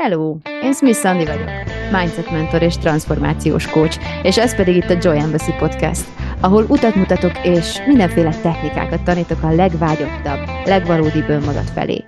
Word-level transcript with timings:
Hello! 0.00 0.36
Én 0.62 0.72
Smith 0.72 0.98
Sandy 0.98 1.24
vagyok, 1.24 1.48
mindset 1.92 2.30
mentor 2.30 2.62
és 2.62 2.76
transformációs 2.78 3.70
coach, 3.70 3.98
és 4.22 4.38
ez 4.38 4.56
pedig 4.56 4.76
itt 4.76 4.90
a 4.90 4.98
Joy 5.00 5.18
Embassy 5.18 5.52
Podcast, 5.58 6.06
ahol 6.40 6.64
utat 6.64 6.94
mutatok 6.94 7.44
és 7.44 7.86
mindenféle 7.86 8.40
technikákat 8.40 9.04
tanítok 9.04 9.42
a 9.42 9.54
legvágyottabb, 9.54 10.66
legvalódibb 10.66 11.28
önmagad 11.28 11.64
felé. 11.64 12.04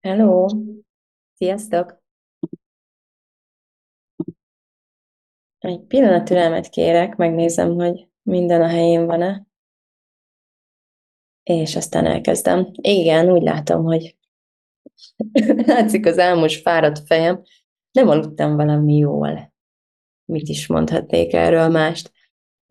Hello! 0.00 0.46
Sziasztok! 1.34 2.02
Egy 5.58 5.80
pillanat 5.80 6.24
türelmet 6.24 6.68
kérek, 6.68 7.16
megnézem, 7.16 7.74
hogy 7.74 8.08
minden 8.22 8.62
a 8.62 8.68
helyén 8.68 9.06
van-e. 9.06 9.49
És 11.42 11.76
aztán 11.76 12.06
elkezdem. 12.06 12.70
Igen, 12.80 13.30
úgy 13.30 13.42
látom, 13.42 13.84
hogy 13.84 14.16
látszik 15.66 16.06
az 16.06 16.18
álmos 16.18 16.56
fáradt 16.56 17.06
fejem. 17.06 17.42
Nem 17.92 18.08
aludtam 18.08 18.56
valami 18.56 18.96
jól. 18.96 19.52
Mit 20.24 20.48
is 20.48 20.66
mondhatnék 20.66 21.32
erről 21.32 21.68
mást? 21.68 22.12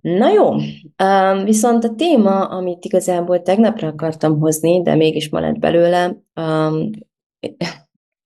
Na 0.02 0.30
jó, 0.30 0.56
viszont 1.44 1.84
a 1.84 1.96
téma, 1.96 2.46
amit 2.46 2.86
igazából 2.86 3.42
tegnapra 3.42 3.88
akartam 3.88 4.40
hozni, 4.40 4.82
de 4.82 4.96
mégis 4.96 5.30
ma 5.30 5.40
lett 5.40 5.60
belőle, 5.60 6.18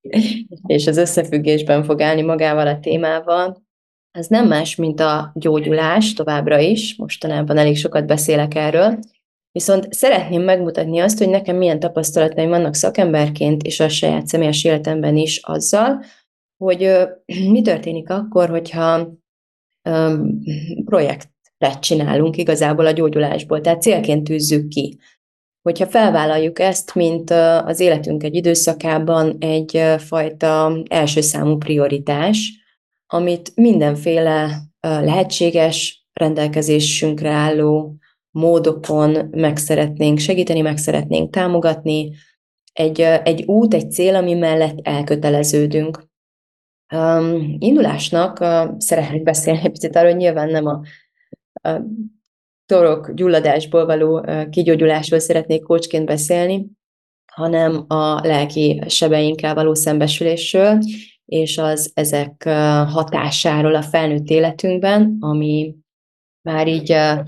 és 0.67 0.87
az 0.87 0.97
összefüggésben 0.97 1.83
fog 1.83 2.01
állni 2.01 2.21
magával 2.21 2.67
a 2.67 2.79
témával, 2.79 3.63
az 4.17 4.27
nem 4.27 4.47
más, 4.47 4.75
mint 4.75 4.99
a 4.99 5.31
gyógyulás 5.35 6.13
továbbra 6.13 6.59
is, 6.59 6.95
mostanában 6.95 7.57
elég 7.57 7.77
sokat 7.77 8.05
beszélek 8.05 8.55
erről, 8.55 8.99
Viszont 9.53 9.93
szeretném 9.93 10.41
megmutatni 10.41 10.99
azt, 10.99 11.17
hogy 11.17 11.29
nekem 11.29 11.55
milyen 11.55 11.79
tapasztalataim 11.79 12.49
vannak 12.49 12.75
szakemberként, 12.75 13.63
és 13.63 13.79
a 13.79 13.89
saját 13.89 14.27
személyes 14.27 14.63
életemben 14.63 15.17
is 15.17 15.37
azzal, 15.37 16.03
hogy 16.57 16.91
mi 17.53 17.61
történik 17.61 18.09
akkor, 18.09 18.49
hogyha 18.49 19.13
projektet 20.85 21.79
csinálunk 21.79 22.37
igazából 22.37 22.85
a 22.85 22.91
gyógyulásból, 22.91 23.61
tehát 23.61 23.81
célként 23.81 24.23
tűzzük 24.23 24.67
ki. 24.67 24.99
Hogyha 25.61 25.87
felvállaljuk 25.87 26.59
ezt, 26.59 26.95
mint 26.95 27.29
az 27.65 27.79
életünk 27.79 28.23
egy 28.23 28.35
időszakában 28.35 29.37
egyfajta 29.39 30.81
első 30.89 31.21
számú 31.21 31.57
prioritás, 31.57 32.51
amit 33.07 33.51
mindenféle 33.55 34.61
lehetséges 34.79 36.07
rendelkezésünkre 36.13 37.29
álló 37.29 37.97
módokon 38.33 39.27
meg 39.31 39.57
szeretnénk 39.57 40.19
segíteni, 40.19 40.61
meg 40.61 40.77
szeretnénk 40.77 41.33
támogatni, 41.33 42.11
egy, 42.73 43.01
egy 43.01 43.43
út, 43.43 43.73
egy 43.73 43.91
cél, 43.91 44.15
ami 44.15 44.33
mellett 44.33 44.79
elköteleződünk. 44.81 46.11
Um, 46.93 47.55
indulásnak 47.59 48.39
uh, 48.39 48.77
szeretnék 48.77 49.23
beszélni 49.23 49.59
egy 49.63 49.71
picit 49.71 49.95
arról, 49.95 50.09
hogy 50.09 50.19
nyilván 50.19 50.49
nem 50.49 50.65
a, 50.65 50.81
a 51.69 51.81
torok 52.65 53.11
gyulladásból 53.13 53.85
való 53.85 54.19
uh, 54.19 54.49
kigyógyulásról 54.49 55.19
szeretnék 55.19 55.63
kócsként 55.63 56.05
beszélni, 56.05 56.67
hanem 57.31 57.85
a 57.87 58.27
lelki 58.27 58.83
sebeinkkel 58.87 59.53
való 59.53 59.73
szembesülésről, 59.73 60.79
és 61.25 61.57
az 61.57 61.91
ezek 61.93 62.43
uh, 62.45 62.53
hatásáról 62.91 63.75
a 63.75 63.81
felnőtt 63.81 64.29
életünkben, 64.29 65.17
ami 65.19 65.75
már 66.41 66.67
így 66.67 66.91
uh, 66.91 67.19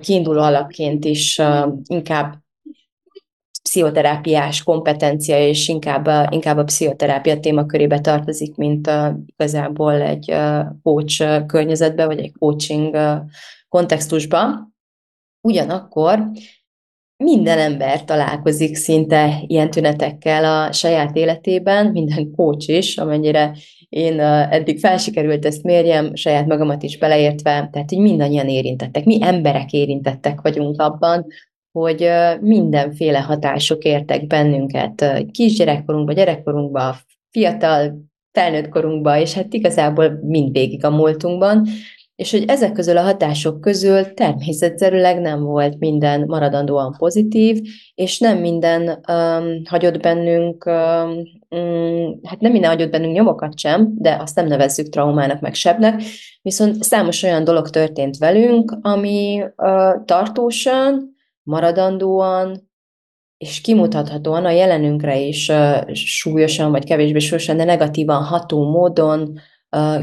kiinduló 0.00 0.40
alapként 0.40 1.04
is 1.04 1.40
inkább 1.86 2.38
pszichoterápiás 3.62 4.62
kompetencia, 4.62 5.46
és 5.48 5.68
inkább, 5.68 6.32
inkább 6.32 6.56
a 6.56 6.64
pszichoterápia 6.64 7.40
témakörébe 7.40 8.00
tartozik, 8.00 8.56
mint 8.56 8.90
igazából 9.26 10.00
egy 10.00 10.34
coach 10.82 11.46
környezetbe, 11.46 12.06
vagy 12.06 12.18
egy 12.18 12.32
coaching 12.38 12.98
kontextusba. 13.68 14.68
Ugyanakkor 15.40 16.30
minden 17.16 17.58
ember 17.58 18.04
találkozik 18.04 18.76
szinte 18.76 19.42
ilyen 19.46 19.70
tünetekkel 19.70 20.44
a 20.44 20.72
saját 20.72 21.16
életében, 21.16 21.86
minden 21.86 22.30
coach 22.30 22.68
is, 22.68 22.98
amennyire 22.98 23.54
én 23.90 24.20
eddig 24.20 24.78
felsikerült 24.78 25.44
ezt 25.44 25.62
mérjem, 25.62 26.14
saját 26.14 26.46
magamat 26.46 26.82
is 26.82 26.98
beleértve, 26.98 27.68
tehát 27.72 27.88
hogy 27.88 27.98
mindannyian 27.98 28.48
érintettek, 28.48 29.04
mi 29.04 29.18
emberek 29.20 29.72
érintettek 29.72 30.40
vagyunk 30.40 30.80
abban, 30.80 31.26
hogy 31.72 32.08
mindenféle 32.40 33.18
hatások 33.18 33.82
értek 33.82 34.26
bennünket 34.26 35.24
kisgyerekkorunkban, 35.30 36.14
gyerekkorunkban, 36.14 36.94
fiatal, 37.30 38.08
felnőtt 38.32 38.68
korunkban, 38.68 39.18
és 39.18 39.34
hát 39.34 39.54
igazából 39.54 40.18
mindvégig 40.22 40.84
a 40.84 40.90
múltunkban, 40.90 41.66
és 42.20 42.30
hogy 42.30 42.44
ezek 42.46 42.72
közül 42.72 42.96
a 42.96 43.02
hatások 43.02 43.60
közül 43.60 44.14
természetszerűleg 44.14 45.20
nem 45.20 45.42
volt 45.42 45.78
minden 45.78 46.24
maradandóan 46.26 46.94
pozitív, 46.98 47.60
és 47.94 48.18
nem 48.18 48.38
minden 48.38 48.88
um, 48.88 49.62
hagyott 49.64 50.00
bennünk, 50.00 50.66
um, 50.66 52.20
hát 52.22 52.40
nem 52.40 52.52
minden 52.52 52.70
hagyott 52.70 52.90
bennünk 52.90 53.14
nyomokat 53.14 53.58
sem, 53.58 53.94
de 53.98 54.16
azt 54.20 54.36
nem 54.36 54.46
nevezzük 54.46 54.88
traumának 54.88 55.40
meg 55.40 55.54
sebnek, 55.54 56.02
viszont 56.42 56.82
számos 56.82 57.22
olyan 57.22 57.44
dolog 57.44 57.70
történt 57.70 58.16
velünk, 58.16 58.78
ami 58.80 59.42
uh, 59.56 60.04
tartósan, 60.04 61.16
maradandóan, 61.42 62.68
és 63.36 63.60
kimutathatóan 63.60 64.44
a 64.44 64.50
jelenünkre 64.50 65.18
is 65.18 65.48
uh, 65.48 65.92
súlyosan, 65.92 66.70
vagy 66.70 66.84
kevésbé 66.84 67.18
súlyosan, 67.18 67.56
de 67.56 67.64
negatívan 67.64 68.22
ható 68.22 68.70
módon 68.70 69.40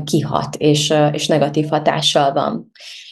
kihat, 0.03 0.55
és, 0.55 0.93
és 1.11 1.27
negatív 1.27 1.67
hatással 1.69 2.33
van. 2.33 2.71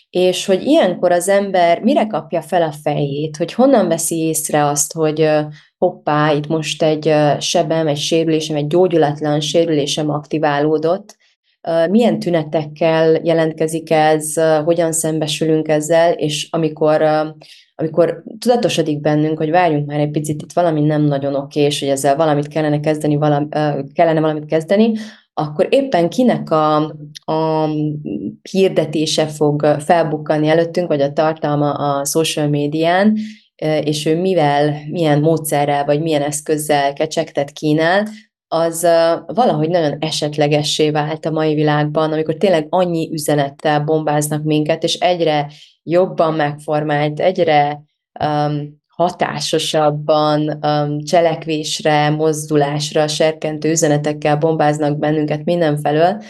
És 0.09 0.45
hogy 0.45 0.63
ilyenkor 0.63 1.11
az 1.11 1.29
ember 1.29 1.81
mire 1.81 2.07
kapja 2.07 2.41
fel 2.41 2.61
a 2.61 2.71
fejét, 2.83 3.37
hogy 3.37 3.53
honnan 3.53 3.87
veszi 3.87 4.15
észre 4.15 4.65
azt, 4.65 4.93
hogy 4.93 5.29
hoppá, 5.77 6.31
itt 6.31 6.47
most 6.47 6.83
egy 6.83 7.13
sebem, 7.39 7.87
egy 7.87 7.97
sérülésem, 7.97 8.55
egy 8.55 8.67
gyógyulatlan 8.67 9.39
sérülésem 9.39 10.09
aktiválódott, 10.09 11.15
milyen 11.89 12.19
tünetekkel 12.19 13.19
jelentkezik 13.23 13.91
ez, 13.91 14.33
hogyan 14.63 14.91
szembesülünk 14.91 15.67
ezzel, 15.67 16.13
és 16.13 16.47
amikor, 16.51 17.01
amikor 17.75 18.23
tudatosodik 18.39 19.01
bennünk, 19.01 19.37
hogy 19.37 19.49
várjunk 19.49 19.87
már 19.87 19.99
egy 19.99 20.11
picit, 20.11 20.41
itt 20.41 20.53
valami 20.53 20.81
nem 20.81 21.01
nagyon 21.01 21.35
oké, 21.35 21.61
és 21.61 21.79
hogy 21.79 21.89
ezzel 21.89 22.15
valamit 22.15 22.47
kellene 22.47 22.79
kezdeni, 22.79 23.15
valami, 23.15 23.47
kellene 23.93 24.19
valamit 24.19 24.45
kezdeni, 24.45 24.93
akkor 25.37 25.67
éppen 25.69 26.09
kinek 26.09 26.51
a, 26.51 26.75
a 27.25 27.69
hirdetése 28.51 29.27
fog 29.27 29.65
felbukkani 29.79 30.47
előttünk, 30.47 30.87
vagy 30.87 31.01
a 31.01 31.13
tartalma 31.13 31.71
a 31.71 32.05
social 32.05 32.47
médián, 32.47 33.17
és 33.83 34.05
ő 34.05 34.21
mivel, 34.21 34.75
milyen 34.91 35.19
módszerrel, 35.19 35.85
vagy 35.85 36.01
milyen 36.01 36.21
eszközzel 36.21 36.93
kecsegtet 36.93 37.51
kínál, 37.51 38.07
az 38.47 38.87
valahogy 39.25 39.69
nagyon 39.69 39.97
esetlegessé 39.99 40.89
vált 40.89 41.25
a 41.25 41.31
mai 41.31 41.53
világban, 41.53 42.11
amikor 42.11 42.35
tényleg 42.35 42.67
annyi 42.69 43.09
üzenettel 43.11 43.79
bombáznak 43.79 44.43
minket, 44.43 44.83
és 44.83 44.93
egyre 44.93 45.51
jobban 45.83 46.33
megformált, 46.33 47.19
egyre 47.19 47.83
um, 48.25 48.83
hatásosabban 48.95 50.59
cselekvésre, 51.03 52.09
mozdulásra, 52.09 53.07
serkentő 53.07 53.69
üzenetekkel 53.69 54.37
bombáznak 54.37 54.97
bennünket 54.97 55.43
mindenfelől, 55.43 56.21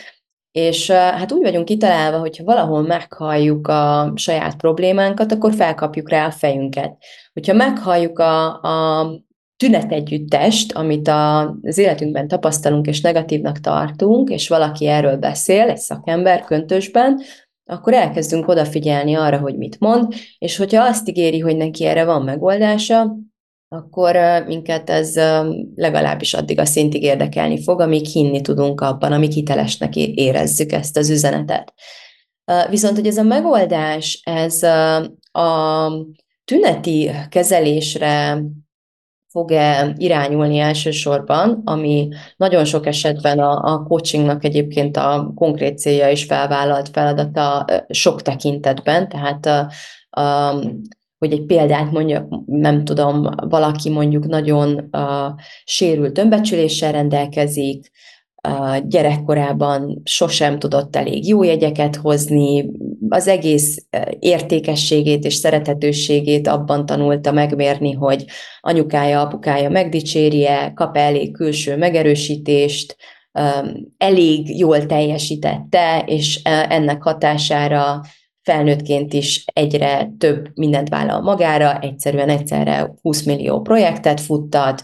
és 0.51 0.91
hát 0.91 1.31
úgy 1.31 1.41
vagyunk 1.41 1.65
kitalálva, 1.65 2.19
hogyha 2.19 2.43
valahol 2.43 2.81
meghalljuk 2.81 3.67
a 3.67 4.11
saját 4.15 4.55
problémánkat, 4.55 5.31
akkor 5.31 5.53
felkapjuk 5.53 6.09
rá 6.09 6.25
a 6.25 6.31
fejünket. 6.31 6.97
Hogyha 7.33 7.53
meghalljuk 7.53 8.19
a, 8.19 8.61
a 8.61 9.09
tünetegyüttest, 9.57 10.71
amit 10.71 11.07
az 11.07 11.77
életünkben 11.77 12.27
tapasztalunk 12.27 12.87
és 12.87 13.01
negatívnak 13.01 13.59
tartunk, 13.59 14.29
és 14.29 14.47
valaki 14.47 14.87
erről 14.87 15.17
beszél, 15.17 15.69
egy 15.69 15.77
szakember 15.77 16.43
köntösben, 16.43 17.21
akkor 17.65 17.93
elkezdünk 17.93 18.47
odafigyelni 18.47 19.13
arra, 19.13 19.37
hogy 19.37 19.57
mit 19.57 19.79
mond, 19.79 20.13
és 20.37 20.57
hogyha 20.57 20.83
azt 20.83 21.09
ígéri, 21.09 21.39
hogy 21.39 21.57
neki 21.57 21.85
erre 21.85 22.05
van 22.05 22.21
megoldása, 22.23 23.15
akkor 23.67 24.17
minket 24.47 24.89
ez 24.89 25.15
legalábbis 25.75 26.33
addig 26.33 26.59
a 26.59 26.65
szintig 26.65 27.03
érdekelni 27.03 27.63
fog, 27.63 27.79
amíg 27.79 28.05
hinni 28.05 28.41
tudunk 28.41 28.81
abban, 28.81 29.11
amíg 29.11 29.31
hitelesnek 29.31 29.95
érezzük 29.95 30.71
ezt 30.71 30.97
az 30.97 31.09
üzenetet. 31.09 31.73
Viszont, 32.69 32.95
hogy 32.95 33.07
ez 33.07 33.17
a 33.17 33.23
megoldás, 33.23 34.21
ez 34.23 34.63
a 35.31 35.91
tüneti 36.45 37.11
kezelésre 37.29 38.43
fog-e 39.35 39.93
irányulni 39.97 40.57
elsősorban, 40.57 41.61
ami 41.65 42.09
nagyon 42.37 42.65
sok 42.65 42.85
esetben 42.85 43.39
a, 43.39 43.73
a 43.73 43.83
coachingnak 43.83 44.43
egyébként 44.43 44.97
a 44.97 45.31
konkrét 45.35 45.77
célja 45.77 46.09
és 46.09 46.23
felvállalt 46.23 46.89
feladata 46.89 47.65
sok 47.89 48.21
tekintetben, 48.21 49.09
tehát 49.09 49.45
a, 49.45 49.71
a, 50.21 50.53
hogy 51.17 51.31
egy 51.31 51.45
példát 51.45 51.91
mondjak, 51.91 52.27
nem 52.45 52.83
tudom, 52.83 53.29
valaki 53.49 53.89
mondjuk 53.89 54.25
nagyon 54.25 54.89
uh, 54.91 55.33
sérült 55.63 56.17
önbecsüléssel 56.17 56.91
rendelkezik, 56.91 57.91
gyerekkorában 58.87 60.01
sosem 60.03 60.59
tudott 60.59 60.95
elég 60.95 61.27
jó 61.27 61.43
jegyeket 61.43 61.95
hozni, 61.95 62.65
az 63.09 63.27
egész 63.27 63.85
értékességét 64.19 65.25
és 65.25 65.33
szerethetőségét 65.33 66.47
abban 66.47 66.85
tanulta 66.85 67.31
megmérni, 67.31 67.91
hogy 67.91 68.25
anyukája, 68.61 69.21
apukája 69.21 69.69
megdicsérje, 69.69 70.71
kap 70.75 70.97
elég 70.97 71.33
külső 71.33 71.77
megerősítést, 71.77 72.95
elég 73.97 74.57
jól 74.57 74.85
teljesítette, 74.85 76.03
és 76.05 76.39
ennek 76.43 77.03
hatására 77.03 78.01
felnőttként 78.41 79.13
is 79.13 79.43
egyre 79.53 80.11
több 80.17 80.47
mindent 80.53 80.89
vállal 80.89 81.21
magára, 81.21 81.79
egyszerűen 81.79 82.29
egyszerre 82.29 82.93
20 83.01 83.23
millió 83.23 83.61
projektet 83.61 84.21
futtat, 84.21 84.83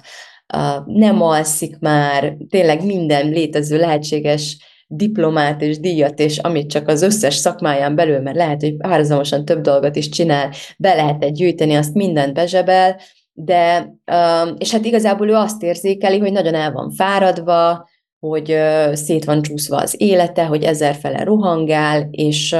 nem 0.85 1.21
alszik 1.21 1.79
már, 1.79 2.37
tényleg 2.49 2.85
minden 2.85 3.29
létező 3.29 3.77
lehetséges 3.77 4.57
diplomát 4.87 5.61
és 5.61 5.79
díjat, 5.79 6.19
és 6.19 6.37
amit 6.37 6.69
csak 6.69 6.87
az 6.87 7.01
összes 7.01 7.35
szakmáján 7.35 7.95
belül, 7.95 8.19
mert 8.19 8.37
lehet, 8.37 8.61
hogy 8.61 8.77
párhuzamosan 8.77 9.45
több 9.45 9.61
dolgot 9.61 9.95
is 9.95 10.09
csinál, 10.09 10.51
be 10.77 10.93
lehet 10.93 11.33
gyűjteni, 11.33 11.75
azt 11.75 11.93
mindent 11.93 12.33
bezsebel, 12.33 12.99
de, 13.33 13.93
és 14.57 14.71
hát 14.71 14.85
igazából 14.85 15.29
ő 15.29 15.33
azt 15.33 15.63
érzékeli, 15.63 16.19
hogy 16.19 16.31
nagyon 16.31 16.53
el 16.53 16.71
van 16.71 16.91
fáradva, 16.91 17.89
hogy 18.19 18.57
szét 18.93 19.25
van 19.25 19.41
csúszva 19.41 19.77
az 19.77 19.95
élete, 19.97 20.45
hogy 20.45 20.63
ezerfele 20.63 21.23
rohangál, 21.23 22.07
és 22.11 22.55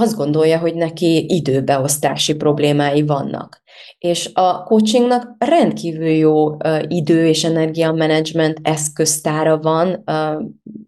azt 0.00 0.16
gondolja, 0.16 0.58
hogy 0.58 0.74
neki 0.74 1.24
időbeosztási 1.28 2.34
problémái 2.34 3.02
vannak. 3.02 3.62
És 3.98 4.30
a 4.32 4.62
coachingnak 4.62 5.34
rendkívül 5.38 6.08
jó 6.08 6.56
idő 6.88 7.26
és 7.26 7.44
energiamenedzsment 7.44 8.58
eszköztára 8.62 9.58
van, 9.58 10.04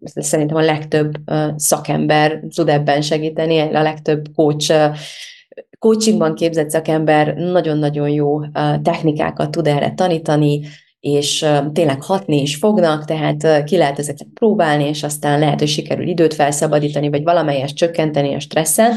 szerintem 0.03 0.57
a 0.57 0.61
legtöbb 0.61 1.11
szakember 1.55 2.43
tud 2.55 2.69
ebben 2.69 3.01
segíteni, 3.01 3.59
a 3.59 3.81
legtöbb 3.81 4.25
coach 4.35 4.91
coachingban 5.79 6.35
képzett 6.35 6.69
szakember 6.69 7.33
nagyon-nagyon 7.35 8.09
jó 8.09 8.39
technikákat 8.81 9.51
tud 9.51 9.67
erre 9.67 9.93
tanítani, 9.93 10.61
és 11.01 11.45
tényleg 11.73 12.03
hatni 12.03 12.41
is 12.41 12.55
fognak, 12.55 13.05
tehát 13.05 13.63
ki 13.63 13.77
lehet 13.77 13.99
ezeket 13.99 14.27
próbálni, 14.33 14.83
és 14.83 15.03
aztán 15.03 15.39
lehet, 15.39 15.59
hogy 15.59 15.67
sikerül 15.67 16.07
időt 16.07 16.33
felszabadítani, 16.33 17.09
vagy 17.09 17.23
valamelyest 17.23 17.75
csökkenteni 17.75 18.35
a 18.35 18.39
stresszen, 18.39 18.93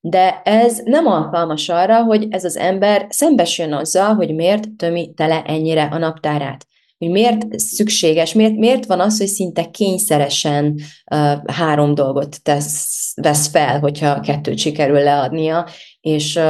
de 0.00 0.42
ez 0.44 0.80
nem 0.84 1.06
alkalmas 1.06 1.68
arra, 1.68 2.02
hogy 2.02 2.26
ez 2.30 2.44
az 2.44 2.56
ember 2.56 3.06
szembesüljön 3.08 3.74
azzal, 3.74 4.14
hogy 4.14 4.34
miért 4.34 4.70
tömi 4.76 5.12
tele 5.16 5.42
ennyire 5.42 5.82
a 5.82 5.98
naptárát. 5.98 6.66
Hogy 6.98 7.10
miért 7.10 7.58
szükséges, 7.58 8.32
miért, 8.32 8.56
miért 8.56 8.86
van 8.86 9.00
az, 9.00 9.18
hogy 9.18 9.26
szinte 9.26 9.70
kényszeresen 9.70 10.80
uh, 11.10 11.52
három 11.52 11.94
dolgot 11.94 12.42
tesz, 12.42 13.12
vesz 13.22 13.48
fel, 13.48 13.80
hogyha 13.80 14.20
kettőt 14.20 14.58
sikerül 14.58 14.98
leadnia, 14.98 15.66
és, 16.08 16.40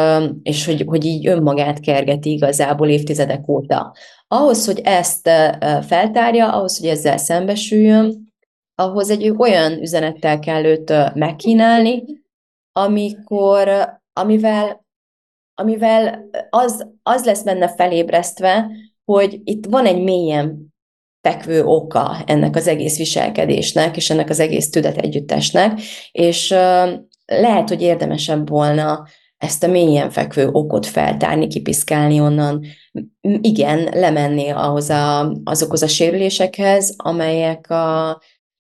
és 0.43 0.65
hogy, 0.65 0.85
hogy 0.87 1.05
így 1.05 1.27
önmagát 1.27 1.81
kergeti 1.81 2.31
igazából 2.31 2.89
évtizedek 2.89 3.49
óta. 3.49 3.95
Ahhoz, 4.29 4.67
hogy 4.67 4.81
ezt 4.85 5.31
feltárja, 5.87 6.53
ahhoz, 6.53 6.79
hogy 6.79 6.89
ezzel 6.89 7.17
szembesüljön, 7.17 8.33
ahhoz 8.75 9.11
egy 9.11 9.35
olyan 9.39 9.73
üzenettel 9.81 10.39
kell 10.39 10.65
őt 10.65 11.15
megkínálni, 11.15 12.05
amikor, 12.73 13.69
amivel, 14.13 14.85
amivel 15.55 16.29
az, 16.51 16.87
az 17.03 17.25
lesz 17.25 17.43
benne 17.43 17.69
felébresztve, 17.69 18.71
hogy 19.05 19.41
itt 19.45 19.67
van 19.67 19.87
egy 19.87 20.03
mélyen 20.03 20.75
fekvő 21.21 21.65
oka 21.65 22.17
ennek 22.27 22.57
az 22.57 22.67
egész 22.67 22.99
viselkedésnek, 22.99 23.97
és 23.97 24.11
ennek 24.11 24.29
az 24.29 24.41
egész 24.41 24.71
tüdet 24.71 24.97
együttesnek, 24.97 25.81
és 26.13 26.51
lehet, 27.27 27.69
hogy 27.69 27.83
érdemesebb 27.83 28.49
volna 28.49 29.07
ezt 29.39 29.65
a 29.65 29.67
mélyen 29.67 30.11
fekvő 30.11 30.49
okot 30.53 30.87
feltárni, 30.87 31.47
kipiszkálni 31.47 32.21
onnan, 32.21 32.65
igen, 33.41 33.89
lemenni 33.93 34.49
ahhoz 34.49 34.91
a, 34.91 35.33
azokhoz 35.45 35.83
a 35.83 35.87
sérülésekhez, 35.87 36.95
amelyek 36.97 37.71
a, 37.71 38.09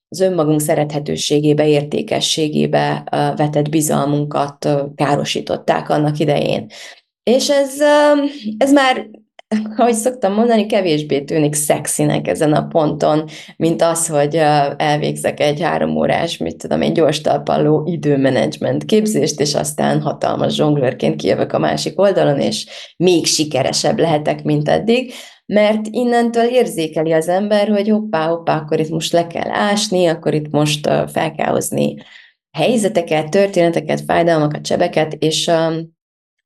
az 0.08 0.20
önmagunk 0.20 0.60
szerethetőségébe, 0.60 1.68
értékességébe 1.68 3.04
vetett 3.36 3.68
bizalmunkat 3.68 4.68
károsították 4.94 5.88
annak 5.88 6.18
idején. 6.18 6.66
És 7.22 7.50
ez, 7.50 7.74
ez 8.58 8.72
már 8.72 9.08
ahogy 9.76 9.94
szoktam 9.94 10.32
mondani, 10.32 10.66
kevésbé 10.66 11.20
tűnik 11.20 11.54
szexinek 11.54 12.28
ezen 12.28 12.52
a 12.52 12.66
ponton, 12.66 13.24
mint 13.56 13.82
az, 13.82 14.08
hogy 14.08 14.34
elvégzek 14.76 15.40
egy 15.40 15.60
három 15.60 15.96
órás, 15.96 16.36
mit 16.36 16.56
tudom, 16.56 16.82
egy 16.82 16.92
gyors 16.92 17.20
talpalló 17.20 17.86
időmenedzsment 17.86 18.84
képzést, 18.84 19.40
és 19.40 19.54
aztán 19.54 20.00
hatalmas 20.00 20.54
zsonglőrként 20.54 21.20
kijövök 21.20 21.52
a 21.52 21.58
másik 21.58 22.00
oldalon, 22.00 22.40
és 22.40 22.66
még 22.96 23.26
sikeresebb 23.26 23.98
lehetek, 23.98 24.42
mint 24.42 24.68
eddig, 24.68 25.12
mert 25.46 25.86
innentől 25.90 26.44
érzékeli 26.44 27.12
az 27.12 27.28
ember, 27.28 27.68
hogy 27.68 27.88
hoppá, 27.88 28.26
hoppá, 28.26 28.56
akkor 28.56 28.80
itt 28.80 28.90
most 28.90 29.12
le 29.12 29.26
kell 29.26 29.50
ásni, 29.50 30.06
akkor 30.06 30.34
itt 30.34 30.50
most 30.50 30.86
fel 30.86 31.32
kell 31.36 31.50
hozni 31.50 31.94
helyzeteket, 32.50 33.30
történeteket, 33.30 34.00
fájdalmakat, 34.00 34.62
csebeket, 34.62 35.12
és 35.12 35.50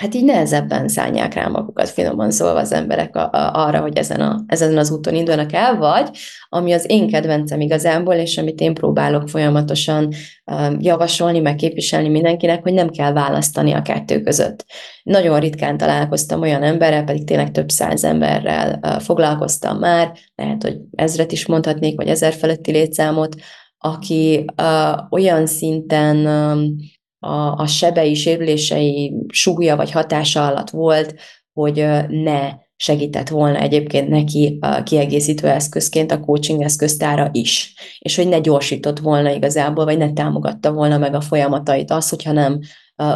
hát 0.02 0.14
így 0.14 0.24
nehezebben 0.24 0.88
szállják 0.88 1.34
rá 1.34 1.46
magukat, 1.46 1.88
finoman 1.88 2.30
szólva 2.30 2.58
az 2.58 2.72
emberek 2.72 3.16
a, 3.16 3.30
a, 3.30 3.66
arra, 3.66 3.80
hogy 3.80 3.96
ezen, 3.96 4.20
a, 4.20 4.44
ezen 4.46 4.78
az 4.78 4.90
úton 4.90 5.14
indulnak 5.14 5.52
el, 5.52 5.76
vagy 5.76 6.10
ami 6.48 6.72
az 6.72 6.84
én 6.88 7.10
kedvencem 7.10 7.60
igazából, 7.60 8.14
és 8.14 8.38
amit 8.38 8.60
én 8.60 8.74
próbálok 8.74 9.28
folyamatosan 9.28 10.08
uh, 10.44 10.72
javasolni, 10.78 11.40
meg 11.40 11.54
képviselni 11.54 12.08
mindenkinek, 12.08 12.62
hogy 12.62 12.72
nem 12.72 12.88
kell 12.88 13.12
választani 13.12 13.72
a 13.72 13.82
kettő 13.82 14.20
között. 14.20 14.64
Nagyon 15.02 15.40
ritkán 15.40 15.76
találkoztam 15.76 16.40
olyan 16.40 16.62
emberrel, 16.62 17.04
pedig 17.04 17.24
tényleg 17.24 17.50
több 17.50 17.68
száz 17.68 18.04
emberrel 18.04 18.78
uh, 18.82 19.00
foglalkoztam 19.00 19.78
már, 19.78 20.12
lehet, 20.34 20.62
hogy 20.62 20.76
ezret 20.90 21.32
is 21.32 21.46
mondhatnék, 21.46 21.96
vagy 21.96 22.08
ezer 22.08 22.32
feletti 22.32 22.70
létszámot, 22.70 23.34
aki 23.78 24.44
uh, 24.62 24.98
olyan 25.10 25.46
szinten 25.46 26.16
um, 26.16 26.76
a, 27.22 27.52
a 27.56 27.66
sebei, 27.66 28.14
sérülései 28.14 29.14
súlya 29.28 29.76
vagy 29.76 29.90
hatása 29.90 30.46
alatt 30.46 30.70
volt, 30.70 31.14
hogy 31.52 31.86
ne 32.08 32.52
segített 32.76 33.28
volna 33.28 33.58
egyébként 33.58 34.08
neki 34.08 34.58
a 34.60 34.82
kiegészítő 34.82 35.48
eszközként 35.48 36.12
a 36.12 36.20
coaching 36.20 36.62
eszköztára 36.62 37.28
is, 37.32 37.74
és 37.98 38.16
hogy 38.16 38.28
ne 38.28 38.38
gyorsított 38.38 38.98
volna 38.98 39.30
igazából, 39.30 39.84
vagy 39.84 39.98
ne 39.98 40.12
támogatta 40.12 40.72
volna 40.72 40.98
meg 40.98 41.14
a 41.14 41.20
folyamatait 41.20 41.90
az, 41.90 42.08
hogyha 42.08 42.32
nem 42.32 42.60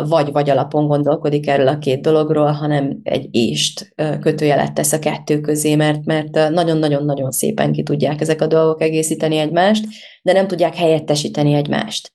vagy-vagy 0.09 0.51
alapon 0.51 0.87
gondolkodik 0.87 1.49
erről 1.49 1.69
a 1.69 1.79
két 1.79 2.01
dologról, 2.01 2.51
hanem 2.51 3.01
egy 3.03 3.29
ést 3.31 3.95
kötőjelet 4.21 4.73
tesz 4.73 4.93
a 4.93 4.99
kettő 4.99 5.41
közé, 5.41 5.75
mert, 5.75 6.05
mert 6.05 6.51
nagyon-nagyon-nagyon 6.51 7.31
szépen 7.31 7.73
ki 7.73 7.83
tudják 7.83 8.21
ezek 8.21 8.41
a 8.41 8.47
dolgok 8.47 8.83
egészíteni 8.83 9.37
egymást, 9.37 9.85
de 10.23 10.33
nem 10.33 10.47
tudják 10.47 10.75
helyettesíteni 10.75 11.53
egymást 11.53 12.13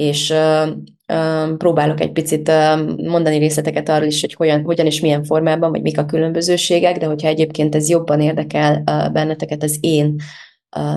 és 0.00 0.34
próbálok 1.58 2.00
egy 2.00 2.12
picit 2.12 2.50
mondani 2.96 3.38
részleteket 3.38 3.88
arról 3.88 4.06
is, 4.06 4.20
hogy 4.20 4.34
hogyan, 4.34 4.62
hogyan 4.62 4.86
és 4.86 5.00
milyen 5.00 5.24
formában, 5.24 5.70
vagy 5.70 5.82
mik 5.82 5.98
a 5.98 6.04
különbözőségek, 6.04 6.98
de 6.98 7.06
hogyha 7.06 7.28
egyébként 7.28 7.74
ez 7.74 7.88
jobban 7.88 8.20
érdekel 8.20 8.82
benneteket 9.12 9.62
az 9.62 9.78
én 9.80 10.16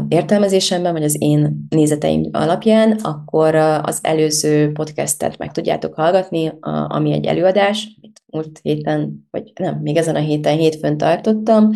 értelmezésemben, 0.08 0.92
vagy 0.92 1.04
az 1.04 1.16
én 1.20 1.66
nézeteim 1.70 2.30
alapján, 2.32 2.92
akkor 2.92 3.56
az 3.56 4.00
előző 4.02 4.72
podcastet 4.72 5.38
meg 5.38 5.52
tudjátok 5.52 5.94
hallgatni, 5.94 6.52
ami 6.88 7.12
egy 7.12 7.26
előadás, 7.26 7.98
amit 8.02 8.22
múlt 8.26 8.60
héten, 8.62 9.28
vagy 9.32 9.52
nem, 9.60 9.80
még 9.82 9.98
ezen 9.98 10.16
a 10.16 10.20
héten 10.20 10.58
hétfőn 10.58 10.98
tartottam, 10.98 11.70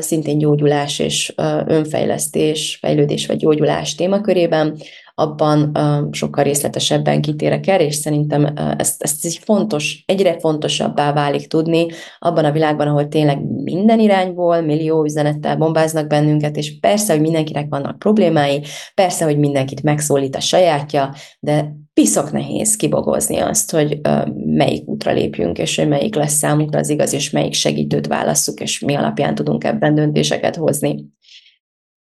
szintén 0.00 0.38
gyógyulás 0.38 0.98
és 0.98 1.34
önfejlesztés, 1.66 2.78
fejlődés 2.80 3.26
vagy 3.26 3.36
gyógyulás 3.36 3.94
témakörében, 3.94 4.76
abban 5.20 5.72
sokkal 6.10 6.44
részletesebben 6.44 7.20
kitérek 7.20 7.66
erre, 7.66 7.84
és 7.84 7.94
szerintem 7.94 8.52
ezt, 8.78 9.02
ezt 9.02 9.24
egy 9.24 9.40
fontos, 9.44 10.02
egyre 10.06 10.38
fontosabbá 10.38 11.12
válik 11.12 11.46
tudni 11.46 11.86
abban 12.18 12.44
a 12.44 12.52
világban, 12.52 12.88
ahol 12.88 13.08
tényleg 13.08 13.38
minden 13.62 14.00
irányból 14.00 14.60
millió 14.60 15.04
üzenettel 15.04 15.56
bombáznak 15.56 16.06
bennünket, 16.06 16.56
és 16.56 16.78
persze, 16.80 17.12
hogy 17.12 17.22
mindenkinek 17.22 17.66
vannak 17.68 17.98
problémái, 17.98 18.62
persze, 18.94 19.24
hogy 19.24 19.38
mindenkit 19.38 19.82
megszólít 19.82 20.36
a 20.36 20.40
sajátja, 20.40 21.14
de 21.40 21.74
piszok 21.94 22.32
nehéz 22.32 22.76
kibogozni 22.76 23.38
azt, 23.38 23.70
hogy 23.70 24.00
melyik 24.46 24.88
útra 24.88 25.12
lépjünk, 25.12 25.58
és 25.58 25.76
hogy 25.76 25.88
melyik 25.88 26.14
lesz 26.14 26.32
számunkra 26.32 26.78
az 26.78 26.88
igaz, 26.88 27.12
és 27.12 27.30
melyik 27.30 27.52
segítőt 27.52 28.06
válasszuk, 28.06 28.60
és 28.60 28.80
mi 28.80 28.94
alapján 28.94 29.34
tudunk 29.34 29.64
ebben 29.64 29.94
döntéseket 29.94 30.56
hozni. 30.56 31.04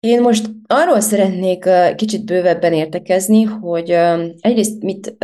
Én 0.04 0.22
most 0.22 0.50
arról 0.68 1.00
szeretnék 1.00 1.70
kicsit 1.96 2.26
bővebben 2.26 2.74
értekezni, 2.74 3.44
hogy 3.44 3.90
egyrészt 4.40 4.82
mit, 4.82 5.16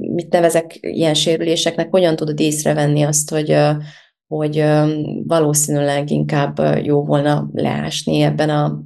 mit 0.00 0.30
nevezek 0.30 0.78
ilyen 0.80 1.14
sérüléseknek, 1.14 1.90
hogyan 1.90 2.16
tudod 2.16 2.40
észrevenni 2.40 3.02
azt, 3.02 3.30
hogy, 3.30 3.56
hogy 4.26 4.64
valószínűleg 5.26 6.10
inkább 6.10 6.60
jó 6.82 7.04
volna 7.04 7.48
leásni 7.52 8.20
ebben 8.20 8.50
a, 8.50 8.82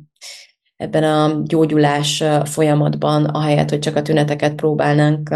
ebben 0.76 1.04
a 1.04 1.42
gyógyulás 1.44 2.24
folyamatban, 2.44 3.24
ahelyett, 3.24 3.70
hogy 3.70 3.78
csak 3.78 3.96
a 3.96 4.02
tüneteket 4.02 4.54
próbálnánk 4.54 5.34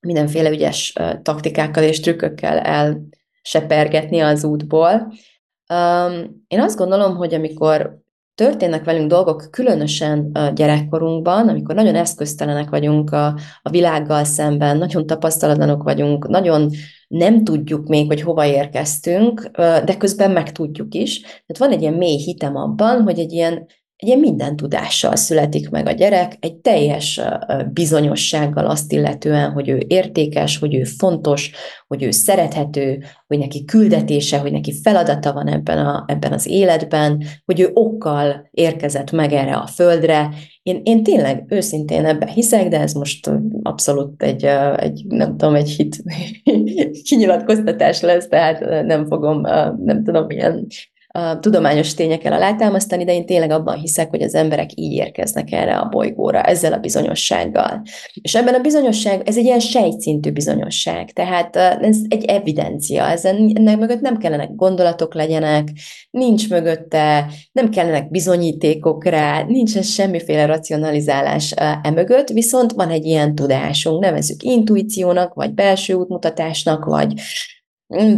mindenféle 0.00 0.50
ügyes 0.50 0.92
taktikákkal 1.22 1.82
és 1.82 2.00
trükkökkel 2.00 2.58
elsepergetni 3.42 4.20
az 4.20 4.44
útból. 4.44 5.12
Én 6.48 6.60
azt 6.60 6.78
gondolom, 6.78 7.16
hogy 7.16 7.34
amikor 7.34 8.06
történnek 8.38 8.84
velünk 8.84 9.08
dolgok, 9.08 9.48
különösen 9.50 10.30
a 10.32 10.48
gyerekkorunkban, 10.48 11.48
amikor 11.48 11.74
nagyon 11.74 11.94
eszköztelenek 11.94 12.70
vagyunk 12.70 13.10
a, 13.10 13.26
a 13.62 13.70
világgal 13.70 14.24
szemben, 14.24 14.76
nagyon 14.76 15.06
tapasztalatlanok 15.06 15.82
vagyunk, 15.82 16.28
nagyon 16.28 16.70
nem 17.08 17.44
tudjuk 17.44 17.86
még, 17.86 18.06
hogy 18.06 18.20
hova 18.20 18.46
érkeztünk, 18.46 19.50
de 19.56 19.96
közben 19.98 20.30
meg 20.30 20.52
tudjuk 20.52 20.94
is. 20.94 21.20
Tehát 21.20 21.58
van 21.58 21.70
egy 21.70 21.80
ilyen 21.80 21.94
mély 21.94 22.16
hitem 22.16 22.56
abban, 22.56 23.02
hogy 23.02 23.18
egy 23.18 23.32
ilyen 23.32 23.66
ilyen 24.04 24.18
minden 24.18 24.56
tudással 24.56 25.16
születik 25.16 25.70
meg 25.70 25.86
a 25.86 25.92
gyerek, 25.92 26.36
egy 26.40 26.54
teljes 26.54 27.20
bizonyossággal 27.72 28.66
azt 28.66 28.92
illetően, 28.92 29.50
hogy 29.50 29.68
ő 29.68 29.84
értékes, 29.86 30.58
hogy 30.58 30.74
ő 30.74 30.84
fontos, 30.84 31.50
hogy 31.86 32.02
ő 32.02 32.10
szerethető, 32.10 33.02
hogy 33.26 33.38
neki 33.38 33.64
küldetése, 33.64 34.38
hogy 34.38 34.52
neki 34.52 34.74
feladata 34.82 35.32
van 35.32 35.46
ebben, 35.48 35.86
a, 35.86 36.04
ebben 36.06 36.32
az 36.32 36.46
életben, 36.46 37.22
hogy 37.44 37.60
ő 37.60 37.70
okkal 37.74 38.48
érkezett 38.50 39.10
meg 39.10 39.32
erre 39.32 39.54
a 39.54 39.66
földre. 39.66 40.28
Én, 40.62 40.80
én 40.84 41.02
tényleg 41.02 41.44
őszintén 41.48 42.04
ebben 42.04 42.28
hiszek, 42.28 42.68
de 42.68 42.80
ez 42.80 42.92
most 42.92 43.30
abszolút 43.62 44.22
egy, 44.22 44.44
egy 44.76 45.04
nem 45.08 45.36
tudom, 45.36 45.54
egy 45.54 45.70
hit 45.70 46.02
kinyilatkoztatás 47.08 48.00
lesz, 48.00 48.28
tehát 48.28 48.84
nem 48.86 49.06
fogom, 49.06 49.40
nem 49.84 50.04
tudom, 50.04 50.30
ilyen 50.30 50.66
a 51.18 51.38
tudományos 51.38 51.94
tényekkel 51.94 52.32
alátámasztani, 52.32 53.04
de 53.04 53.14
én 53.14 53.26
tényleg 53.26 53.50
abban 53.50 53.78
hiszek, 53.78 54.10
hogy 54.10 54.22
az 54.22 54.34
emberek 54.34 54.70
így 54.74 54.92
érkeznek 54.92 55.52
erre 55.52 55.76
a 55.76 55.88
bolygóra, 55.88 56.42
ezzel 56.42 56.72
a 56.72 56.78
bizonyossággal. 56.78 57.82
És 58.22 58.34
ebben 58.34 58.54
a 58.54 58.60
bizonyosság, 58.60 59.28
ez 59.28 59.36
egy 59.36 59.44
ilyen 59.44 59.60
sejtszintű 59.60 60.30
bizonyosság, 60.30 61.10
tehát 61.12 61.56
ez 61.56 61.96
egy 62.08 62.24
evidencia, 62.24 63.04
ezen, 63.04 63.52
ennek 63.54 63.78
mögött 63.78 64.00
nem 64.00 64.16
kellenek 64.16 64.54
gondolatok 64.54 65.14
legyenek, 65.14 65.68
nincs 66.10 66.50
mögötte, 66.50 67.26
nem 67.52 67.70
kellenek 67.70 68.10
bizonyítékok 68.10 69.04
rá, 69.04 69.42
nincs 69.42 69.80
semmiféle 69.80 70.46
racionalizálás 70.46 71.52
e 71.56 71.90
mögött, 71.94 72.28
viszont 72.28 72.72
van 72.72 72.90
egy 72.90 73.04
ilyen 73.04 73.34
tudásunk, 73.34 74.00
nevezük 74.00 74.42
intuíciónak, 74.42 75.34
vagy 75.34 75.54
belső 75.54 75.94
útmutatásnak, 75.94 76.84
vagy 76.84 77.12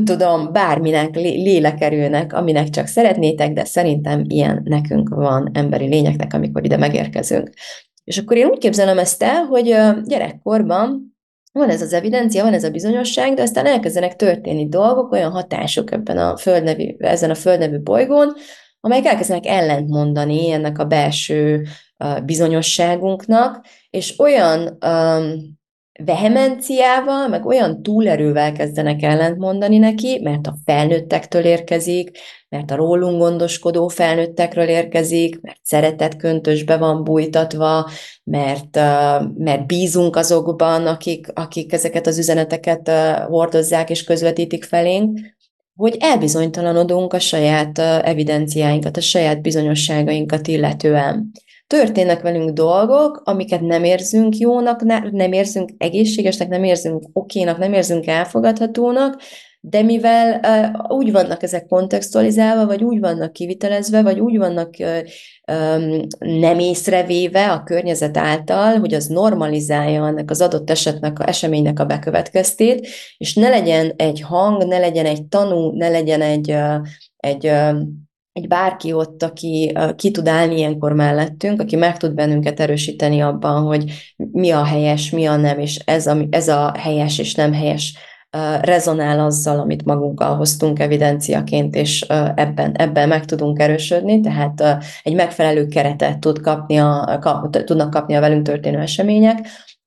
tudom, 0.04 0.52
bárminek, 0.52 1.14
lélekerülnek, 1.14 2.32
aminek 2.32 2.68
csak 2.68 2.86
szeretnétek, 2.86 3.52
de 3.52 3.64
szerintem 3.64 4.24
ilyen 4.26 4.60
nekünk 4.64 5.08
van 5.08 5.50
emberi 5.54 5.86
lényeknek, 5.86 6.34
amikor 6.34 6.64
ide 6.64 6.76
megérkezünk. 6.76 7.50
És 8.04 8.18
akkor 8.18 8.36
én 8.36 8.46
úgy 8.46 8.58
képzelem 8.58 8.98
ezt 8.98 9.22
el, 9.22 9.44
hogy 9.44 9.64
gyerekkorban 10.04 11.16
van 11.52 11.68
ez 11.68 11.82
az 11.82 11.92
evidencia, 11.92 12.44
van 12.44 12.52
ez 12.52 12.64
a 12.64 12.70
bizonyosság, 12.70 13.34
de 13.34 13.42
aztán 13.42 13.66
elkezdenek 13.66 14.16
történni 14.16 14.68
dolgok, 14.68 15.12
olyan 15.12 15.30
hatások 15.30 15.92
ebben 15.92 16.18
a 16.18 16.36
földnevű, 16.36 16.94
ezen 16.98 17.30
a 17.30 17.34
földnevű 17.34 17.78
bolygón, 17.78 18.32
amelyek 18.80 19.04
elkezdenek 19.04 19.46
ellentmondani 19.46 20.50
ennek 20.50 20.78
a 20.78 20.84
belső 20.84 21.66
bizonyosságunknak, 22.24 23.66
és 23.90 24.18
olyan 24.18 24.78
um, 24.86 25.58
vehemenciával, 26.04 27.28
meg 27.28 27.46
olyan 27.46 27.82
túlerővel 27.82 28.52
kezdenek 28.52 29.02
ellentmondani 29.02 29.78
neki, 29.78 30.20
mert 30.22 30.46
a 30.46 30.56
felnőttektől 30.64 31.44
érkezik, 31.44 32.18
mert 32.48 32.70
a 32.70 32.76
rólunk 32.76 33.18
gondoskodó 33.18 33.88
felnőttekről 33.88 34.68
érkezik, 34.68 35.40
mert 35.40 35.58
szeretet 35.62 36.16
köntösbe 36.16 36.76
van 36.76 37.04
bújtatva, 37.04 37.90
mert, 38.24 38.76
mert 39.36 39.66
bízunk 39.66 40.16
azokban, 40.16 40.86
akik, 40.86 41.26
akik 41.34 41.72
ezeket 41.72 42.06
az 42.06 42.18
üzeneteket 42.18 42.90
hordozzák 43.28 43.90
és 43.90 44.04
közvetítik 44.04 44.64
felénk, 44.64 45.18
hogy 45.74 45.96
elbizonytalanodunk 46.00 47.12
a 47.12 47.18
saját 47.18 47.78
evidenciáinkat, 47.78 48.96
a 48.96 49.00
saját 49.00 49.42
bizonyosságainkat 49.42 50.46
illetően 50.46 51.30
történnek 51.70 52.22
velünk 52.22 52.50
dolgok, 52.50 53.22
amiket 53.24 53.60
nem 53.60 53.84
érzünk 53.84 54.36
jónak, 54.36 54.82
nem 55.10 55.32
érzünk 55.32 55.70
egészségesnek, 55.78 56.48
nem 56.48 56.64
érzünk 56.64 57.04
okénak, 57.12 57.58
nem 57.58 57.72
érzünk 57.72 58.06
elfogadhatónak, 58.06 59.22
de 59.60 59.82
mivel 59.82 60.40
uh, 60.42 60.96
úgy 60.98 61.12
vannak 61.12 61.42
ezek 61.42 61.66
kontextualizálva, 61.66 62.66
vagy 62.66 62.84
úgy 62.84 63.00
vannak 63.00 63.32
kivitelezve, 63.32 64.02
vagy 64.02 64.20
úgy 64.20 64.38
vannak 64.38 64.74
uh, 64.78 64.98
um, 65.52 66.06
nem 66.18 66.58
észrevéve 66.58 67.50
a 67.50 67.62
környezet 67.62 68.16
által, 68.16 68.78
hogy 68.78 68.94
az 68.94 69.06
normalizálja 69.06 70.06
ennek 70.06 70.30
az 70.30 70.40
adott 70.40 70.70
esetnek, 70.70 71.18
a 71.18 71.28
eseménynek 71.28 71.80
a 71.80 71.84
bekövetkeztét, 71.84 72.88
és 73.16 73.34
ne 73.34 73.48
legyen 73.48 73.92
egy 73.96 74.20
hang, 74.20 74.64
ne 74.64 74.78
legyen 74.78 75.06
egy 75.06 75.24
tanú, 75.24 75.76
ne 75.76 75.88
legyen 75.88 76.22
egy, 76.22 76.50
uh, 76.50 76.86
egy 77.16 77.46
uh, 77.46 77.80
egy 78.32 78.48
bárki 78.48 78.92
ott, 78.92 79.22
aki 79.22 79.76
ki 79.96 80.10
tud 80.10 80.28
állni 80.28 80.56
ilyenkor 80.56 80.92
mellettünk, 80.92 81.60
aki 81.60 81.76
meg 81.76 81.96
tud 81.96 82.14
bennünket 82.14 82.60
erősíteni 82.60 83.20
abban, 83.20 83.62
hogy 83.62 84.14
mi 84.16 84.50
a 84.50 84.64
helyes, 84.64 85.10
mi 85.10 85.26
a 85.26 85.36
nem, 85.36 85.58
és 85.58 85.76
ez 85.84 86.06
a, 86.06 86.16
ez 86.30 86.48
a 86.48 86.72
helyes 86.78 87.18
és 87.18 87.34
nem 87.34 87.52
helyes 87.52 87.98
rezonál 88.60 89.20
azzal, 89.20 89.58
amit 89.58 89.84
magunkkal 89.84 90.36
hoztunk 90.36 90.78
evidenciaként, 90.78 91.74
és 91.74 92.00
ebben, 92.34 92.72
ebben 92.74 93.08
meg 93.08 93.24
tudunk 93.24 93.60
erősödni, 93.60 94.20
tehát 94.20 94.84
egy 95.02 95.14
megfelelő 95.14 95.66
keretet 95.66 96.18
tud 96.18 96.40
kapni 96.40 96.78
a, 96.78 97.18
kap, 97.20 97.64
tudnak 97.64 97.90
kapni 97.90 98.14
a 98.14 98.20
velünk 98.20 98.46
történő 98.46 98.78
események, 98.78 99.38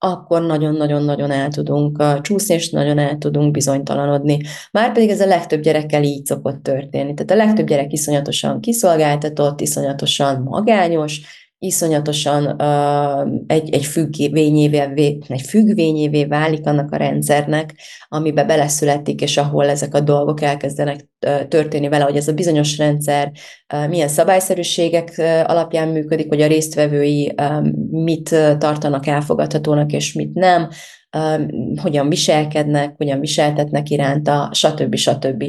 akkor 0.04 0.42
nagyon-nagyon-nagyon 0.42 1.32
el 1.32 1.50
tudunk 1.50 2.22
csúszni, 2.22 2.54
és 2.54 2.70
nagyon 2.70 2.98
el 2.98 3.18
tudunk 3.18 3.52
bizonytalanodni. 3.52 4.40
Márpedig 4.72 5.10
ez 5.10 5.22
a 5.22 5.26
legtöbb 5.26 5.62
gyerekkel 5.62 6.04
így 6.04 6.26
szokott 6.26 6.64
történni. 6.64 7.14
Tehát 7.14 7.32
a 7.32 7.46
legtöbb 7.46 7.68
gyerek 7.68 7.92
iszonyatosan 7.92 8.60
kiszolgáltatott, 8.60 9.62
iszonyatosan 9.62 10.42
magányos, 10.42 11.22
iszonyatosan 11.64 12.46
uh, 12.46 13.34
egy, 13.48 13.74
egy, 13.74 13.86
függvényévé, 13.86 14.78
egy 15.28 15.42
függvényévé 15.42 16.26
válik 16.26 16.66
annak 16.66 16.92
a 16.92 16.98
rendszernek, 16.98 17.74
amibe 18.08 18.44
beleszületik, 18.44 19.22
és 19.22 19.38
ahol 19.38 19.70
ezek 19.70 19.94
a 19.94 20.00
dolgok 20.00 20.42
elkezdenek 20.42 21.08
történni 21.48 21.90
vele, 21.90 22.04
hogy 22.04 22.16
ez 22.16 22.28
a 22.28 22.34
bizonyos 22.34 22.78
rendszer 22.78 23.32
uh, 23.74 23.88
milyen 23.88 24.08
szabályszerűségek 24.08 25.14
uh, 25.18 25.26
alapján 25.50 25.88
működik, 25.88 26.28
hogy 26.28 26.42
a 26.42 26.48
résztvevői 26.48 27.34
uh, 27.42 27.68
mit 27.90 28.30
tartanak 28.58 29.08
elfogadhatónak, 29.08 29.92
és 29.92 30.14
mit 30.14 30.34
nem, 30.34 30.70
hogyan 31.82 32.10
viselkednek, 32.10 32.94
hogyan 32.98 33.20
viseltetnek 33.20 33.90
iránta, 33.90 34.50
stb. 34.54 34.96
stb. 34.96 35.44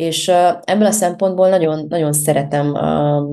És 0.00 0.28
ebből 0.64 0.86
a 0.86 0.90
szempontból 0.90 1.48
nagyon, 1.48 1.86
nagyon 1.88 2.12
szeretem 2.12 2.72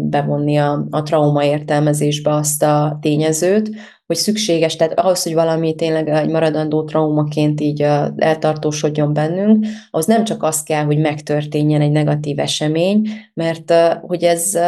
bevonni 0.09 0.57
a, 0.57 0.87
a 0.89 1.03
trauma 1.03 1.43
értelmezésbe 1.43 2.33
azt 2.33 2.63
a 2.63 2.97
tényezőt, 3.01 3.69
hogy 4.05 4.15
szükséges, 4.15 4.75
tehát 4.75 4.99
ahhoz, 4.99 5.23
hogy 5.23 5.33
valami 5.33 5.75
tényleg 5.75 6.07
egy 6.07 6.29
maradandó 6.29 6.83
traumaként 6.83 7.61
így 7.61 7.81
eltartósodjon 8.15 9.13
bennünk, 9.13 9.65
az 9.91 10.05
nem 10.05 10.23
csak 10.23 10.43
az 10.43 10.63
kell, 10.63 10.83
hogy 10.83 10.97
megtörténjen 10.97 11.81
egy 11.81 11.91
negatív 11.91 12.39
esemény, 12.39 13.07
mert 13.33 13.73
hogy 14.01 14.23
ez 14.23 14.59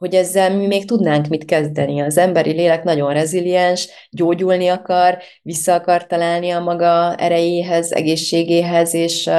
hogy 0.00 0.14
ezzel 0.14 0.56
mi 0.56 0.66
még 0.66 0.86
tudnánk 0.86 1.26
mit 1.26 1.44
kezdeni. 1.44 2.00
Az 2.00 2.18
emberi 2.18 2.50
lélek 2.50 2.84
nagyon 2.84 3.12
reziliens, 3.12 3.88
gyógyulni 4.10 4.68
akar, 4.68 5.18
vissza 5.42 5.74
akar 5.74 6.06
találni 6.06 6.50
a 6.50 6.60
maga 6.60 7.14
erejéhez, 7.14 7.92
egészségéhez, 7.92 8.94
és, 8.94 9.30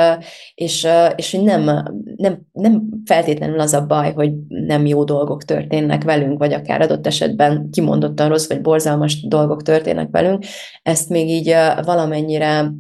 és, 0.55 0.87
és 1.15 1.31
nem, 1.31 1.63
nem, 2.15 2.41
nem 2.51 2.89
feltétlenül 3.05 3.59
az 3.59 3.73
a 3.73 3.85
baj, 3.85 4.13
hogy 4.13 4.33
nem 4.47 4.85
jó 4.85 5.03
dolgok 5.03 5.43
történnek 5.43 6.03
velünk, 6.03 6.37
vagy 6.37 6.53
akár 6.53 6.81
adott 6.81 7.07
esetben 7.07 7.69
kimondottan 7.71 8.29
rossz, 8.29 8.47
vagy 8.47 8.61
borzalmas 8.61 9.27
dolgok 9.27 9.61
történnek 9.61 10.09
velünk, 10.11 10.45
ezt 10.83 11.09
még 11.09 11.29
így 11.29 11.55
valamennyire 11.83 12.71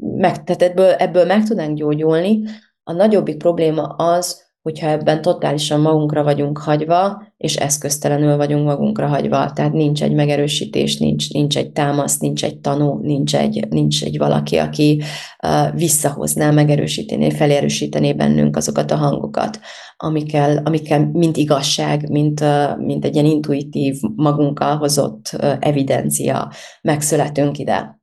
meg, 0.00 0.44
tehát 0.44 0.62
ebből, 0.62 0.90
ebből 0.90 1.24
meg 1.24 1.44
tudnánk 1.44 1.76
gyógyulni. 1.76 2.42
A 2.82 2.92
nagyobbik 2.92 3.36
probléma 3.36 3.82
az, 3.82 4.49
hogyha 4.62 4.88
ebben 4.88 5.22
totálisan 5.22 5.80
magunkra 5.80 6.22
vagyunk 6.22 6.58
hagyva, 6.58 7.22
és 7.36 7.56
eszköztelenül 7.56 8.36
vagyunk 8.36 8.64
magunkra 8.64 9.06
hagyva. 9.06 9.52
Tehát 9.52 9.72
nincs 9.72 10.02
egy 10.02 10.12
megerősítés, 10.12 10.98
nincs, 10.98 11.32
nincs 11.32 11.56
egy 11.56 11.70
támasz, 11.70 12.18
nincs 12.18 12.44
egy 12.44 12.58
tanú, 12.58 12.98
nincs 13.02 13.36
egy, 13.36 13.66
nincs 13.68 14.04
egy 14.04 14.18
valaki, 14.18 14.56
aki 14.56 15.02
uh, 15.42 15.74
visszahozná, 15.74 16.50
megerősítené, 16.50 17.30
felerősítené 17.30 18.12
bennünk 18.12 18.56
azokat 18.56 18.90
a 18.90 18.96
hangokat, 18.96 19.60
amikkel, 19.96 20.60
amikkel 20.64 21.10
mint 21.12 21.36
igazság, 21.36 22.10
mint, 22.10 22.40
uh, 22.40 22.78
mint 22.78 23.04
egy 23.04 23.14
ilyen 23.14 23.26
intuitív, 23.26 23.96
magunkkal 24.16 24.76
hozott 24.76 25.30
uh, 25.32 25.56
evidencia 25.60 26.52
megszületünk 26.82 27.58
ide. 27.58 27.99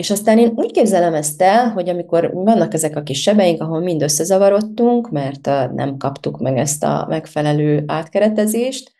És 0.00 0.10
aztán 0.10 0.38
én 0.38 0.52
úgy 0.54 0.70
képzelem 0.70 1.14
ezt 1.14 1.42
el, 1.42 1.68
hogy 1.68 1.88
amikor 1.88 2.30
vannak 2.32 2.74
ezek 2.74 2.96
a 2.96 3.02
kis 3.02 3.22
sebeink, 3.22 3.62
ahol 3.62 3.80
mind 3.80 4.02
összezavarodtunk, 4.02 5.10
mert 5.10 5.46
nem 5.74 5.96
kaptuk 5.96 6.38
meg 6.38 6.58
ezt 6.58 6.84
a 6.84 7.06
megfelelő 7.08 7.84
átkeretezést, 7.86 8.92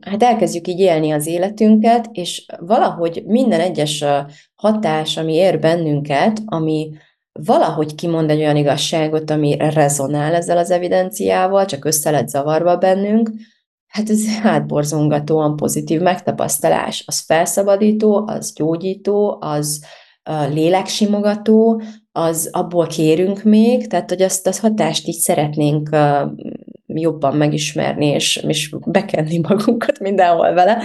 hát 0.00 0.22
elkezdjük 0.22 0.68
így 0.68 0.80
élni 0.80 1.10
az 1.10 1.26
életünket, 1.26 2.08
és 2.12 2.46
valahogy 2.58 3.22
minden 3.26 3.60
egyes 3.60 4.04
hatás, 4.54 5.16
ami 5.16 5.32
ér 5.32 5.58
bennünket, 5.58 6.42
ami 6.44 6.90
valahogy 7.32 7.94
kimond 7.94 8.30
egy 8.30 8.40
olyan 8.40 8.56
igazságot, 8.56 9.30
ami 9.30 9.56
rezonál 9.58 10.34
ezzel 10.34 10.58
az 10.58 10.70
evidenciával, 10.70 11.64
csak 11.64 11.84
össze 11.84 12.10
lett 12.10 12.28
zavarva 12.28 12.76
bennünk, 12.76 13.30
Hát 13.94 14.10
ez 14.10 14.38
hátborzongatóan 14.38 15.56
pozitív 15.56 16.00
megtapasztalás. 16.00 17.04
Az 17.06 17.20
felszabadító, 17.20 18.26
az 18.26 18.52
gyógyító, 18.54 19.38
az 19.40 19.84
léleksimogató, 20.50 21.82
az 22.12 22.48
abból 22.52 22.86
kérünk 22.86 23.42
még, 23.42 23.86
tehát 23.86 24.10
hogy 24.10 24.22
azt 24.22 24.46
az 24.46 24.58
hatást 24.58 25.06
így 25.06 25.18
szeretnénk 25.18 25.96
jobban 26.86 27.36
megismerni, 27.36 28.06
és, 28.06 28.36
és 28.36 28.74
bekenni 28.86 29.38
magunkat 29.48 29.98
mindenhol 29.98 30.52
vele, 30.52 30.82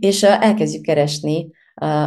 és 0.00 0.22
elkezdjük 0.22 0.82
keresni 0.82 1.50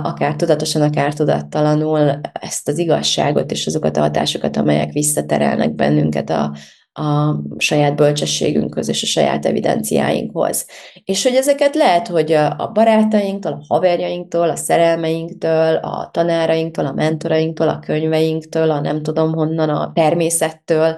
akár 0.04 0.36
tudatosan, 0.36 0.82
akár 0.82 1.14
tudattalanul 1.14 2.20
ezt 2.34 2.68
az 2.68 2.78
igazságot 2.78 3.52
és 3.52 3.68
azokat 3.68 3.98
a 3.98 4.02
hatásokat, 4.02 4.58
amelyek 4.58 4.92
visszaterelnek 4.92 5.74
bennünket 5.74 6.30
a, 6.30 6.56
a 6.98 7.36
saját 7.58 7.96
bölcsességünkhöz 7.96 8.90
és 8.90 9.04
a 9.04 9.06
saját 9.06 9.46
evidenciáinkhoz. 9.46 10.68
És 11.04 11.24
hogy 11.24 11.36
ezeket 11.36 11.76
lehet, 11.76 12.08
hogy 12.08 12.32
a 12.32 12.72
barátainktól, 12.74 13.52
a 13.52 13.66
haverjainktól, 13.68 14.50
a 14.50 14.56
szerelmeinktől, 14.56 15.76
a 15.76 16.10
tanárainktól, 16.12 16.86
a 16.86 16.94
mentorainktól, 16.94 17.70
a 17.70 17.80
könyveinktől, 17.80 18.72
a 18.72 18.80
nem 18.80 19.02
tudom 19.02 19.34
honnan, 19.34 19.70
a 19.70 19.92
természettől 19.94 20.98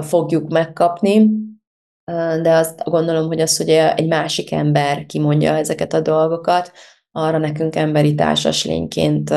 fogjuk 0.00 0.48
megkapni, 0.48 1.30
de 2.42 2.52
azt 2.52 2.82
gondolom, 2.84 3.26
hogy 3.26 3.40
az, 3.40 3.56
hogy 3.56 3.68
egy 3.68 4.06
másik 4.06 4.52
ember 4.52 5.06
kimondja 5.06 5.56
ezeket 5.56 5.92
a 5.92 6.00
dolgokat, 6.00 6.72
arra 7.12 7.38
nekünk 7.38 7.76
emberi 7.76 8.14
társas 8.14 8.64
lényként 8.64 9.34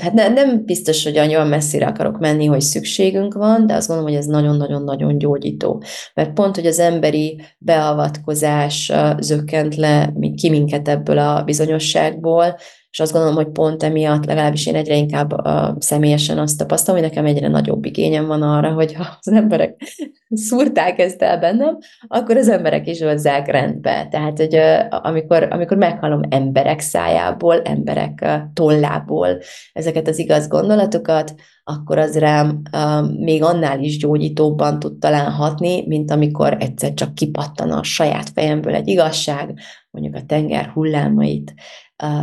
hát 0.00 0.12
ne, 0.12 0.28
nem 0.28 0.64
biztos, 0.64 1.04
hogy 1.04 1.18
olyan 1.18 1.46
messzire 1.46 1.86
akarok 1.86 2.18
menni, 2.18 2.46
hogy 2.46 2.60
szükségünk 2.60 3.34
van, 3.34 3.66
de 3.66 3.74
azt 3.74 3.86
gondolom, 3.86 4.10
hogy 4.10 4.20
ez 4.20 4.26
nagyon-nagyon-nagyon 4.26 5.18
gyógyító. 5.18 5.82
Mert 6.14 6.32
pont, 6.32 6.54
hogy 6.54 6.66
az 6.66 6.78
emberi 6.78 7.40
beavatkozás 7.58 8.92
zökkent 9.18 9.76
le 9.76 10.12
ki 10.34 10.50
minket 10.50 10.88
ebből 10.88 11.18
a 11.18 11.42
bizonyosságból, 11.42 12.56
és 12.90 13.00
azt 13.00 13.12
gondolom, 13.12 13.36
hogy 13.36 13.48
pont 13.48 13.82
emiatt 13.82 14.24
legalábbis 14.24 14.66
én 14.66 14.74
egyre 14.74 14.96
inkább 14.96 15.32
uh, 15.32 15.76
személyesen 15.78 16.38
azt 16.38 16.58
tapasztalom, 16.58 17.00
hogy 17.00 17.10
nekem 17.10 17.26
egyre 17.26 17.48
nagyobb 17.48 17.84
igényem 17.84 18.26
van 18.26 18.42
arra, 18.42 18.72
hogy 18.72 18.94
ha 18.94 19.16
az 19.20 19.32
emberek 19.32 19.82
szúrták 20.48 20.98
ezt 20.98 21.22
el 21.22 21.38
bennem, 21.38 21.78
akkor 22.06 22.36
az 22.36 22.48
emberek 22.48 22.86
is 22.86 23.02
hozzák 23.02 23.46
rendbe. 23.46 24.08
Tehát, 24.10 24.36
hogy 24.36 24.58
amikor, 24.88 25.48
amikor 25.50 25.76
meghallom 25.76 26.20
emberek 26.28 26.80
szájából, 26.80 27.60
emberek 27.62 28.26
tollából 28.52 29.38
ezeket 29.72 30.08
az 30.08 30.18
igaz 30.18 30.48
gondolatokat, 30.48 31.34
akkor 31.64 31.98
az 31.98 32.18
rám 32.18 32.62
uh, 32.72 33.12
még 33.18 33.42
annál 33.42 33.80
is 33.80 33.98
gyógyítóbban 33.98 34.78
tud 34.78 34.98
talán 34.98 35.30
hatni, 35.30 35.86
mint 35.86 36.10
amikor 36.10 36.56
egyszer 36.60 36.94
csak 36.94 37.14
kipattan 37.14 37.70
a 37.70 37.82
saját 37.82 38.28
fejemből 38.34 38.74
egy 38.74 38.88
igazság, 38.88 39.54
mondjuk 39.90 40.14
a 40.14 40.26
tenger 40.26 40.66
hullámait 40.66 41.54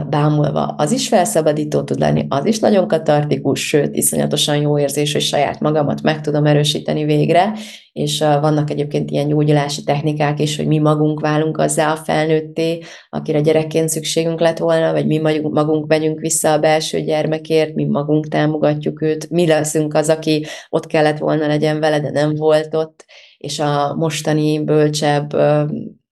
bámulva, 0.10 0.66
az 0.66 0.92
is 0.92 1.08
felszabadító 1.08 1.82
tud 1.82 2.00
lenni, 2.00 2.26
az 2.30 2.46
is 2.46 2.60
nagyon 2.60 2.88
katartikus, 2.88 3.68
sőt, 3.68 3.96
iszonyatosan 3.96 4.56
jó 4.56 4.80
érzés, 4.80 5.14
hogy 5.14 5.22
saját 5.22 5.60
magamat 5.60 6.02
meg 6.02 6.22
tudom 6.22 6.46
erősíteni 6.46 7.06
végre, 7.06 7.54
és 7.92 8.20
vannak 8.20 8.70
egyébként 8.70 9.12
ilyen 9.12 9.28
gyógyulási 9.28 9.84
technikák 9.84 10.40
is, 10.40 10.58
hogy 10.58 10.68
mi 10.68 10.78
magunk 10.78 11.20
válunk 11.20 11.58
azzá 11.58 11.92
a 11.92 11.96
felnőtté, 11.96 12.80
akire 13.10 13.42
gyerekként 13.42 13.90
szükségünk 13.90 14.40
lett 14.40 14.58
volna, 14.58 14.92
vagy 14.92 15.06
mi 15.06 15.18
magunk 15.42 15.88
megyünk 15.88 16.20
vissza 16.20 16.52
a 16.52 16.60
belső 16.60 17.02
gyermekért, 17.02 17.76
mi 17.76 17.86
magunk 17.86 18.28
támogatjuk 18.28 19.02
őt, 19.02 19.30
mi 19.30 19.48
leszünk 19.48 19.94
az, 19.94 20.10
aki 20.10 20.46
ott 20.70 20.88
kellett 20.88 21.18
volna 21.18 21.48
legyen 21.48 21.80
vele, 21.80 22.00
de 22.00 22.12
nem 22.12 22.36
volt 22.36 22.76
ott, 22.76 23.06
és 23.38 23.60
a 23.60 23.96
mostani 23.96 24.63
bölcsebb 24.63 25.36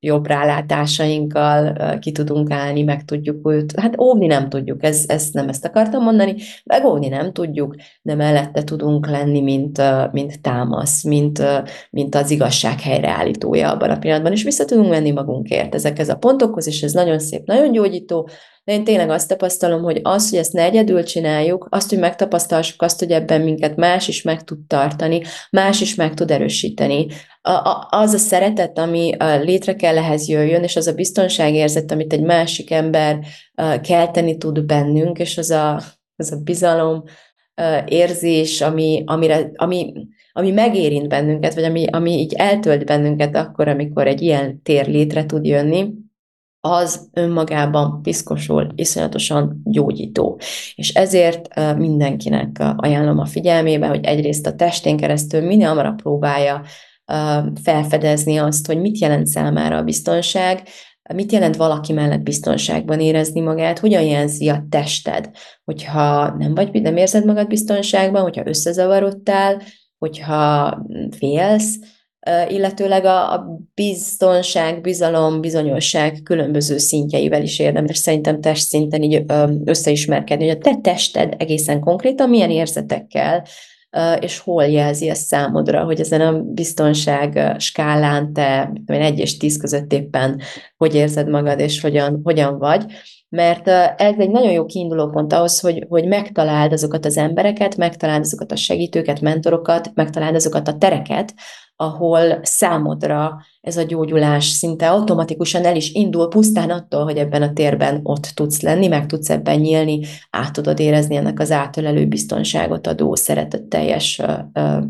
jobb 0.06 0.28
rálátásainkkal 0.28 1.78
ki 2.00 2.12
tudunk 2.12 2.52
állni, 2.52 2.84
meg 2.84 3.06
tudjuk 3.06 3.50
őt, 3.50 3.80
hát 3.80 4.00
óvni 4.00 4.26
nem 4.26 4.50
tudjuk, 4.50 4.84
ez, 4.84 5.04
ezt 5.08 5.34
nem 5.34 5.50
ezt 5.50 5.66
akartam 5.66 6.04
mondani, 6.04 6.36
megóvni 6.64 7.08
nem 7.08 7.32
tudjuk, 7.32 7.76
de 8.02 8.16
mellette 8.16 8.64
tudunk 8.64 9.08
lenni, 9.08 9.42
mint, 9.42 9.82
mint 10.12 10.42
támasz, 10.42 11.04
mint, 11.04 11.42
mint 11.90 12.16
az 12.16 12.32
igazság 12.32 12.82
helyreállítója 12.82 13.72
abban 13.72 13.90
a 13.90 13.98
pillanatban, 13.98 14.32
és 14.32 14.44
vissza 14.44 14.66
tudunk 14.66 14.90
menni 14.90 15.12
magunkért. 15.12 15.76
Ezekhez 15.76 16.10
a 16.10 16.16
pontokhoz, 16.16 16.68
és 16.68 16.82
ez 16.82 16.92
nagyon 16.92 17.20
szép, 17.20 17.46
nagyon 17.46 17.72
gyógyító, 17.72 18.30
de 18.66 18.74
én 18.74 18.84
tényleg 18.84 19.10
azt 19.10 19.28
tapasztalom, 19.28 19.82
hogy 19.82 20.00
az, 20.04 20.30
hogy 20.30 20.40
ezt 20.40 20.54
ne 20.54 20.64
egyedül 20.64 21.04
csináljuk, 21.04 21.68
azt, 21.70 21.90
hogy 21.90 22.00
megtapasztalsuk 22.00 22.82
azt, 22.82 23.00
hogy 23.00 23.12
ebben 23.12 23.42
minket 23.42 23.76
más 23.76 24.08
is 24.08 24.22
meg 24.22 24.44
tud 24.44 24.60
tartani, 24.68 25.22
más 25.52 25.82
is 25.82 25.96
meg 25.96 26.14
tud 26.14 26.32
erősíteni. 26.32 27.08
A, 27.42 27.52
a, 27.52 27.88
az 27.90 28.14
a 28.14 28.18
szeretet, 28.18 28.78
ami 28.78 29.16
létre 29.42 29.76
kell 29.76 29.98
ehhez 29.98 30.28
jöjjön, 30.28 30.64
és 30.64 30.76
az 30.76 30.88
a 30.88 30.94
biztonságérzet, 30.94 31.92
amit 31.92 32.14
egy 32.14 32.24
másik 32.24 32.72
ember 32.72 33.20
kelteni 33.82 34.38
tud 34.38 34.64
bennünk, 34.64 35.20
és 35.20 35.38
az 35.38 35.50
a, 35.50 35.82
az 36.16 36.32
a 36.32 36.38
bizalom, 36.44 37.04
érzés, 37.86 38.62
ami, 38.62 39.04
amire, 39.06 39.52
ami, 39.56 39.94
ami 40.32 40.52
megérint 40.52 41.08
bennünket, 41.08 41.54
vagy 41.54 41.64
ami, 41.64 41.86
ami 41.86 42.12
így 42.12 42.34
eltölt 42.34 42.86
bennünket 42.86 43.36
akkor, 43.36 43.68
amikor 43.68 44.08
egy 44.08 44.22
ilyen 44.22 44.62
tér 44.62 44.88
létre 44.88 45.26
tud 45.26 45.46
jönni, 45.46 45.94
az 46.66 47.10
önmagában 47.14 48.02
piszkosul, 48.02 48.68
iszonyatosan 48.76 49.62
gyógyító. 49.64 50.40
És 50.76 50.94
ezért 50.94 51.76
mindenkinek 51.78 52.64
ajánlom 52.76 53.20
a 53.20 53.26
figyelmébe, 53.26 53.88
hogy 53.88 54.06
egyrészt 54.06 54.48
a 54.48 54.56
testén 54.56 54.98
keresztül 54.98 55.42
minél 55.42 55.68
hamarabb 55.68 56.02
próbálja 56.02 56.62
felfedezni 57.64 58.38
azt, 58.38 58.66
hogy 58.68 58.80
mit 58.80 59.00
jelent 59.00 59.28
számára 59.28 59.78
a 59.78 59.84
biztonság, 59.84 60.62
mit 61.14 61.32
jelent 61.32 61.56
valaki 61.56 61.94
mellett 61.94 62.22
biztonságban 62.22 63.00
érezni 63.00 63.42
magát, 63.42 63.80
hogyan 63.80 64.04
jelzi 64.04 64.50
a 64.50 64.66
tested, 64.70 65.30
hogyha 65.64 66.36
nem 66.38 66.56
vagy, 66.56 66.82
nem 66.82 66.98
érzed 66.98 67.26
magad 67.26 67.48
biztonságban, 67.48 68.22
hogyha 68.22 68.48
összezavarodtál, 68.48 69.62
hogyha 69.98 70.78
félsz, 71.18 71.76
illetőleg 72.48 73.06
a, 73.06 73.34
a 73.34 73.60
biztonság, 73.74 74.82
bizalom, 74.82 75.42
bizonyosság 75.42 76.20
különböző 76.24 76.78
szintjeivel 76.78 77.42
is 77.42 77.60
érdemes 77.60 77.98
szerintem 77.98 78.42
testszinten 78.42 79.02
így 79.02 79.24
összeismerkedni, 79.66 80.48
hogy 80.48 80.58
a 80.58 80.62
te 80.62 80.76
tested 80.82 81.34
egészen 81.38 81.80
konkrétan 81.80 82.30
milyen 82.30 82.52
érzetekkel, 82.52 83.46
és 84.20 84.40
hol 84.40 84.66
jelzi 84.66 85.10
ezt 85.10 85.26
számodra, 85.26 85.84
hogy 85.84 86.00
ezen 86.00 86.22
a 86.22 86.42
biztonság 86.42 87.56
skálán 87.58 88.34
te 88.34 88.72
egy 88.86 89.20
és 89.20 89.38
tíz 89.38 89.58
között 89.58 89.94
éppen 89.94 90.42
hogy 90.78 90.96
érzed 90.96 91.30
magad, 91.30 91.60
és 91.60 91.82
hogyan, 91.82 92.20
hogyan 92.24 92.58
vagy. 92.58 92.86
Mert 93.30 93.68
ez 93.98 94.16
egy 94.18 94.30
nagyon 94.30 94.52
jó 94.52 94.66
kiinduló 94.66 95.10
pont 95.10 95.34
ahhoz, 95.34 95.60
hogy, 95.60 95.86
hogy 95.90 96.08
megtaláld 96.08 96.72
azokat 96.72 97.06
az 97.06 97.18
embereket, 97.18 97.78
megtaláld 97.78 98.22
azokat 98.22 98.52
a 98.52 98.56
segítőket, 98.56 99.22
mentorokat, 99.22 99.92
megtaláld 99.94 100.36
azokat 100.36 100.68
a 100.68 100.78
tereket, 100.78 101.34
ahol 101.76 102.40
számodra 102.44 103.42
ez 103.62 103.78
a 103.78 103.84
gyógyulás 103.84 104.46
szinte 104.46 104.90
automatikusan 104.90 105.66
el 105.66 105.76
is 105.76 105.92
indul, 105.92 106.28
pusztán 106.28 106.70
attól, 106.70 107.04
hogy 107.04 107.18
ebben 107.18 107.42
a 107.42 107.54
térben 107.54 108.00
ott 108.04 108.32
tudsz 108.34 108.62
lenni, 108.62 108.88
meg 108.88 109.06
tudsz 109.06 109.30
ebben 109.30 109.60
nyílni, 109.60 110.06
át 110.30 110.54
tudod 110.54 110.80
érezni 110.80 111.16
ennek 111.16 111.40
az 111.40 111.52
átölelő 111.52 112.08
biztonságot 112.08 112.88
adó 112.88 113.16
szeretetteljes 113.16 114.22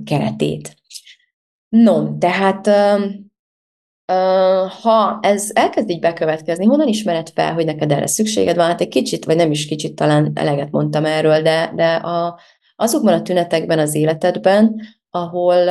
keretét. 0.06 0.76
No, 1.70 2.18
tehát 2.18 2.70
ha 4.82 5.20
ez 5.22 5.50
elkezd 5.54 5.90
így 5.90 6.00
bekövetkezni, 6.00 6.66
honnan 6.66 6.88
ismered 6.88 7.30
fel, 7.30 7.54
hogy 7.54 7.66
neked 7.66 7.92
erre 7.92 8.08
szükséged 8.08 8.56
van? 8.56 8.66
Hát 8.66 8.82
egy 8.82 8.88
kicsit, 8.88 9.26
vagy 9.26 9.36
nem 9.36 9.52
is 9.52 9.66
kicsit, 9.66 9.96
talán 9.96 10.32
eleget 10.34 10.72
mondtam 10.72 11.06
erről, 11.06 11.42
de, 11.42 11.72
de 11.76 11.94
a, 11.94 12.40
azokban 12.76 13.14
a 13.14 13.22
tünetekben 13.22 13.80
az 13.80 13.96
életedben, 13.96 14.82
ahol 15.10 15.70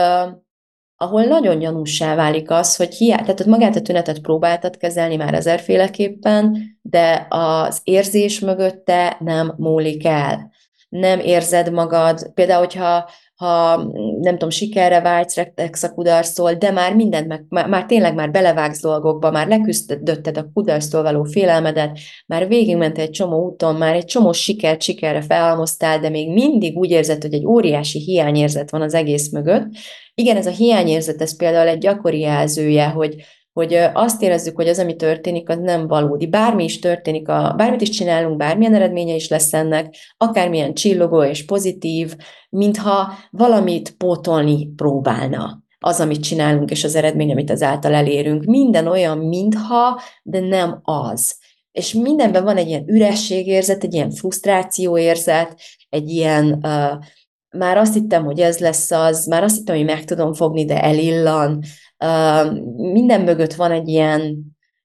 ahol 0.97 1.25
nagyon 1.25 1.59
gyanúsá 1.59 2.15
válik 2.15 2.51
az, 2.51 2.77
hogy 2.77 2.95
hiá, 2.95 3.17
tehát 3.17 3.45
magát 3.45 3.77
a 3.77 3.83
tünetet 3.83 4.21
próbáltad 4.21 4.77
kezelni 4.77 5.17
már 5.17 5.35
ezerféleképpen, 5.35 6.57
de 6.83 7.27
az 7.29 7.81
érzés 7.85 8.41
mögötte 8.41 9.17
nem 9.21 9.55
múlik 9.57 10.05
el. 10.07 10.53
Nem 10.89 11.21
érzed 11.21 11.73
magad, 11.73 12.31
például, 12.35 12.59
hogyha 12.59 13.11
ha 13.45 13.77
nem 14.21 14.33
tudom, 14.33 14.51
sikerre 14.51 15.01
vágysz, 15.01 15.37
rektegsz 15.37 15.83
a 15.83 15.93
kudarctól, 15.93 16.55
de 16.55 16.71
már 16.71 16.95
mindent, 16.95 17.27
meg, 17.27 17.45
már, 17.49 17.69
már 17.69 17.87
tényleg 17.87 18.15
már 18.15 18.31
belevágsz 18.31 18.81
dolgokba, 18.81 19.31
már 19.31 19.49
leküzdötted 19.49 20.37
a 20.37 20.51
kudarctól 20.53 21.03
való 21.03 21.25
félelmedet, 21.25 21.99
már 22.27 22.49
végigmentél 22.49 23.05
egy 23.05 23.11
csomó 23.11 23.45
úton, 23.45 23.75
már 23.75 23.95
egy 23.95 24.05
csomó 24.05 24.33
sikert 24.33 24.83
sikerre 24.83 25.23
felhalmoztál, 25.23 25.99
de 25.99 26.09
még 26.09 26.33
mindig 26.33 26.77
úgy 26.77 26.91
érzed, 26.91 27.23
hogy 27.23 27.35
egy 27.35 27.47
óriási 27.47 27.99
hiányérzet 27.99 28.71
van 28.71 28.83
az 28.83 28.95
egész 28.95 29.31
mögött. 29.31 29.67
Igen, 30.15 30.37
ez 30.37 30.47
a 30.47 30.51
hiányérzet, 30.51 31.23
ez 31.23 31.37
például 31.37 31.69
egy 31.69 31.79
gyakori 31.79 32.19
jelzője, 32.19 32.87
hogy 32.87 33.15
hogy 33.55 33.75
azt 33.93 34.23
érezzük, 34.23 34.57
hogy 34.57 34.69
az, 34.69 34.79
ami 34.79 34.97
történik, 34.97 35.49
az 35.49 35.59
nem 35.59 35.87
valódi. 35.87 36.27
Bármi 36.27 36.65
is 36.65 36.79
történik, 36.79 37.29
a, 37.29 37.55
bármit 37.57 37.81
is 37.81 37.89
csinálunk, 37.89 38.37
bármilyen 38.37 38.75
eredménye 38.75 39.15
is 39.15 39.29
lesz 39.29 39.53
ennek, 39.53 39.97
akármilyen 40.17 40.75
csillogó 40.75 41.23
és 41.23 41.45
pozitív, 41.45 42.17
mintha 42.51 43.13
valamit 43.31 43.97
pótolni 43.97 44.69
próbálna 44.77 45.63
az, 45.79 46.01
amit 46.01 46.23
csinálunk, 46.23 46.71
és 46.71 46.85
az 46.85 46.95
eredmény, 46.95 47.31
amit 47.33 47.51
azáltal 47.51 47.95
elérünk. 47.95 48.45
Minden 48.45 48.87
olyan, 48.87 49.19
mintha, 49.19 50.01
de 50.23 50.41
nem 50.41 50.81
az. 50.83 51.37
És 51.73 51.93
mindenben 51.93 52.45
van 52.45 52.57
egy 52.57 52.69
ilyen 52.69 52.85
ürességérzet, 52.89 53.85
egy 53.85 53.95
ilyen 53.95 54.11
frusztrációérzet, 54.11 55.61
egy 55.89 56.09
ilyen 56.09 56.59
uh, 56.63 57.05
már 57.55 57.77
azt 57.77 57.95
hittem, 57.95 58.25
hogy 58.25 58.41
ez 58.41 58.59
lesz 58.59 58.91
az, 58.91 59.27
már 59.27 59.43
azt 59.43 59.57
hittem, 59.57 59.77
hogy 59.77 59.85
meg 59.85 60.05
tudom 60.05 60.33
fogni, 60.33 60.65
de 60.65 60.83
elillan, 60.83 61.63
minden 62.77 63.21
mögött 63.21 63.55
van 63.55 63.71
egy 63.71 63.89
ilyen, 63.89 64.37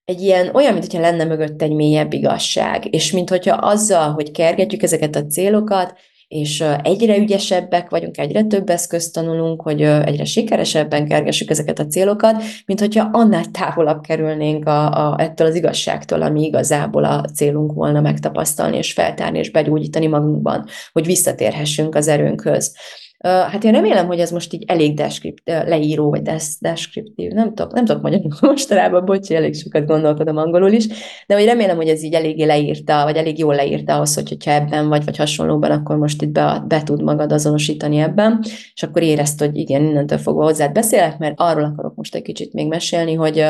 egy 0.06 0.22
ilyen, 0.22 0.50
olyan, 0.54 0.74
mintha 0.74 1.00
lenne 1.00 1.24
mögött 1.24 1.62
egy 1.62 1.74
mélyebb 1.74 2.14
igazság, 2.14 2.94
és 2.94 3.12
mintha 3.12 3.54
azzal, 3.54 4.12
hogy 4.12 4.32
kergetjük 4.32 4.84
ezeket 4.84 5.16
a 5.16 5.26
célokat, 5.26 5.94
és 6.30 6.64
egyre 6.84 7.18
ügyesebbek 7.18 7.90
vagyunk, 7.90 8.18
egyre 8.18 8.44
több 8.44 8.70
eszközt 8.70 9.14
tanulunk, 9.14 9.62
hogy 9.62 9.82
egyre 9.82 10.26
sikeresebben 10.26 11.08
kergessük 11.08 11.50
ezeket 11.50 11.80
a 11.80 11.86
célokat, 11.86 12.44
mint 12.66 12.80
hogyha 12.80 13.10
annál 13.12 13.46
távolabb 13.46 14.02
kerülnénk 14.02 14.68
a, 14.68 15.12
a, 15.12 15.20
ettől 15.20 15.48
az 15.48 15.56
igazságtól, 15.56 16.22
ami 16.22 16.44
igazából 16.44 17.04
a 17.04 17.26
célunk 17.34 17.74
volna 17.74 18.02
megtapasztalni, 18.02 18.78
és 18.78 18.94
feltárni, 18.94 19.40
és 19.40 19.52
begyógyítani 19.52 20.08
magunkban, 20.08 20.66
hogy 20.92 21.06
visszatérhessünk 21.06 21.96
az 21.96 22.08
erőnkhöz. 22.08 22.76
Hát 23.24 23.64
én 23.64 23.72
remélem, 23.72 24.08
hogy 24.08 24.20
ez 24.20 24.32
most 24.32 24.54
így 24.54 24.64
elég 24.68 24.94
deskript, 24.94 25.42
leíró, 25.46 26.10
vagy 26.10 26.22
des, 26.22 26.56
deskriptív, 26.60 27.32
nem 27.32 27.54
tudok, 27.54 27.74
nem 27.74 27.86
tudok 27.86 28.02
magyarul 28.02 28.32
mostanában, 28.42 29.06
bocsi, 29.06 29.36
elég 29.36 29.56
sokat 29.56 29.86
gondolkodom 29.86 30.38
angolul 30.38 30.72
is, 30.72 30.88
de 31.28 31.36
hogy 31.36 31.46
remélem, 31.46 31.76
hogy 31.76 31.88
ez 31.88 32.04
így 32.04 32.14
eléggé 32.14 32.44
leírta, 32.44 33.04
vagy 33.04 33.16
elég 33.16 33.38
jól 33.38 33.56
leírta 33.56 33.96
ahhoz, 33.96 34.16
hogy, 34.16 34.30
hogyha 34.30 34.52
ebben 34.52 34.88
vagy, 34.88 35.06
vagy 35.06 35.18
hasonlóban, 35.18 35.72
akkor 35.72 35.98
most 35.98 36.22
itt 36.22 36.30
be, 36.30 36.64
be 36.68 36.84
tud 36.84 37.04
magad 37.04 37.32
azonosítani 37.32 37.98
ebben, 37.98 38.40
és 38.74 38.84
akkor 38.84 39.02
érezt, 39.02 39.40
hogy 39.40 39.58
igen, 39.58 39.84
innentől 39.84 40.18
fogva 40.18 40.44
hozzád 40.44 40.72
beszélek, 40.72 41.18
mert 41.18 41.40
arról 41.40 41.64
akarok 41.64 41.96
most 41.96 42.16
egy 42.16 42.22
kicsit 42.22 42.54
még 42.54 42.68
mesélni, 42.68 43.14
hogy 43.14 43.46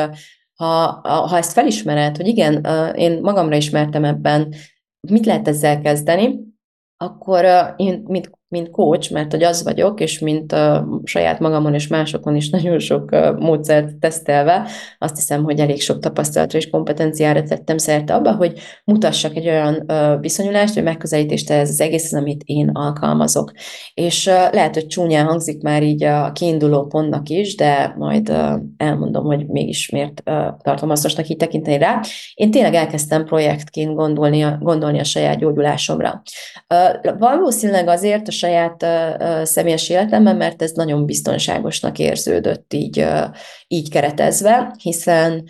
ha, 0.54 1.00
ha 1.02 1.36
ezt 1.36 1.52
felismered, 1.52 2.16
hogy 2.16 2.26
igen, 2.26 2.66
én 2.94 3.18
magamra 3.22 3.56
ismertem 3.56 4.04
ebben, 4.04 4.54
mit 5.08 5.26
lehet 5.26 5.48
ezzel 5.48 5.80
kezdeni, 5.80 6.40
akkor 6.96 7.46
én, 7.76 8.02
mint 8.06 8.30
mint 8.50 8.70
coach, 8.70 9.12
mert 9.12 9.30
hogy 9.30 9.42
az 9.42 9.62
vagyok, 9.62 10.00
és 10.00 10.18
mint 10.18 10.52
a 10.52 10.88
saját 11.04 11.38
magamon 11.38 11.74
és 11.74 11.86
másokon 11.86 12.36
is 12.36 12.50
nagyon 12.60 12.78
sok 12.78 13.10
módszert 13.38 13.96
tesztelve, 13.96 14.66
azt 14.98 15.16
hiszem, 15.16 15.42
hogy 15.42 15.58
elég 15.58 15.80
sok 15.80 15.98
tapasztalatra 15.98 16.58
és 16.58 16.70
kompetenciára 16.70 17.42
tettem 17.42 17.78
szerte 17.78 18.14
abba, 18.14 18.34
hogy 18.34 18.58
mutassak 18.84 19.36
egy 19.36 19.48
olyan 19.48 19.86
viszonyulást, 20.20 20.74
vagy 20.74 20.82
megközelítést 20.82 21.50
ez 21.50 21.68
az 21.68 21.80
egész, 21.80 22.12
amit 22.12 22.42
én 22.44 22.68
alkalmazok. 22.68 23.52
És 23.94 24.26
lehet, 24.26 24.74
hogy 24.74 24.86
csúnyán 24.86 25.26
hangzik 25.26 25.62
már 25.62 25.82
így 25.82 26.04
a 26.04 26.32
kiinduló 26.32 26.86
pontnak 26.86 27.28
is, 27.28 27.56
de 27.56 27.94
majd 27.98 28.32
elmondom, 28.76 29.24
hogy 29.24 29.46
mégis 29.46 29.90
miért 29.90 30.22
tartom 30.62 30.88
hasznosnak 30.88 31.28
így 31.28 31.36
tekinteni 31.36 31.78
rá. 31.78 32.00
Én 32.34 32.50
tényleg 32.50 32.74
elkezdtem 32.74 33.24
projektként 33.24 33.94
gondolni 33.94 34.42
a, 34.42 34.58
gondolni 34.60 34.98
a 34.98 35.04
saját 35.04 35.38
gyógyulásomra. 35.38 36.22
Valószínűleg 37.18 37.88
azért 37.88 38.28
a 38.28 38.38
saját 38.40 38.86
személyes 39.46 39.88
életemben, 39.88 40.36
mert 40.36 40.62
ez 40.62 40.70
nagyon 40.70 41.06
biztonságosnak 41.06 41.98
érződött 41.98 42.72
így, 42.72 43.06
így 43.68 43.90
keretezve, 43.90 44.74
hiszen 44.82 45.44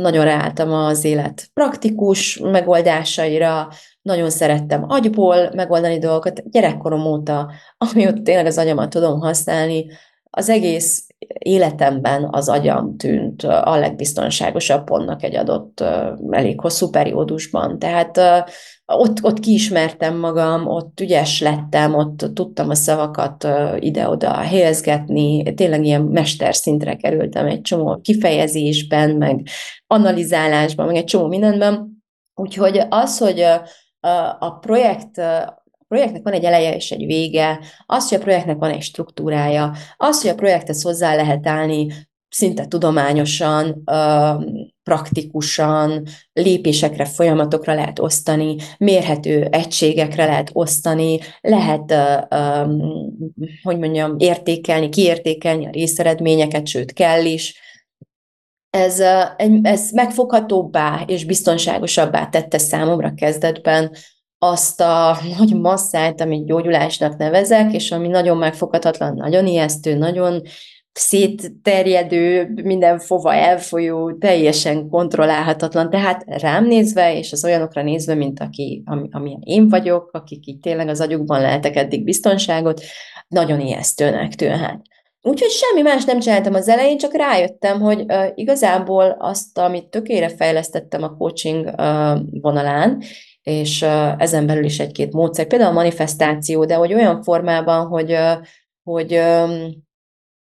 nagyon 0.00 0.24
ráálltam 0.24 0.72
az 0.72 1.04
élet 1.04 1.48
praktikus 1.54 2.38
megoldásaira, 2.38 3.68
nagyon 4.02 4.30
szerettem 4.30 4.84
agyból 4.88 5.50
megoldani 5.54 5.98
dolgokat, 5.98 6.50
gyerekkorom 6.50 7.06
óta, 7.06 7.50
amióta 7.78 8.22
tényleg 8.22 8.46
az 8.46 8.58
agyamat 8.58 8.90
tudom 8.90 9.20
használni, 9.20 9.86
az 10.30 10.48
egész 10.48 11.06
életemben 11.38 12.28
az 12.30 12.48
agyam 12.48 12.96
tűnt 12.96 13.42
a 13.42 13.76
legbiztonságosabb 13.76 14.84
pontnak 14.84 15.22
egy 15.22 15.36
adott 15.36 15.84
elég 16.30 16.60
hosszú 16.60 16.90
periódusban. 16.90 17.78
Tehát 17.78 18.20
ott, 18.86 19.22
ott 19.22 19.40
kiismertem 19.40 20.16
magam, 20.16 20.66
ott 20.66 21.00
ügyes 21.00 21.40
lettem, 21.40 21.94
ott 21.94 22.16
tudtam 22.34 22.68
a 22.70 22.74
szavakat 22.74 23.46
ide-oda 23.78 24.32
helyezgetni, 24.32 25.54
tényleg 25.54 25.84
ilyen 25.84 26.02
mesterszintre 26.02 26.96
kerültem 26.96 27.46
egy 27.46 27.60
csomó 27.60 28.00
kifejezésben, 28.00 29.10
meg 29.10 29.46
analizálásban, 29.86 30.86
meg 30.86 30.96
egy 30.96 31.04
csomó 31.04 31.26
mindenben. 31.26 32.04
Úgyhogy 32.34 32.82
az, 32.88 33.18
hogy 33.18 33.44
a 34.38 34.58
projekt 34.58 35.18
a 35.18 35.88
projektnek 35.88 36.22
van 36.22 36.32
egy 36.32 36.44
eleje 36.44 36.74
és 36.74 36.90
egy 36.90 37.06
vége, 37.06 37.60
az, 37.86 38.08
hogy 38.08 38.18
a 38.18 38.22
projektnek 38.22 38.58
van 38.58 38.70
egy 38.70 38.82
struktúrája, 38.82 39.72
az, 39.96 40.22
hogy 40.22 40.30
a 40.30 40.34
projekthez 40.34 40.82
hozzá 40.82 41.14
lehet 41.14 41.46
állni 41.46 41.86
szinte 42.36 42.66
tudományosan, 42.66 43.82
praktikusan, 44.82 46.06
lépésekre, 46.32 47.04
folyamatokra 47.04 47.74
lehet 47.74 47.98
osztani, 47.98 48.56
mérhető 48.78 49.48
egységekre 49.50 50.24
lehet 50.24 50.50
osztani, 50.52 51.18
lehet, 51.40 51.94
hogy 53.62 53.78
mondjam, 53.78 54.14
értékelni, 54.18 54.88
kiértékelni 54.88 55.66
a 55.66 55.70
részeredményeket, 55.70 56.66
sőt 56.66 56.92
kell 56.92 57.24
is. 57.24 57.60
Ez, 58.70 59.00
ez 59.62 59.90
megfoghatóbbá 59.90 61.04
és 61.06 61.24
biztonságosabbá 61.24 62.26
tette 62.26 62.58
számomra 62.58 63.14
kezdetben 63.14 63.90
azt 64.38 64.80
a 64.80 65.18
nagy 65.38 65.54
masszát, 65.54 66.20
amit 66.20 66.46
gyógyulásnak 66.46 67.16
nevezek, 67.16 67.72
és 67.72 67.92
ami 67.92 68.08
nagyon 68.08 68.36
megfoghatatlan, 68.36 69.14
nagyon 69.14 69.46
ijesztő, 69.46 69.94
nagyon 69.94 70.42
szétterjedő, 70.98 72.52
minden 72.62 72.98
fova 72.98 73.34
elfolyó, 73.34 74.18
teljesen 74.18 74.88
kontrollálhatatlan. 74.88 75.90
Tehát 75.90 76.24
rám 76.26 76.66
nézve, 76.66 77.18
és 77.18 77.32
az 77.32 77.44
olyanokra 77.44 77.82
nézve, 77.82 78.14
mint 78.14 78.40
aki, 78.40 78.82
ami, 78.86 79.08
amilyen 79.10 79.40
én 79.44 79.68
vagyok, 79.68 80.10
akik 80.12 80.46
így 80.46 80.58
tényleg 80.58 80.88
az 80.88 81.00
agyukban 81.00 81.40
lehetek 81.40 81.76
eddig 81.76 82.04
biztonságot, 82.04 82.80
nagyon 83.28 83.60
ijesztőnek 83.60 84.34
tűnhet. 84.34 84.80
Úgyhogy 85.22 85.50
semmi 85.50 85.82
más 85.82 86.04
nem 86.04 86.18
csináltam 86.18 86.54
az 86.54 86.68
elején, 86.68 86.98
csak 86.98 87.14
rájöttem, 87.14 87.80
hogy 87.80 88.00
uh, 88.00 88.26
igazából 88.34 89.16
azt, 89.18 89.58
amit 89.58 89.88
tökére 89.88 90.28
fejlesztettem 90.28 91.02
a 91.02 91.16
coaching 91.16 91.66
uh, 91.66 92.18
vonalán, 92.40 93.02
és 93.42 93.82
uh, 93.82 94.22
ezen 94.22 94.46
belül 94.46 94.64
is 94.64 94.78
egy-két 94.78 95.12
módszer, 95.12 95.46
például 95.46 95.70
a 95.70 95.74
manifestáció, 95.74 96.64
de 96.64 96.74
hogy 96.74 96.94
olyan 96.94 97.22
formában, 97.22 97.86
hogy, 97.86 98.12
uh, 98.12 98.32
hogy 98.82 99.14
um, 99.14 99.84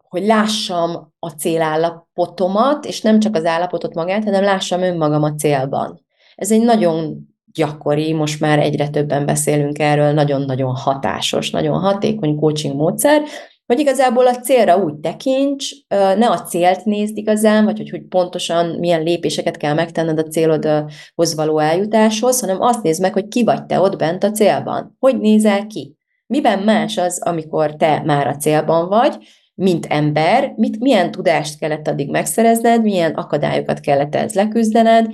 hogy 0.08 0.26
lássam 0.26 1.12
a 1.18 1.28
célállapotomat, 1.28 2.84
és 2.84 3.00
nem 3.00 3.20
csak 3.20 3.34
az 3.34 3.44
állapotot 3.44 3.94
magát, 3.94 4.24
hanem 4.24 4.42
lássam 4.42 4.82
önmagam 4.82 5.22
a 5.22 5.34
célban. 5.34 6.04
Ez 6.34 6.50
egy 6.50 6.62
nagyon 6.62 7.28
gyakori, 7.52 8.12
most 8.12 8.40
már 8.40 8.58
egyre 8.58 8.88
többen 8.88 9.26
beszélünk 9.26 9.78
erről, 9.78 10.12
nagyon-nagyon 10.12 10.74
hatásos, 10.74 11.50
nagyon 11.50 11.78
hatékony 11.78 12.36
coaching 12.36 12.74
módszer, 12.74 13.22
hogy 13.66 13.78
igazából 13.78 14.26
a 14.26 14.36
célra 14.36 14.76
úgy 14.76 14.94
tekints, 14.94 15.70
ne 15.88 16.30
a 16.30 16.42
célt 16.42 16.84
nézd 16.84 17.16
igazán, 17.16 17.64
vagy 17.64 17.76
hogy, 17.76 17.90
hogy 17.90 18.02
pontosan 18.02 18.66
milyen 18.66 19.02
lépéseket 19.02 19.56
kell 19.56 19.74
megtenned 19.74 20.18
a 20.18 20.28
célodhoz 20.28 21.34
való 21.34 21.58
eljutáshoz, 21.58 22.40
hanem 22.40 22.60
azt 22.60 22.82
nézd 22.82 23.00
meg, 23.00 23.12
hogy 23.12 23.28
ki 23.28 23.44
vagy 23.44 23.66
te 23.66 23.80
ott 23.80 23.96
bent 23.96 24.24
a 24.24 24.30
célban. 24.30 24.96
Hogy 24.98 25.18
nézel 25.18 25.66
ki? 25.66 25.96
Miben 26.26 26.58
más 26.58 26.96
az, 26.96 27.22
amikor 27.22 27.76
te 27.76 28.02
már 28.04 28.26
a 28.26 28.36
célban 28.36 28.88
vagy, 28.88 29.16
mint 29.58 29.86
ember, 29.86 30.52
mit, 30.56 30.80
milyen 30.80 31.10
tudást 31.10 31.58
kellett 31.58 31.88
addig 31.88 32.10
megszerezned, 32.10 32.82
milyen 32.82 33.12
akadályokat 33.12 33.80
kellett 33.80 34.14
ez 34.14 34.34
leküzdened, 34.34 35.06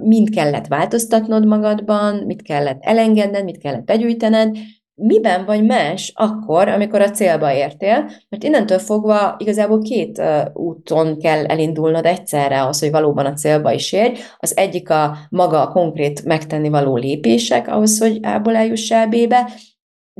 mind 0.00 0.30
kellett 0.30 0.66
változtatnod 0.66 1.46
magadban, 1.46 2.16
mit 2.16 2.42
kellett 2.42 2.78
elengedned, 2.80 3.44
mit 3.44 3.58
kellett 3.58 3.84
begyűjtened, 3.84 4.56
miben 4.94 5.44
vagy 5.44 5.64
más 5.64 6.12
akkor, 6.14 6.68
amikor 6.68 7.00
a 7.00 7.10
célba 7.10 7.54
értél, 7.54 8.10
mert 8.28 8.44
innentől 8.44 8.78
fogva 8.78 9.34
igazából 9.38 9.82
két 9.82 10.22
úton 10.52 11.18
kell 11.18 11.44
elindulnod 11.46 12.06
egyszerre 12.06 12.66
az, 12.66 12.80
hogy 12.80 12.90
valóban 12.90 13.26
a 13.26 13.32
célba 13.32 13.72
is 13.72 13.92
érj. 13.92 14.14
Az 14.36 14.56
egyik 14.56 14.90
a 14.90 15.16
maga 15.30 15.60
a 15.60 15.72
konkrét 15.72 16.24
megtenni 16.24 16.68
való 16.68 16.96
lépések 16.96 17.68
ahhoz, 17.68 17.98
hogy 17.98 18.18
A-ból 18.22 18.56
eljuss 18.56 18.90
el 18.90 19.06
B-be, 19.06 19.50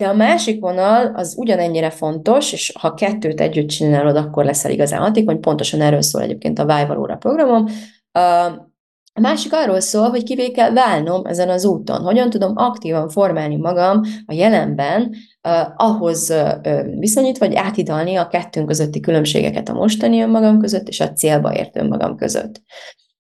de 0.02 0.08
a 0.08 0.14
másik 0.14 0.60
vonal 0.60 1.12
az 1.14 1.34
ugyanennyire 1.36 1.90
fontos, 1.90 2.52
és 2.52 2.72
ha 2.78 2.94
kettőt 2.94 3.40
együtt 3.40 3.68
csinálod, 3.68 4.16
akkor 4.16 4.44
leszel 4.44 4.70
igazán 4.70 5.00
hatékony, 5.00 5.40
pontosan 5.40 5.80
erről 5.80 6.02
szól 6.02 6.22
egyébként 6.22 6.58
a 6.58 6.66
Vájvalóra 6.66 7.16
programom. 7.16 7.66
A 9.14 9.20
másik 9.20 9.52
arról 9.52 9.80
szól, 9.80 10.10
hogy 10.10 10.22
kivé 10.22 10.50
kell 10.50 10.72
válnom 10.72 11.26
ezen 11.26 11.48
az 11.48 11.64
úton. 11.64 12.02
Hogyan 12.02 12.30
tudom 12.30 12.52
aktívan 12.56 13.08
formálni 13.08 13.56
magam 13.56 14.00
a 14.26 14.32
jelenben, 14.32 15.14
ahhoz 15.76 16.30
uh, 16.30 16.98
viszonyítva, 16.98 17.46
vagy 17.46 17.56
átidalni 17.56 18.16
a 18.16 18.28
kettőnk 18.28 18.66
közötti 18.66 19.00
különbségeket 19.00 19.68
a 19.68 19.72
mostani 19.72 20.22
önmagam 20.22 20.58
között 20.58 20.88
és 20.88 21.00
a 21.00 21.12
célba 21.12 21.54
ért 21.54 21.76
önmagam 21.76 22.16
között. 22.16 22.60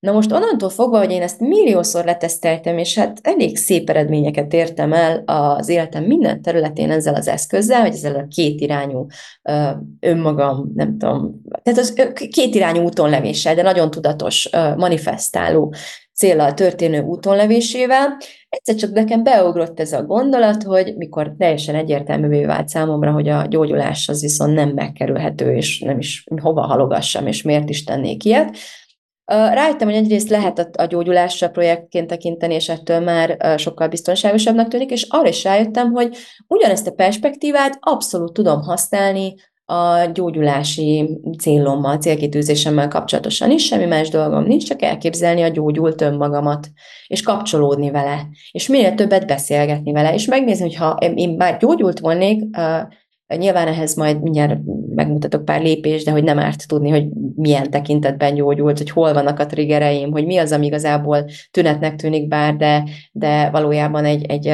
Na 0.02 0.12
most 0.12 0.32
onnantól 0.32 0.70
fogva, 0.70 0.98
hogy 0.98 1.10
én 1.10 1.22
ezt 1.22 1.40
milliószor 1.40 2.04
leteszteltem, 2.04 2.78
és 2.78 2.98
hát 2.98 3.18
elég 3.22 3.56
szép 3.56 3.90
eredményeket 3.90 4.52
értem 4.52 4.92
el 4.92 5.22
az 5.26 5.68
életem 5.68 6.04
minden 6.04 6.42
területén 6.42 6.90
ezzel 6.90 7.14
az 7.14 7.28
eszközzel, 7.28 7.80
vagy 7.80 7.92
ezzel 7.92 8.14
a 8.14 8.26
kétirányú 8.28 9.06
önmagam, 10.00 10.72
nem 10.74 10.98
tudom, 10.98 11.42
tehát 11.62 11.78
az 11.78 12.14
kétirányú 12.30 12.82
útonlevéssel, 12.82 13.54
de 13.54 13.62
nagyon 13.62 13.90
tudatos, 13.90 14.48
manifestáló 14.76 15.74
célral 16.14 16.54
történő 16.54 17.02
útonlevésével, 17.02 18.16
egyszer 18.48 18.74
csak 18.74 18.92
nekem 18.92 19.22
beugrott 19.22 19.80
ez 19.80 19.92
a 19.92 20.02
gondolat, 20.02 20.62
hogy 20.62 20.94
mikor 20.96 21.34
teljesen 21.38 21.74
egyértelművé 21.74 22.44
vált 22.44 22.68
számomra, 22.68 23.12
hogy 23.12 23.28
a 23.28 23.46
gyógyulás 23.48 24.08
az 24.08 24.20
viszont 24.20 24.54
nem 24.54 24.68
megkerülhető, 24.68 25.54
és 25.54 25.80
nem 25.80 25.98
is 25.98 26.24
hova 26.42 26.60
halogassam, 26.60 27.26
és 27.26 27.42
miért 27.42 27.68
is 27.68 27.84
tennék 27.84 28.24
ilyet, 28.24 28.56
Rájöttem, 29.24 29.88
hogy 29.88 29.96
egyrészt 29.96 30.28
lehet 30.28 30.70
a, 30.76 30.84
gyógyulásra 30.84 31.48
projektként 31.48 32.06
tekinteni, 32.06 32.54
és 32.54 32.68
ettől 32.68 33.00
már 33.00 33.54
sokkal 33.58 33.88
biztonságosabbnak 33.88 34.68
tűnik, 34.68 34.90
és 34.90 35.06
arra 35.08 35.28
is 35.28 35.44
rájöttem, 35.44 35.92
hogy 35.92 36.16
ugyanezt 36.46 36.86
a 36.86 36.92
perspektívát 36.92 37.78
abszolút 37.80 38.32
tudom 38.32 38.60
használni 38.60 39.34
a 39.64 40.04
gyógyulási 40.12 41.18
célommal, 41.38 41.96
célkitűzésemmel 41.96 42.88
kapcsolatosan 42.88 43.50
is, 43.50 43.64
semmi 43.64 43.84
más 43.84 44.08
dolgom 44.08 44.44
nincs, 44.44 44.66
csak 44.66 44.82
elképzelni 44.82 45.42
a 45.42 45.48
gyógyult 45.48 46.00
önmagamat, 46.00 46.68
és 47.06 47.22
kapcsolódni 47.22 47.90
vele, 47.90 48.26
és 48.52 48.68
minél 48.68 48.94
többet 48.94 49.26
beszélgetni 49.26 49.92
vele, 49.92 50.14
és 50.14 50.26
megnézni, 50.26 50.64
hogy 50.64 50.74
ha 50.74 50.96
én 51.14 51.30
már 51.30 51.56
gyógyult 51.58 51.98
volnék, 51.98 52.44
Nyilván 53.36 53.68
ehhez 53.68 53.94
majd 53.94 54.22
mindjárt 54.22 54.58
megmutatok 54.94 55.44
pár 55.44 55.62
lépést, 55.62 56.04
de 56.04 56.10
hogy 56.10 56.24
nem 56.24 56.38
árt 56.38 56.68
tudni, 56.68 56.90
hogy 56.90 57.06
milyen 57.34 57.70
tekintetben 57.70 58.34
gyógyult, 58.34 58.78
hogy 58.78 58.90
hol 58.90 59.12
vannak 59.12 59.38
a 59.38 59.46
triggereim, 59.46 60.10
hogy 60.10 60.26
mi 60.26 60.36
az, 60.36 60.52
ami 60.52 60.66
igazából 60.66 61.24
tünetnek 61.50 61.96
tűnik 61.96 62.28
bár, 62.28 62.56
de, 62.56 62.84
de 63.12 63.50
valójában 63.50 64.04
egy, 64.04 64.24
egy, 64.26 64.46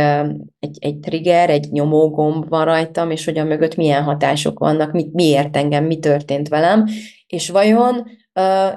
egy, 0.59 0.77
egy 0.81 0.97
trigger, 0.97 1.51
egy 1.51 1.69
nyomógomb 1.71 2.49
van 2.49 2.65
rajtam, 2.65 3.11
és 3.11 3.25
hogy 3.25 3.39
a 3.39 3.45
mögött 3.45 3.77
milyen 3.77 4.03
hatások 4.03 4.59
vannak, 4.59 4.93
mit, 4.93 5.13
miért 5.13 5.57
engem, 5.57 5.85
mi 5.85 5.99
történt 5.99 6.49
velem, 6.49 6.85
és 7.27 7.51
vajon 7.51 8.07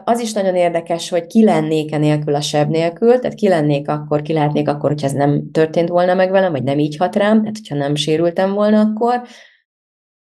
az 0.04 0.20
is 0.20 0.34
nagyon 0.34 0.56
érdekes, 0.56 1.10
hogy 1.10 1.28
ki 1.28 1.44
lennék 1.44 1.98
nélkül 1.98 2.36
a 2.36 2.42
seb 2.42 2.70
nélkül, 2.70 3.20
tehát 3.20 3.36
ki 3.36 3.48
lennék 3.48 3.90
akkor, 3.90 4.22
ki 4.22 4.34
lehetnék 4.34 4.68
akkor, 4.68 4.90
hogyha 4.90 5.08
ez 5.08 5.14
nem 5.14 5.52
történt 5.52 5.90
volna 5.90 6.14
meg 6.14 6.32
velem, 6.32 6.52
vagy 6.52 6.64
nem 6.64 6.80
így 6.80 6.98
hat 6.98 7.16
rám, 7.16 7.40
tehát 7.40 7.58
hogyha 7.58 7.76
nem 7.76 7.96
sérültem 7.96 8.54
volna 8.54 8.80
akkor, 8.80 9.22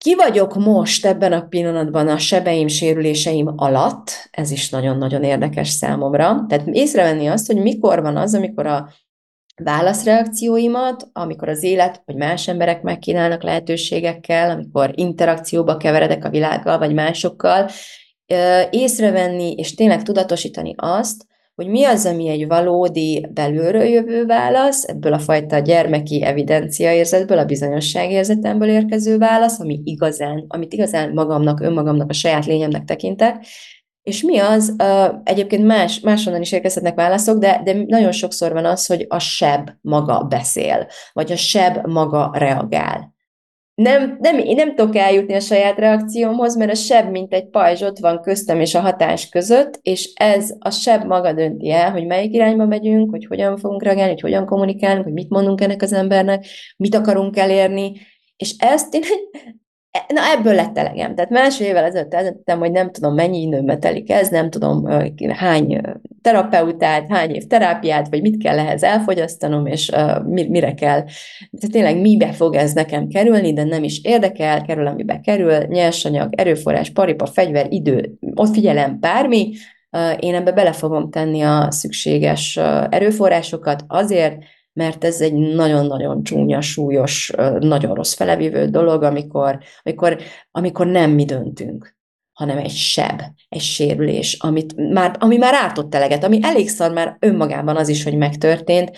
ki 0.05 0.15
vagyok 0.15 0.55
most 0.55 1.07
ebben 1.07 1.33
a 1.33 1.47
pillanatban 1.47 2.09
a 2.09 2.19
sebeim, 2.19 2.69
sérüléseim 2.69 3.53
alatt, 3.57 4.29
ez 4.31 4.51
is 4.51 4.71
nagyon-nagyon 4.71 5.23
érdekes 5.23 5.69
számomra. 5.69 6.45
Tehát 6.49 6.67
észrevenni 6.67 7.27
azt, 7.27 7.47
hogy 7.47 7.57
mikor 7.57 8.03
van 8.03 8.17
az, 8.17 8.35
amikor 8.35 8.67
a 8.67 8.89
válaszreakcióimat, 9.63 11.09
amikor 11.13 11.49
az 11.49 11.63
élet 11.63 12.03
vagy 12.05 12.17
más 12.17 12.49
emberek 12.49 12.83
megkínálnak 12.83 13.43
lehetőségekkel, 13.43 14.51
amikor 14.51 14.91
interakcióba 14.95 15.77
keveredek 15.77 16.25
a 16.25 16.31
világgal 16.31 16.79
vagy 16.79 16.95
másokkal, 16.95 17.71
észrevenni 18.71 19.53
és 19.53 19.75
tényleg 19.75 20.03
tudatosítani 20.03 20.75
azt, 20.77 21.27
hogy 21.61 21.69
mi 21.69 21.85
az, 21.85 22.07
ami 22.07 22.29
egy 22.29 22.47
valódi 22.47 23.27
belülről 23.35 23.83
jövő 23.83 24.27
válasz, 24.27 24.85
ebből 24.85 25.13
a 25.13 25.19
fajta 25.19 25.59
gyermeki 25.59 26.23
evidenciaérzetből, 26.23 27.39
a 27.39 27.45
bizonyosságérzetemből 27.45 28.69
érkező 28.69 29.19
válasz, 29.19 29.61
ami 29.61 29.81
igazán, 29.85 30.45
amit 30.49 30.73
igazán 30.73 31.13
magamnak, 31.13 31.61
önmagamnak, 31.61 32.11
a 32.11 32.13
saját 32.13 32.47
lényemnek 32.47 32.85
tekintek, 32.85 33.45
és 34.03 34.23
mi 34.23 34.39
az, 34.39 34.75
uh, 34.79 35.15
egyébként 35.25 35.67
más, 35.67 36.01
máshonnan 36.01 36.41
is 36.41 36.53
érkezhetnek 36.53 36.95
válaszok, 36.95 37.39
de, 37.39 37.61
de 37.65 37.85
nagyon 37.87 38.13
sokszor 38.13 38.53
van 38.53 38.65
az, 38.65 38.87
hogy 38.87 39.07
a 39.09 39.19
seb 39.19 39.71
maga 39.81 40.25
beszél, 40.25 40.87
vagy 41.13 41.33
a 41.33 41.37
seb 41.37 41.87
maga 41.87 42.31
reagál 42.35 43.15
nem, 43.83 44.17
nem, 44.21 44.39
én 44.39 44.55
nem 44.55 44.75
tudok 44.75 44.97
eljutni 44.97 45.35
a 45.35 45.41
saját 45.41 45.79
reakciómhoz, 45.79 46.57
mert 46.57 46.71
a 46.71 46.75
seb, 46.75 47.11
mint 47.11 47.33
egy 47.33 47.49
pajzs 47.49 47.83
ott 47.83 47.99
van 47.99 48.21
köztem 48.23 48.61
és 48.61 48.75
a 48.75 48.81
hatás 48.81 49.29
között, 49.29 49.79
és 49.83 50.13
ez 50.15 50.55
a 50.59 50.71
seb 50.71 51.05
maga 51.05 51.33
dönti 51.33 51.71
el, 51.71 51.91
hogy 51.91 52.07
melyik 52.07 52.35
irányba 52.35 52.67
megyünk, 52.67 53.11
hogy 53.11 53.27
hogyan 53.27 53.57
fogunk 53.57 53.83
reagálni, 53.83 54.11
hogy 54.11 54.21
hogyan 54.21 54.47
kommunikálunk, 54.47 55.05
hogy 55.05 55.13
mit 55.13 55.29
mondunk 55.29 55.61
ennek 55.61 55.83
az 55.83 55.93
embernek, 55.93 56.47
mit 56.77 56.95
akarunk 56.95 57.37
elérni, 57.37 57.93
és 58.37 58.55
ezt 58.59 58.95
én 58.95 59.03
Na 59.91 60.21
ebből 60.37 60.55
lett 60.55 60.79
elegem. 60.79 61.15
Tehát 61.15 61.31
másfél 61.31 61.67
évvel 61.67 61.85
ezelőtt 61.85 62.15
eldöntöttem, 62.15 62.59
hogy 62.59 62.71
nem 62.71 62.91
tudom, 62.91 63.15
mennyi 63.15 63.41
időmbe 63.41 63.77
telik 63.77 64.11
ez, 64.11 64.29
nem 64.29 64.51
tudom, 64.51 64.87
hány 65.29 65.81
terapeutát, 66.23 67.07
hány 67.09 67.31
év 67.31 67.47
terápiát, 67.47 68.09
vagy 68.09 68.21
mit 68.23 68.43
kell 68.43 68.59
ehhez 68.59 68.83
elfogyasztanom, 68.83 69.67
és 69.67 69.89
uh, 69.89 70.25
mire 70.27 70.75
kell. 70.75 71.01
Tehát 71.51 71.71
tényleg 71.71 72.01
mibe 72.01 72.33
fog 72.33 72.55
ez 72.55 72.73
nekem 72.73 73.09
kerülni, 73.09 73.53
de 73.53 73.65
nem 73.65 73.83
is 73.83 74.01
érdekel, 74.03 74.63
kerül, 74.63 74.87
amibe 74.87 75.21
kerül, 75.21 75.67
nyersanyag, 75.67 76.35
erőforrás, 76.41 76.91
paripa, 76.91 77.27
fegyver, 77.27 77.67
idő, 77.69 78.15
ott 78.35 78.53
figyelem, 78.53 79.01
bármi, 79.01 79.53
uh, 79.91 80.25
én 80.25 80.35
ebbe 80.35 80.53
bele 80.53 80.73
fogom 80.73 81.11
tenni 81.11 81.41
a 81.41 81.71
szükséges 81.71 82.57
uh, 82.57 82.87
erőforrásokat 82.91 83.85
azért, 83.87 84.37
mert 84.73 85.05
ez 85.05 85.21
egy 85.21 85.35
nagyon-nagyon 85.35 86.23
csúnya, 86.23 86.61
súlyos, 86.61 87.33
nagyon 87.59 87.95
rossz 87.95 88.15
felevívő 88.15 88.69
dolog, 88.69 89.03
amikor, 89.03 89.59
amikor, 89.83 90.19
amikor 90.51 90.87
nem 90.87 91.11
mi 91.11 91.25
döntünk 91.25 91.99
hanem 92.41 92.59
egy 92.59 92.71
seb, 92.71 93.23
egy 93.49 93.61
sérülés, 93.61 94.37
amit 94.41 94.93
már, 94.93 95.17
ami 95.19 95.37
már 95.37 95.55
ártott 95.55 95.95
eleget, 95.95 96.25
ami 96.25 96.39
elégszar 96.43 96.93
már 96.93 97.17
önmagában 97.19 97.77
az 97.77 97.89
is, 97.89 98.05
hogy 98.05 98.17
megtörtént, 98.17 98.91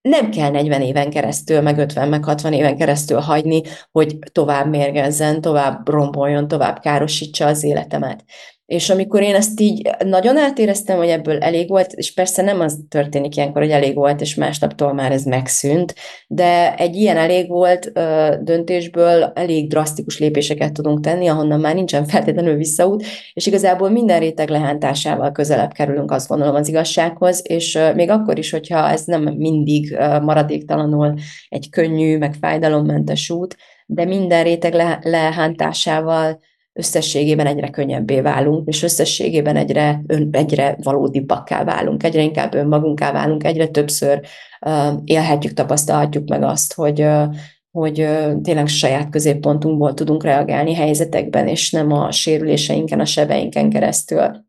nem 0.00 0.30
kell 0.30 0.50
40 0.50 0.82
éven 0.82 1.10
keresztül, 1.10 1.60
meg 1.60 1.78
50, 1.78 2.08
meg 2.08 2.24
60 2.24 2.52
éven 2.52 2.76
keresztül 2.76 3.18
hagyni, 3.18 3.62
hogy 3.90 4.18
tovább 4.32 4.68
mérgezzen, 4.68 5.40
tovább 5.40 5.88
romboljon, 5.88 6.48
tovább 6.48 6.80
károsítsa 6.80 7.46
az 7.46 7.64
életemet. 7.64 8.24
És 8.70 8.90
amikor 8.90 9.22
én 9.22 9.34
ezt 9.34 9.60
így 9.60 9.90
nagyon 10.04 10.36
átéreztem, 10.36 10.96
hogy 10.96 11.08
ebből 11.08 11.38
elég 11.38 11.68
volt, 11.68 11.92
és 11.92 12.14
persze 12.14 12.42
nem 12.42 12.60
az 12.60 12.78
történik 12.88 13.36
ilyenkor, 13.36 13.62
hogy 13.62 13.70
elég 13.70 13.94
volt, 13.94 14.20
és 14.20 14.34
másnaptól 14.34 14.92
már 14.92 15.12
ez 15.12 15.24
megszűnt, 15.24 15.94
de 16.26 16.74
egy 16.74 16.96
ilyen 16.96 17.16
elég 17.16 17.48
volt 17.48 17.90
ö, 17.94 18.34
döntésből 18.40 19.32
elég 19.34 19.68
drasztikus 19.68 20.18
lépéseket 20.18 20.72
tudunk 20.72 21.00
tenni, 21.00 21.26
ahonnan 21.26 21.60
már 21.60 21.74
nincsen 21.74 22.04
feltétlenül 22.06 22.56
visszaút, 22.56 23.04
és 23.32 23.46
igazából 23.46 23.90
minden 23.90 24.20
réteg 24.20 24.48
lehántásával 24.48 25.32
közelebb 25.32 25.72
kerülünk, 25.72 26.10
azt 26.10 26.28
gondolom 26.28 26.54
az 26.54 26.68
igazsághoz, 26.68 27.42
és 27.44 27.74
ö, 27.74 27.94
még 27.94 28.10
akkor 28.10 28.38
is, 28.38 28.50
hogyha 28.50 28.88
ez 28.88 29.04
nem 29.04 29.22
mindig 29.22 29.92
ö, 29.92 30.20
maradéktalanul 30.20 31.14
egy 31.48 31.70
könnyű, 31.70 32.18
meg 32.18 32.34
fájdalommentes 32.40 33.30
út, 33.30 33.56
de 33.86 34.04
minden 34.04 34.44
réteg 34.44 34.74
le, 34.74 34.98
lehántásával 35.02 36.40
összességében 36.72 37.46
egyre 37.46 37.70
könnyebbé 37.70 38.20
válunk, 38.20 38.68
és 38.68 38.82
összességében 38.82 39.56
egyre, 39.56 40.02
ön, 40.06 40.28
egyre 40.32 40.76
valódibbakká 40.82 41.64
válunk, 41.64 42.02
egyre 42.02 42.22
inkább 42.22 42.54
önmagunká 42.54 43.12
válunk, 43.12 43.44
egyre 43.44 43.66
többször 43.66 44.20
uh, 44.66 44.92
élhetjük, 45.04 45.52
tapasztalhatjuk 45.52 46.28
meg 46.28 46.42
azt, 46.42 46.74
hogy, 46.74 47.00
uh, 47.00 47.34
hogy 47.70 48.00
uh, 48.00 48.40
tényleg 48.42 48.66
saját 48.66 49.10
középpontunkból 49.10 49.94
tudunk 49.94 50.24
reagálni 50.24 50.74
helyzetekben, 50.74 51.48
és 51.48 51.70
nem 51.70 51.92
a 51.92 52.10
sérüléseinken, 52.10 53.00
a 53.00 53.04
sebeinken 53.04 53.70
keresztül. 53.70 54.48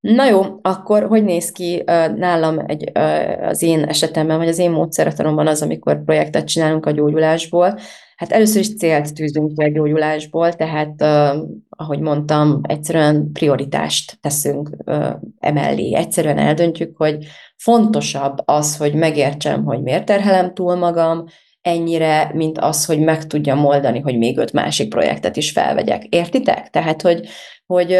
Na 0.00 0.28
jó, 0.28 0.42
akkor 0.62 1.06
hogy 1.06 1.24
néz 1.24 1.52
ki 1.52 1.82
nálam 2.16 2.58
egy, 2.66 2.98
az 3.42 3.62
én 3.62 3.84
esetemben, 3.84 4.36
vagy 4.36 4.48
az 4.48 4.58
én 4.58 4.70
módszertanomban 4.70 5.46
az, 5.46 5.62
amikor 5.62 6.04
projektet 6.04 6.46
csinálunk 6.46 6.86
a 6.86 6.90
gyógyulásból? 6.90 7.78
Hát 8.20 8.32
először 8.32 8.60
is 8.60 8.76
célt 8.76 9.14
tűzünk 9.14 9.54
ki 9.54 9.64
a 9.64 9.68
gyógyulásból, 9.68 10.52
tehát 10.52 10.94
uh, 11.02 11.48
ahogy 11.68 12.00
mondtam, 12.00 12.60
egyszerűen 12.62 13.32
prioritást 13.32 14.18
teszünk 14.20 14.70
uh, 14.84 15.12
emellé. 15.38 15.94
Egyszerűen 15.94 16.38
eldöntjük, 16.38 16.96
hogy 16.96 17.26
fontosabb 17.56 18.38
az, 18.44 18.76
hogy 18.76 18.94
megértsem, 18.94 19.64
hogy 19.64 19.82
miért 19.82 20.04
terhelem 20.04 20.54
túl 20.54 20.74
magam, 20.74 21.24
ennyire, 21.60 22.30
mint 22.34 22.58
az, 22.58 22.84
hogy 22.84 23.00
meg 23.00 23.26
tudjam 23.26 23.64
oldani, 23.64 24.00
hogy 24.00 24.18
még 24.18 24.38
öt 24.38 24.52
másik 24.52 24.88
projektet 24.88 25.36
is 25.36 25.50
felvegyek. 25.50 26.04
Értitek? 26.04 26.70
Tehát, 26.70 27.02
hogy, 27.02 27.28
hogy 27.66 27.92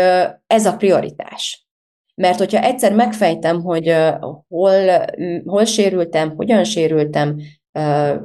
ez 0.46 0.66
a 0.66 0.76
prioritás. 0.76 1.68
Mert 2.14 2.38
hogyha 2.38 2.62
egyszer 2.62 2.92
megfejtem, 2.92 3.62
hogy 3.62 3.94
hol, 4.48 5.04
hol 5.44 5.64
sérültem, 5.64 6.36
hogyan 6.36 6.64
sérültem, 6.64 7.36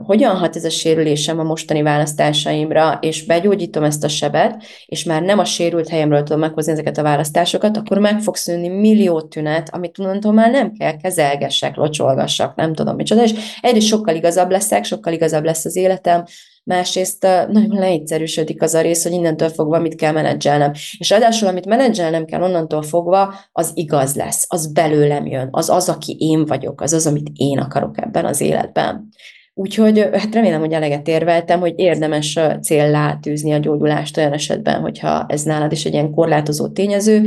hogyan 0.04 0.36
hat 0.36 0.56
ez 0.56 0.64
a 0.64 0.70
sérülésem 0.70 1.40
a 1.40 1.44
mostani 1.44 1.82
választásaimra, 1.82 2.98
és 3.02 3.26
begyógyítom 3.26 3.84
ezt 3.84 4.04
a 4.04 4.08
sebet, 4.08 4.64
és 4.86 5.04
már 5.04 5.22
nem 5.22 5.40
a 5.40 5.46
sérült 5.46 5.90
helyemről 5.90 6.24
tudom 6.24 6.40
meghozni 6.40 6.72
ezeket 6.72 6.98
a 6.98 7.04
választásokat, 7.04 7.78
akkor 7.78 7.98
meg 7.98 8.20
fog 8.20 8.36
szűnni 8.36 8.68
millió 8.68 9.22
tünet, 9.22 9.70
amit 9.74 9.94
tudantól 9.94 10.34
már 10.34 10.52
nem 10.52 10.72
kell 10.72 10.98
kezelgessek, 10.98 11.76
locsolgassak, 11.76 12.56
nem 12.56 12.74
tudom 12.74 12.96
micsoda, 12.96 13.24
és 13.24 13.34
egyrészt 13.62 13.88
sokkal 13.88 14.16
igazabb 14.16 14.50
leszek, 14.50 14.84
sokkal 14.84 15.14
igazabb 15.14 15.44
lesz 15.44 15.66
az 15.66 15.76
életem, 15.76 16.24
másrészt 16.64 17.22
nagyon 17.48 17.80
leegyszerűsödik 17.80 18.62
az 18.62 18.74
a 18.74 18.82
rész, 18.82 19.04
hogy 19.04 19.12
innentől 19.12 19.50
fogva 19.50 19.80
mit 19.80 19.96
kell 19.96 20.12
menedzselnem. 20.12 20.72
És 20.98 21.10
ráadásul, 21.10 21.48
amit 21.48 21.66
menedzselnem 21.66 22.26
kell 22.26 22.42
onnantól 22.42 22.82
fogva, 22.82 23.34
az 23.52 23.72
igaz 23.74 24.16
lesz, 24.16 24.46
az 24.48 24.72
belőlem 24.72 25.26
jön, 25.26 25.48
az 25.52 25.70
az, 25.70 25.90
aki 25.90 26.16
én 26.20 26.46
vagyok, 26.46 26.82
az 26.82 26.94
az, 26.94 27.08
amit 27.08 27.30
én 27.34 27.60
akarok 27.60 28.02
ebben 28.02 28.26
az 28.26 28.42
életben. 28.42 29.10
Úgyhogy 29.58 30.00
hát 30.00 30.34
remélem, 30.34 30.60
hogy 30.60 30.74
eleget 30.74 31.08
érveltem, 31.08 31.60
hogy 31.60 31.74
érdemes 31.76 32.40
céllá 32.62 33.18
tűzni 33.22 33.52
a 33.52 33.58
gyógyulást 33.58 34.18
olyan 34.18 34.34
esetben, 34.34 34.82
hogyha 34.82 35.26
ez 35.28 35.44
nálad 35.44 35.72
is 35.72 35.86
egy 35.86 35.94
ilyen 35.94 36.12
korlátozó 36.12 36.68
tényező, 36.68 37.26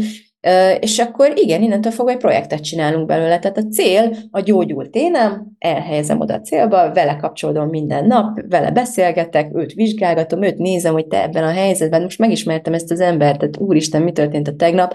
és 0.81 0.99
akkor 0.99 1.33
igen, 1.35 1.63
innentől 1.63 1.93
fogva 1.93 2.11
egy 2.11 2.17
projektet 2.17 2.65
csinálunk 2.65 3.07
belőle. 3.07 3.39
Tehát 3.39 3.57
a 3.57 3.67
cél 3.67 4.17
a 4.31 4.41
gyógyult 4.41 4.95
énem, 4.95 5.47
elhelyezem 5.59 6.21
oda 6.21 6.35
a 6.35 6.41
célba, 6.41 6.93
vele 6.93 7.17
kapcsolódom 7.17 7.69
minden 7.69 8.07
nap, 8.07 8.41
vele 8.49 8.71
beszélgetek, 8.71 9.51
őt 9.55 9.73
vizsgálgatom, 9.73 10.43
őt 10.43 10.59
nézem, 10.59 10.93
hogy 10.93 11.07
te 11.07 11.23
ebben 11.23 11.45
a 11.45 11.53
helyzetben, 11.53 12.03
most 12.03 12.19
megismertem 12.19 12.73
ezt 12.73 12.91
az 12.91 13.01
embert, 13.01 13.39
tehát 13.39 13.59
úristen, 13.59 14.03
mi 14.03 14.13
történt 14.13 14.49
a 14.49 14.55
tegnap, 14.55 14.95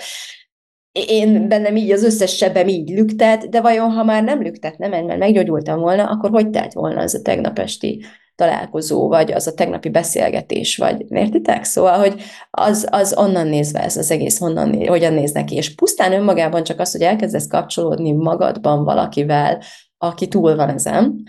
én 0.94 1.48
bennem 1.48 1.76
így 1.76 1.92
az 1.92 2.04
összes 2.04 2.36
sebem 2.36 2.68
így 2.68 2.90
lüktet, 2.90 3.50
de 3.50 3.62
vajon 3.62 3.92
ha 3.92 4.04
már 4.04 4.24
nem 4.24 4.42
lüktet, 4.42 4.78
nem, 4.78 4.90
mert 4.90 5.18
meggyógyultam 5.18 5.80
volna, 5.80 6.04
akkor 6.04 6.30
hogy 6.30 6.50
telt 6.50 6.74
volna 6.74 7.02
az 7.02 7.16
a 7.16 7.22
tegnap 7.22 7.60
esti 7.60 8.04
találkozó, 8.36 9.08
vagy 9.08 9.32
az 9.32 9.48
a 9.48 9.54
tegnapi 9.54 9.90
beszélgetés, 9.90 10.78
vagy 10.78 11.06
értitek? 11.10 11.64
Szóval, 11.64 12.00
hogy 12.00 12.22
az, 12.52 12.88
az 12.92 13.18
onnan 13.18 13.48
nézve 13.48 13.84
ez 13.84 13.98
az 13.98 14.12
egész, 14.12 14.38
honnan, 14.38 14.88
hogyan 14.88 15.14
néz 15.14 15.32
neki, 15.32 15.56
és 15.56 15.76
pusztán 15.76 16.14
önmagában 16.14 16.64
csak 16.64 16.80
az, 16.80 16.92
hogy 16.92 17.02
elkezdesz 17.02 17.48
kapcsolódni 17.48 18.12
magadban 18.12 18.84
valakivel, 18.84 19.62
aki 19.98 20.28
túl 20.28 20.56
van 20.56 20.70
ezen, 20.70 21.24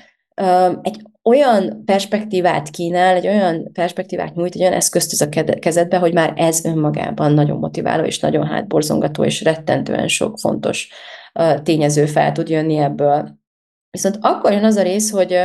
egy 0.83 1.03
olyan 1.25 1.83
perspektívát 1.85 2.71
kínál, 2.71 3.15
egy 3.15 3.27
olyan 3.27 3.73
perspektívát 3.73 4.35
nyújt, 4.35 4.55
egy 4.55 4.61
olyan 4.61 4.73
eszközt 4.73 5.13
az 5.13 5.21
a 5.21 5.29
kezedbe, 5.59 5.99
hogy 5.99 6.13
már 6.13 6.33
ez 6.37 6.65
önmagában 6.65 7.33
nagyon 7.33 7.59
motiváló, 7.59 8.05
és 8.05 8.21
nagyon 8.21 8.47
hátborzongató, 8.47 9.25
és 9.25 9.43
rettentően 9.43 10.09
sok 10.09 10.39
fontos 10.39 10.89
tényező 11.63 12.07
fel 12.07 12.33
tud 12.33 12.49
jönni 12.49 12.77
ebből. 12.77 13.39
Viszont 13.91 14.19
akkor 14.21 14.53
jön 14.53 14.65
az 14.65 14.77
a 14.77 14.83
rész, 14.83 15.11
hogy 15.11 15.39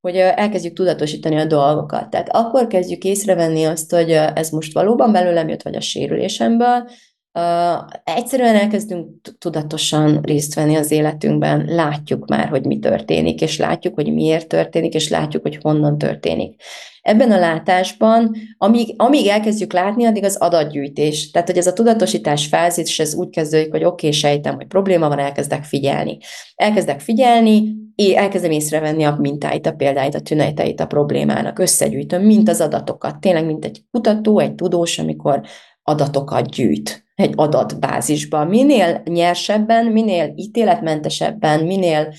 hogy 0.00 0.16
elkezdjük 0.16 0.72
tudatosítani 0.72 1.36
a 1.36 1.44
dolgokat. 1.44 2.10
Tehát 2.10 2.28
akkor 2.28 2.66
kezdjük 2.66 3.04
észrevenni 3.04 3.64
azt, 3.64 3.90
hogy 3.90 4.10
ez 4.10 4.50
most 4.50 4.72
valóban 4.72 5.12
belőlem 5.12 5.48
jött, 5.48 5.62
vagy 5.62 5.76
a 5.76 5.80
sérülésemből, 5.80 6.88
Uh, 7.34 7.88
egyszerűen 8.04 8.54
elkezdünk 8.54 9.08
tudatosan 9.38 10.20
részt 10.22 10.54
venni 10.54 10.76
az 10.76 10.90
életünkben, 10.90 11.64
látjuk 11.64 12.28
már, 12.28 12.48
hogy 12.48 12.64
mi 12.64 12.78
történik, 12.78 13.40
és 13.40 13.58
látjuk, 13.58 13.94
hogy 13.94 14.12
miért 14.12 14.48
történik, 14.48 14.94
és 14.94 15.08
látjuk, 15.08 15.42
hogy 15.42 15.58
honnan 15.62 15.98
történik. 15.98 16.62
Ebben 17.02 17.30
a 17.30 17.38
látásban, 17.38 18.36
amíg, 18.58 18.94
amíg 18.96 19.26
elkezdjük 19.26 19.72
látni, 19.72 20.04
addig 20.04 20.24
az 20.24 20.36
adatgyűjtés. 20.36 21.30
Tehát, 21.30 21.48
hogy 21.48 21.58
ez 21.58 21.66
a 21.66 21.72
tudatosítás 21.72 22.46
fázis, 22.46 22.98
ez 22.98 23.14
úgy 23.14 23.30
kezdődik, 23.30 23.70
hogy 23.70 23.84
oké, 23.84 24.06
okay, 24.06 24.18
sejtem, 24.18 24.54
hogy 24.54 24.66
probléma 24.66 25.08
van, 25.08 25.18
elkezdek 25.18 25.64
figyelni. 25.64 26.18
Elkezdek 26.54 27.00
figyelni, 27.00 27.74
elkezdem 28.14 28.50
észrevenni 28.50 29.04
a 29.04 29.16
mintáit, 29.20 29.66
a 29.66 29.72
példáit, 29.72 30.14
a 30.14 30.20
tüneteit 30.20 30.80
a 30.80 30.86
problémának, 30.86 31.58
összegyűjtöm, 31.58 32.22
mint 32.22 32.48
az 32.48 32.60
adatokat. 32.60 33.20
Tényleg, 33.20 33.46
mint 33.46 33.64
egy 33.64 33.82
kutató, 33.90 34.38
egy 34.38 34.54
tudós, 34.54 34.98
amikor 34.98 35.40
adatokat 35.82 36.50
gyűjt 36.50 37.04
egy 37.22 37.32
adatbázisba. 37.36 38.44
Minél 38.44 39.02
nyersebben, 39.04 39.86
minél 39.86 40.32
ítéletmentesebben, 40.36 41.64
minél 41.64 42.14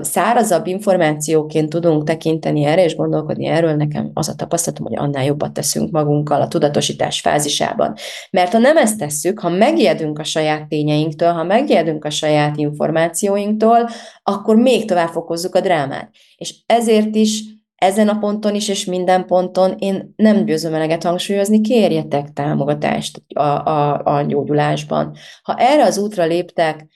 szárazabb 0.00 0.66
információként 0.66 1.68
tudunk 1.68 2.04
tekinteni 2.04 2.64
erre, 2.64 2.84
és 2.84 2.96
gondolkodni 2.96 3.46
erről, 3.46 3.74
nekem 3.74 4.10
az 4.14 4.28
a 4.28 4.34
tapasztalatom, 4.34 4.86
hogy 4.86 4.96
annál 4.96 5.24
jobbat 5.24 5.52
teszünk 5.52 5.90
magunkkal 5.90 6.40
a 6.40 6.48
tudatosítás 6.48 7.20
fázisában. 7.20 7.94
Mert 8.30 8.52
ha 8.52 8.58
nem 8.58 8.76
ezt 8.76 8.98
tesszük, 8.98 9.40
ha 9.40 9.48
megijedünk 9.48 10.18
a 10.18 10.24
saját 10.24 10.68
tényeinktől, 10.68 11.32
ha 11.32 11.44
megijedünk 11.44 12.04
a 12.04 12.10
saját 12.10 12.56
információinktól, 12.56 13.88
akkor 14.22 14.56
még 14.56 14.84
tovább 14.84 15.08
fokozzuk 15.08 15.54
a 15.54 15.60
drámát. 15.60 16.10
És 16.36 16.54
ezért 16.66 17.14
is 17.14 17.42
ezen 17.76 18.08
a 18.08 18.18
ponton 18.18 18.54
is, 18.54 18.68
és 18.68 18.84
minden 18.84 19.26
ponton 19.26 19.74
én 19.78 20.12
nem 20.16 20.44
győzöm 20.44 20.74
eleget 20.74 21.04
hangsúlyozni, 21.04 21.60
kérjetek 21.60 22.32
támogatást 22.32 23.22
a, 23.34 23.42
a, 23.42 24.02
a 24.04 24.22
gyógyulásban. 24.22 25.16
Ha 25.42 25.54
erre 25.58 25.84
az 25.84 25.98
útra 25.98 26.24
léptek, 26.24 26.86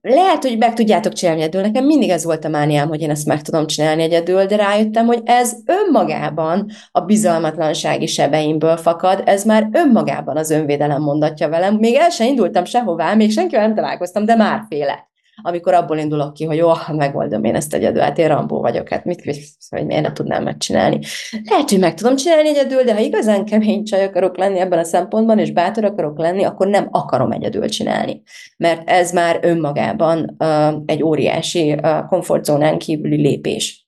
lehet, 0.00 0.42
hogy 0.42 0.58
meg 0.58 0.74
tudjátok 0.74 1.12
csinálni 1.12 1.40
egyedül. 1.40 1.60
Nekem 1.60 1.84
mindig 1.84 2.08
ez 2.08 2.24
volt 2.24 2.44
a 2.44 2.48
mániám, 2.48 2.88
hogy 2.88 3.00
én 3.00 3.10
ezt 3.10 3.26
meg 3.26 3.42
tudom 3.42 3.66
csinálni 3.66 4.02
egyedül, 4.02 4.46
de 4.46 4.56
rájöttem, 4.56 5.06
hogy 5.06 5.20
ez 5.24 5.56
önmagában 5.66 6.70
a 6.90 7.00
bizalmatlansági 7.00 8.06
sebeimből 8.06 8.76
fakad, 8.76 9.22
ez 9.24 9.44
már 9.44 9.68
önmagában 9.72 10.36
az 10.36 10.50
önvédelem 10.50 11.02
mondatja 11.02 11.48
velem. 11.48 11.74
Még 11.74 11.94
el 11.94 12.10
sem 12.10 12.26
indultam 12.26 12.64
sehová, 12.64 13.14
még 13.14 13.32
senkivel 13.32 13.66
nem 13.66 13.74
találkoztam, 13.74 14.24
de 14.24 14.36
már 14.36 14.64
félek 14.68 15.11
amikor 15.42 15.74
abból 15.74 15.98
indulok 15.98 16.34
ki, 16.34 16.44
hogy 16.44 16.56
jó, 16.56 16.70
megoldom 16.92 17.44
én 17.44 17.54
ezt 17.54 17.74
egyedül, 17.74 18.00
hát 18.00 18.18
én 18.18 18.28
Rambó 18.28 18.60
vagyok, 18.60 18.88
hát 18.88 19.04
mit, 19.04 19.22
hogy 19.70 19.86
miért 19.86 20.02
ne 20.02 20.12
tudnám 20.12 20.42
megcsinálni. 20.42 20.98
Lehet, 21.44 21.70
hogy 21.70 21.78
meg 21.78 21.94
tudom 21.94 22.16
csinálni 22.16 22.48
egyedül, 22.48 22.82
de 22.82 22.94
ha 22.94 23.00
igazán 23.00 23.44
kemény 23.44 23.84
csaj 23.84 24.04
akarok 24.04 24.36
lenni 24.36 24.58
ebben 24.58 24.78
a 24.78 24.84
szempontban, 24.84 25.38
és 25.38 25.50
bátor 25.50 25.84
akarok 25.84 26.18
lenni, 26.18 26.44
akkor 26.44 26.66
nem 26.66 26.88
akarom 26.90 27.32
egyedül 27.32 27.68
csinálni. 27.68 28.22
Mert 28.56 28.90
ez 28.90 29.12
már 29.12 29.38
önmagában 29.42 30.36
uh, 30.38 30.82
egy 30.86 31.02
óriási 31.02 31.72
uh, 31.72 32.06
komfortzónán 32.08 32.78
kívüli 32.78 33.16
lépés 33.16 33.81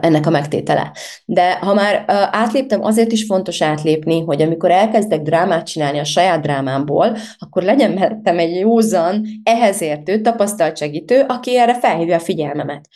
ennek 0.00 0.26
a 0.26 0.30
megtétele. 0.30 0.92
De 1.24 1.52
ha 1.52 1.74
már 1.74 2.04
átléptem, 2.32 2.84
azért 2.84 3.12
is 3.12 3.24
fontos 3.24 3.62
átlépni, 3.62 4.24
hogy 4.24 4.42
amikor 4.42 4.70
elkezdek 4.70 5.22
drámát 5.22 5.66
csinálni 5.66 5.98
a 5.98 6.04
saját 6.04 6.40
drámámból, 6.40 7.16
akkor 7.38 7.62
legyen 7.62 7.90
mellettem 7.90 8.38
egy 8.38 8.54
józan, 8.54 9.26
ehhez 9.42 9.80
értő, 9.80 10.20
tapasztalt 10.20 10.76
segítő, 10.76 11.24
aki 11.28 11.58
erre 11.58 11.74
felhívja 11.74 12.16
a 12.16 12.20
figyelmemet. 12.20 12.88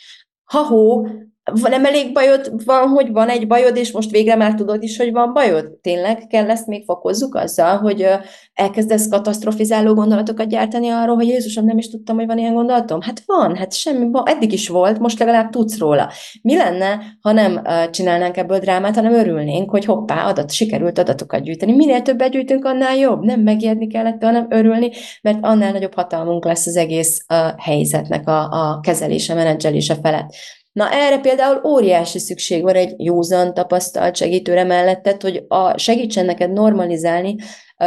Ha-hó, 0.43 1.07
nem 1.51 1.85
elég 1.85 2.13
bajod 2.13 2.51
van, 2.65 2.87
hogy 2.87 3.11
van 3.11 3.29
egy 3.29 3.47
bajod, 3.47 3.77
és 3.77 3.91
most 3.91 4.11
végre 4.11 4.35
már 4.35 4.53
tudod 4.53 4.83
is, 4.83 4.97
hogy 4.97 5.11
van 5.11 5.33
bajod? 5.33 5.67
Tényleg 5.81 6.27
kell 6.27 6.49
ezt 6.49 6.67
még 6.67 6.83
fokozzuk 6.85 7.35
azzal, 7.35 7.77
hogy 7.77 8.07
elkezdesz 8.53 9.07
katasztrofizáló 9.07 9.93
gondolatokat 9.93 10.47
gyártani 10.47 10.89
arról, 10.89 11.15
hogy 11.15 11.27
Jézusom, 11.27 11.65
nem 11.65 11.77
is 11.77 11.89
tudtam, 11.89 12.15
hogy 12.15 12.25
van 12.25 12.37
ilyen 12.37 12.53
gondolatom? 12.53 13.01
Hát 13.01 13.23
van, 13.25 13.55
hát 13.55 13.73
semmi, 13.73 14.09
eddig 14.23 14.53
is 14.53 14.67
volt, 14.67 14.99
most 14.99 15.19
legalább 15.19 15.49
tudsz 15.49 15.77
róla. 15.77 16.11
Mi 16.41 16.55
lenne, 16.55 16.99
ha 17.21 17.31
nem 17.31 17.61
csinálnánk 17.91 18.37
ebből 18.37 18.59
drámát, 18.59 18.95
hanem 18.95 19.13
örülnénk, 19.13 19.69
hogy 19.69 19.85
hoppá, 19.85 20.25
adat, 20.25 20.51
sikerült 20.51 20.99
adatokat 20.99 21.43
gyűjteni. 21.43 21.75
Minél 21.75 22.01
többet 22.01 22.31
gyűjtünk, 22.31 22.65
annál 22.65 22.95
jobb. 22.95 23.23
Nem 23.23 23.39
megijedni 23.39 23.87
kellett, 23.87 24.23
hanem 24.23 24.47
örülni, 24.49 24.91
mert 25.21 25.37
annál 25.41 25.71
nagyobb 25.71 25.93
hatalmunk 25.93 26.45
lesz 26.45 26.67
az 26.67 26.75
egész 26.75 27.25
helyzetnek 27.57 28.27
a, 28.27 28.41
a 28.51 28.79
kezelése, 28.79 29.33
menedzselése 29.33 29.95
felett. 30.01 30.33
Na 30.73 30.91
erre 30.91 31.19
például 31.19 31.61
óriási 31.65 32.19
szükség 32.19 32.63
van 32.63 32.75
egy 32.75 32.93
józan 32.97 33.53
tapasztalt 33.53 34.15
segítőre 34.15 34.63
mellett, 34.63 35.21
hogy 35.21 35.45
a, 35.47 35.77
segítsen 35.77 36.25
neked 36.25 36.51
normalizálni, 36.51 37.35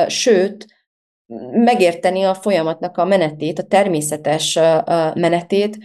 sőt, 0.06 0.66
megérteni 1.52 2.22
a 2.22 2.34
folyamatnak 2.34 2.98
a 2.98 3.04
menetét, 3.04 3.58
a 3.58 3.62
természetes 3.62 4.54
menetét, 5.14 5.78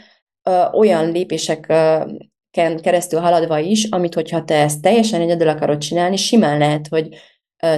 olyan 0.72 1.12
lépéseken 1.12 2.80
keresztül 2.82 3.20
haladva 3.20 3.58
is, 3.58 3.88
amit 3.90 4.14
hogyha 4.14 4.44
te 4.44 4.56
ezt 4.62 4.82
teljesen 4.82 5.22
egyedül 5.22 5.48
akarod 5.48 5.78
csinálni, 5.78 6.16
simán 6.16 6.58
lehet, 6.58 6.88
hogy 6.88 7.08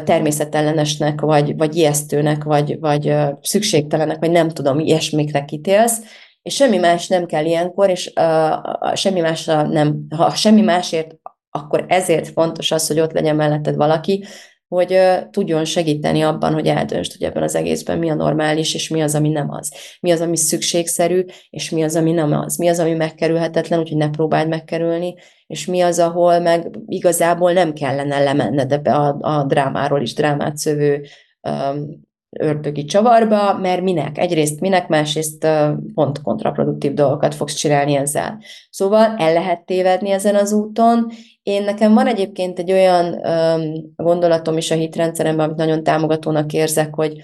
természetellenesnek, 0.04 1.22
vagy, 1.22 1.58
vagy 1.58 1.76
ijesztőnek, 1.76 2.44
vagy, 2.44 2.80
vagy 2.80 3.16
szükségtelenek, 3.42 4.20
vagy 4.20 4.32
nem 4.32 4.50
tudom, 4.50 4.80
ilyesmikre 4.80 5.46
kitélsz, 5.46 6.02
és 6.44 6.56
semmi 6.56 6.78
más 6.78 7.08
nem 7.08 7.26
kell 7.26 7.46
ilyenkor, 7.46 7.90
és 7.90 8.14
uh, 8.16 8.94
semmi 8.94 9.20
másra 9.20 9.68
nem, 9.68 10.06
ha 10.16 10.30
semmi 10.36 10.62
másért, 10.62 11.16
akkor 11.50 11.86
ezért 11.88 12.28
fontos 12.28 12.72
az, 12.72 12.88
hogy 12.88 13.00
ott 13.00 13.12
legyen 13.12 13.36
melletted 13.36 13.76
valaki, 13.76 14.26
hogy 14.68 15.00
tudjon 15.32 15.66
segíteni 15.66 16.22
abban, 16.22 16.54
hogy 16.54 16.68
eldöntsd, 16.68 17.12
hogy 17.12 17.24
ebben 17.24 17.44
az 17.44 17.56
egészben 17.56 17.98
mi 17.98 18.10
a 18.10 18.14
normális, 18.14 18.74
és 18.74 18.90
mi 18.90 19.02
az, 19.02 19.16
ami 19.16 19.30
nem 19.30 19.50
az. 19.50 19.74
Mi 20.00 20.12
az, 20.12 20.22
ami 20.22 20.38
szükségszerű, 20.38 21.26
és 21.50 21.70
mi 21.70 21.84
az, 21.84 21.96
ami 21.96 22.12
nem 22.12 22.32
az. 22.32 22.56
Mi 22.56 22.68
az, 22.68 22.80
ami 22.80 22.94
megkerülhetetlen, 22.94 23.80
úgyhogy 23.80 23.98
ne 23.98 24.10
próbáld 24.10 24.48
megkerülni, 24.48 25.16
és 25.48 25.66
mi 25.66 25.82
az, 25.82 26.00
ahol 26.00 26.40
meg 26.40 26.80
igazából 26.86 27.52
nem 27.52 27.74
kellene 27.74 28.20
lemenned 28.20 28.72
ebbe 28.72 28.94
a, 28.94 29.18
a 29.20 29.44
drámáról 29.44 30.02
is 30.02 30.14
drámát 30.14 30.58
szövő 30.58 31.06
um, 31.42 32.02
ördögi 32.40 32.86
csavarba, 32.86 33.58
mert 33.58 33.82
minek? 33.82 34.18
Egyrészt 34.18 34.60
minek, 34.60 34.88
másrészt 34.88 35.48
pont 35.94 36.22
kontraproduktív 36.22 36.94
dolgokat 36.94 37.36
fogsz 37.36 37.54
csinálni 37.54 37.96
ezzel. 37.96 38.42
Szóval 38.70 39.16
el 39.18 39.34
lehet 39.34 39.66
tévedni 39.66 40.10
ezen 40.10 40.36
az 40.36 40.54
úton. 40.54 41.12
Én 41.44 41.64
nekem 41.64 41.94
van 41.94 42.08
egyébként 42.08 42.60
egy 42.60 42.72
olyan 42.72 43.06
um, 43.06 43.94
gondolatom 43.96 44.58
is 44.58 44.72
a 44.72 44.76
hitrendszeremben, 44.76 45.46
amit 45.46 45.58
nagyon 45.58 45.84
támogatónak 45.84 46.54
érzek, 46.54 46.96
hogy 46.96 47.18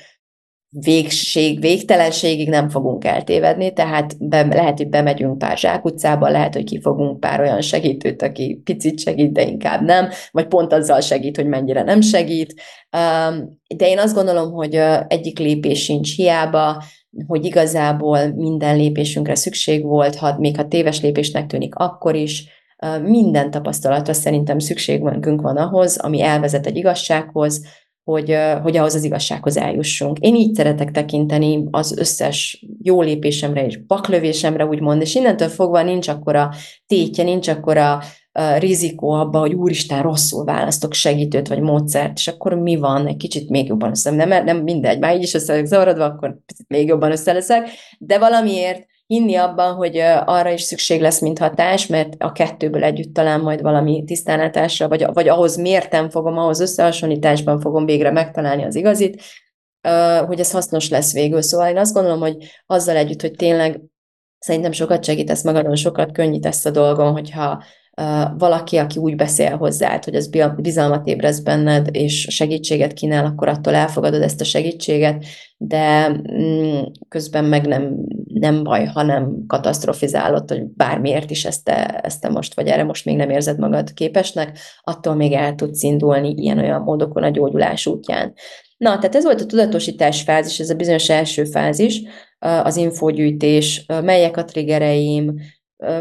végség, 0.69 1.59
végtelenségig 1.59 2.49
nem 2.49 2.69
fogunk 2.69 3.05
eltévedni, 3.05 3.73
tehát 3.73 4.27
be, 4.27 4.45
lehet, 4.45 4.77
hogy 4.77 4.89
bemegyünk 4.89 5.37
pár 5.37 5.57
zsákutcába, 5.57 6.29
lehet, 6.29 6.53
hogy 6.53 6.63
kifogunk 6.63 7.19
pár 7.19 7.39
olyan 7.39 7.61
segítőt, 7.61 8.21
aki 8.21 8.61
picit 8.63 8.99
segít, 8.99 9.31
de 9.31 9.43
inkább 9.43 9.81
nem, 9.81 10.09
vagy 10.31 10.47
pont 10.47 10.73
azzal 10.73 11.01
segít, 11.01 11.35
hogy 11.35 11.47
mennyire 11.47 11.83
nem 11.83 12.01
segít. 12.01 12.61
De 13.75 13.87
én 13.87 13.99
azt 13.99 14.15
gondolom, 14.15 14.51
hogy 14.51 14.75
egyik 15.07 15.39
lépés 15.39 15.83
sincs 15.83 16.15
hiába, 16.15 16.83
hogy 17.27 17.45
igazából 17.45 18.27
minden 18.27 18.77
lépésünkre 18.77 19.35
szükség 19.35 19.83
volt, 19.83 20.15
ha, 20.15 20.37
még 20.37 20.55
ha 20.55 20.67
téves 20.67 21.01
lépésnek 21.01 21.45
tűnik, 21.45 21.75
akkor 21.75 22.15
is, 22.15 22.57
minden 23.03 23.51
tapasztalatra 23.51 24.13
szerintem 24.13 24.59
szükségünk 24.59 25.41
van 25.41 25.57
ahhoz, 25.57 25.97
ami 25.97 26.21
elvezet 26.21 26.65
egy 26.65 26.77
igazsághoz, 26.77 27.65
hogy, 28.09 28.35
hogy 28.61 28.77
ahhoz 28.77 28.95
az 28.95 29.03
igazsághoz 29.03 29.57
eljussunk. 29.57 30.19
Én 30.19 30.35
így 30.35 30.55
szeretek 30.55 30.91
tekinteni 30.91 31.67
az 31.71 31.97
összes 31.97 32.65
jó 32.81 33.01
lépésemre 33.01 33.65
és 33.65 33.77
baklövésemre, 33.77 34.65
úgymond, 34.65 35.01
és 35.01 35.15
innentől 35.15 35.47
fogva 35.47 35.83
nincs 35.83 36.07
akkora 36.07 36.51
tétje, 36.87 37.23
nincs 37.23 37.47
akkora 37.47 38.01
rizikó 38.57 39.11
abba, 39.11 39.39
hogy 39.39 39.53
úristen, 39.53 40.01
rosszul 40.01 40.45
választok 40.45 40.93
segítőt 40.93 41.47
vagy 41.47 41.59
módszert, 41.59 42.17
és 42.17 42.27
akkor 42.27 42.53
mi 42.53 42.75
van, 42.75 43.07
egy 43.07 43.17
kicsit 43.17 43.49
még 43.49 43.67
jobban 43.67 43.89
össze, 43.89 44.11
nem, 44.11 44.43
nem 44.43 44.57
mindegy, 44.57 44.99
már 44.99 45.15
így 45.15 45.23
is 45.23 45.33
össze 45.33 45.65
zavarodva, 45.65 46.05
akkor 46.05 46.37
még 46.67 46.87
jobban 46.87 47.11
össze 47.11 47.33
leszek, 47.33 47.69
de 47.99 48.19
valamiért 48.19 48.85
hinni 49.09 49.35
abban, 49.35 49.73
hogy 49.73 49.97
arra 50.25 50.49
is 50.49 50.61
szükség 50.61 51.01
lesz, 51.01 51.19
mint 51.19 51.39
hatás, 51.39 51.87
mert 51.87 52.13
a 52.17 52.31
kettőből 52.31 52.83
együtt 52.83 53.13
talán 53.13 53.39
majd 53.39 53.61
valami 53.61 54.03
tisztánlátásra, 54.05 54.87
vagy, 54.87 55.05
vagy 55.13 55.27
ahhoz 55.27 55.57
mértem 55.57 56.09
fogom, 56.09 56.37
ahhoz 56.37 56.59
összehasonlításban 56.59 57.59
fogom 57.59 57.85
végre 57.85 58.11
megtalálni 58.11 58.63
az 58.63 58.75
igazit, 58.75 59.21
hogy 60.27 60.39
ez 60.39 60.51
hasznos 60.51 60.89
lesz 60.89 61.13
végül. 61.13 61.41
Szóval 61.41 61.69
én 61.69 61.77
azt 61.77 61.93
gondolom, 61.93 62.19
hogy 62.19 62.35
azzal 62.65 62.95
együtt, 62.95 63.21
hogy 63.21 63.31
tényleg 63.31 63.81
szerintem 64.39 64.71
sokat 64.71 65.03
segítesz 65.03 65.43
magadon, 65.43 65.75
sokat 65.75 66.11
könnyítesz 66.11 66.65
a 66.65 66.71
dolgon, 66.71 67.11
hogyha 67.11 67.63
valaki, 68.37 68.77
aki 68.77 68.99
úgy 68.99 69.15
beszél 69.15 69.57
hozzád, 69.57 70.03
hogy 70.03 70.15
az 70.15 70.29
bizalmat 70.57 71.07
ébreszt 71.07 71.43
benned, 71.43 71.87
és 71.91 72.27
segítséget 72.29 72.93
kínál, 72.93 73.25
akkor 73.25 73.47
attól 73.47 73.73
elfogadod 73.73 74.21
ezt 74.21 74.41
a 74.41 74.43
segítséget, 74.43 75.25
de 75.57 76.09
mm, 76.09 76.81
közben 77.07 77.45
meg 77.45 77.67
nem, 77.67 77.95
nem 78.33 78.63
baj, 78.63 78.85
hanem 78.85 79.45
katasztrofizálod, 79.47 80.49
hogy 80.49 80.63
bármiért 80.63 81.31
is 81.31 81.45
ezt 81.45 81.63
te, 81.63 81.85
ezt 81.85 82.21
te 82.21 82.29
most, 82.29 82.55
vagy 82.55 82.67
erre 82.67 82.83
most 82.83 83.05
még 83.05 83.15
nem 83.15 83.29
érzed 83.29 83.59
magad 83.59 83.93
képesnek, 83.93 84.57
attól 84.81 85.15
még 85.15 85.33
el 85.33 85.55
tudsz 85.55 85.83
indulni 85.83 86.33
ilyen-olyan 86.37 86.81
módokon 86.81 87.23
a 87.23 87.29
gyógyulás 87.29 87.85
útján. 87.85 88.33
Na, 88.77 88.97
tehát 88.97 89.15
ez 89.15 89.23
volt 89.23 89.41
a 89.41 89.45
tudatosítás 89.45 90.21
fázis, 90.21 90.59
ez 90.59 90.69
a 90.69 90.75
bizonyos 90.75 91.09
első 91.09 91.43
fázis, 91.43 92.01
az 92.39 92.75
infógyűjtés, 92.75 93.85
melyek 94.03 94.37
a 94.37 94.45
triggereim, 94.45 95.35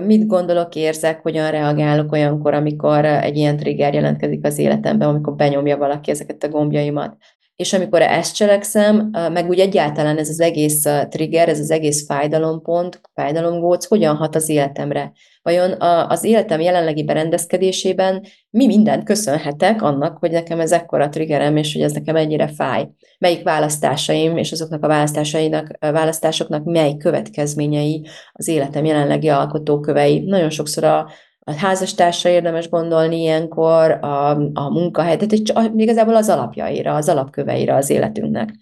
mit 0.04 0.26
gondolok, 0.26 0.74
érzek, 0.74 1.20
hogyan 1.22 1.50
reagálok 1.50 2.12
olyankor, 2.12 2.54
amikor 2.54 3.04
egy 3.04 3.36
ilyen 3.36 3.56
trigger 3.56 3.94
jelentkezik 3.94 4.46
az 4.46 4.58
életemben, 4.58 5.08
amikor 5.08 5.34
benyomja 5.34 5.76
valaki 5.76 6.10
ezeket 6.10 6.42
a 6.44 6.48
gombjaimat. 6.48 7.16
És 7.58 7.72
amikor 7.72 8.02
ezt 8.02 8.34
cselekszem, 8.34 9.10
meg 9.12 9.48
úgy 9.48 9.58
egyáltalán 9.58 10.18
ez 10.18 10.28
az 10.28 10.40
egész 10.40 10.82
trigger, 11.08 11.48
ez 11.48 11.58
az 11.58 11.70
egész 11.70 12.06
fájdalompont, 12.06 13.00
fájdalomgóc 13.14 13.86
hogyan 13.86 14.16
hat 14.16 14.34
az 14.34 14.48
életemre. 14.48 15.12
Vajon 15.42 15.74
az 16.08 16.24
életem 16.24 16.60
jelenlegi 16.60 17.04
berendezkedésében 17.04 18.24
mi 18.50 18.66
mindent 18.66 19.04
köszönhetek 19.04 19.82
annak, 19.82 20.18
hogy 20.18 20.30
nekem 20.30 20.60
ez 20.60 20.72
ekkora 20.72 21.08
triggerem, 21.08 21.56
és 21.56 21.72
hogy 21.72 21.82
ez 21.82 21.92
nekem 21.92 22.16
ennyire 22.16 22.48
fáj. 22.48 22.88
Melyik 23.18 23.42
választásaim 23.42 24.36
és 24.36 24.52
azoknak 24.52 24.84
a 24.84 24.88
választásainak, 24.88 25.68
választásoknak 25.78 26.64
mely 26.64 26.96
következményei 26.96 28.06
az 28.32 28.48
életem 28.48 28.84
jelenlegi 28.84 29.28
alkotókövei. 29.28 30.20
Nagyon 30.20 30.50
sokszor 30.50 30.84
a, 30.84 31.10
a 31.48 31.54
házastársa 31.54 32.28
érdemes 32.28 32.68
gondolni 32.68 33.20
ilyenkor, 33.20 33.90
a, 33.90 34.30
a 34.54 34.70
munkahely, 34.70 35.16
tehát 35.16 35.72
igazából 35.76 36.16
az 36.16 36.28
alapjaira, 36.28 36.94
az 36.94 37.08
alapköveire 37.08 37.74
az 37.74 37.90
életünknek. 37.90 38.54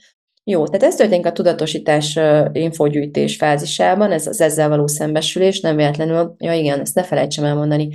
Jó, 0.45 0.67
tehát 0.67 0.83
ez 0.83 0.95
történik 0.95 1.27
a 1.27 1.33
tudatosítás 1.33 2.19
infogyűjtés 2.53 3.37
fázisában, 3.37 4.13
ez 4.13 4.27
az 4.27 4.41
ezzel 4.41 4.69
való 4.69 4.87
szembesülés, 4.87 5.61
nem 5.61 5.77
véletlenül, 5.77 6.35
ja 6.39 6.53
igen, 6.53 6.81
ezt 6.81 6.95
ne 6.95 7.03
felejtsem 7.03 7.45
elmondani, 7.45 7.89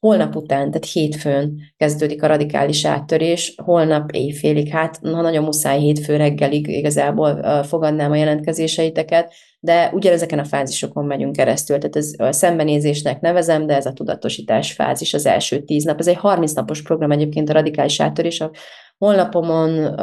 holnap 0.00 0.36
után, 0.36 0.70
tehát 0.70 0.84
hétfőn 0.92 1.60
kezdődik 1.76 2.22
a 2.22 2.26
radikális 2.26 2.84
áttörés, 2.84 3.54
holnap 3.64 4.10
éjfélig, 4.10 4.68
hát 4.68 5.00
na, 5.00 5.20
nagyon 5.20 5.44
muszáj 5.44 5.78
hétfő 5.78 6.16
reggelig 6.16 6.68
igazából 6.68 7.62
fogadnám 7.62 8.10
a 8.10 8.16
jelentkezéseiteket, 8.16 9.32
de 9.60 9.90
ugyanezeken 9.92 10.38
a 10.38 10.44
fázisokon 10.44 11.04
megyünk 11.04 11.36
keresztül, 11.36 11.78
tehát 11.78 11.96
ez 11.96 12.12
a 12.16 12.32
szembenézésnek 12.32 13.20
nevezem, 13.20 13.66
de 13.66 13.76
ez 13.76 13.86
a 13.86 13.92
tudatosítás 13.92 14.72
fázis 14.72 15.14
az 15.14 15.26
első 15.26 15.64
tíz 15.64 15.84
nap. 15.84 15.98
Ez 15.98 16.06
egy 16.06 16.16
30 16.16 16.52
napos 16.52 16.82
program 16.82 17.10
egyébként 17.10 17.48
a 17.48 17.52
radikális 17.52 18.00
áttörés, 18.00 18.40
a 18.40 18.50
honlapomon 18.98 19.94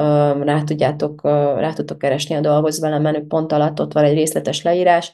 rá, 0.44 0.64
tudjátok, 0.64 1.24
rá 1.60 1.74
tudtok 1.74 1.98
keresni 1.98 2.36
a 2.36 2.42
dolgoz 2.42 2.80
velem 2.80 3.02
menü 3.02 3.26
pont 3.26 3.52
alatt, 3.52 3.80
ott 3.80 3.94
van 3.94 4.04
egy 4.04 4.14
részletes 4.14 4.62
leírás, 4.62 5.14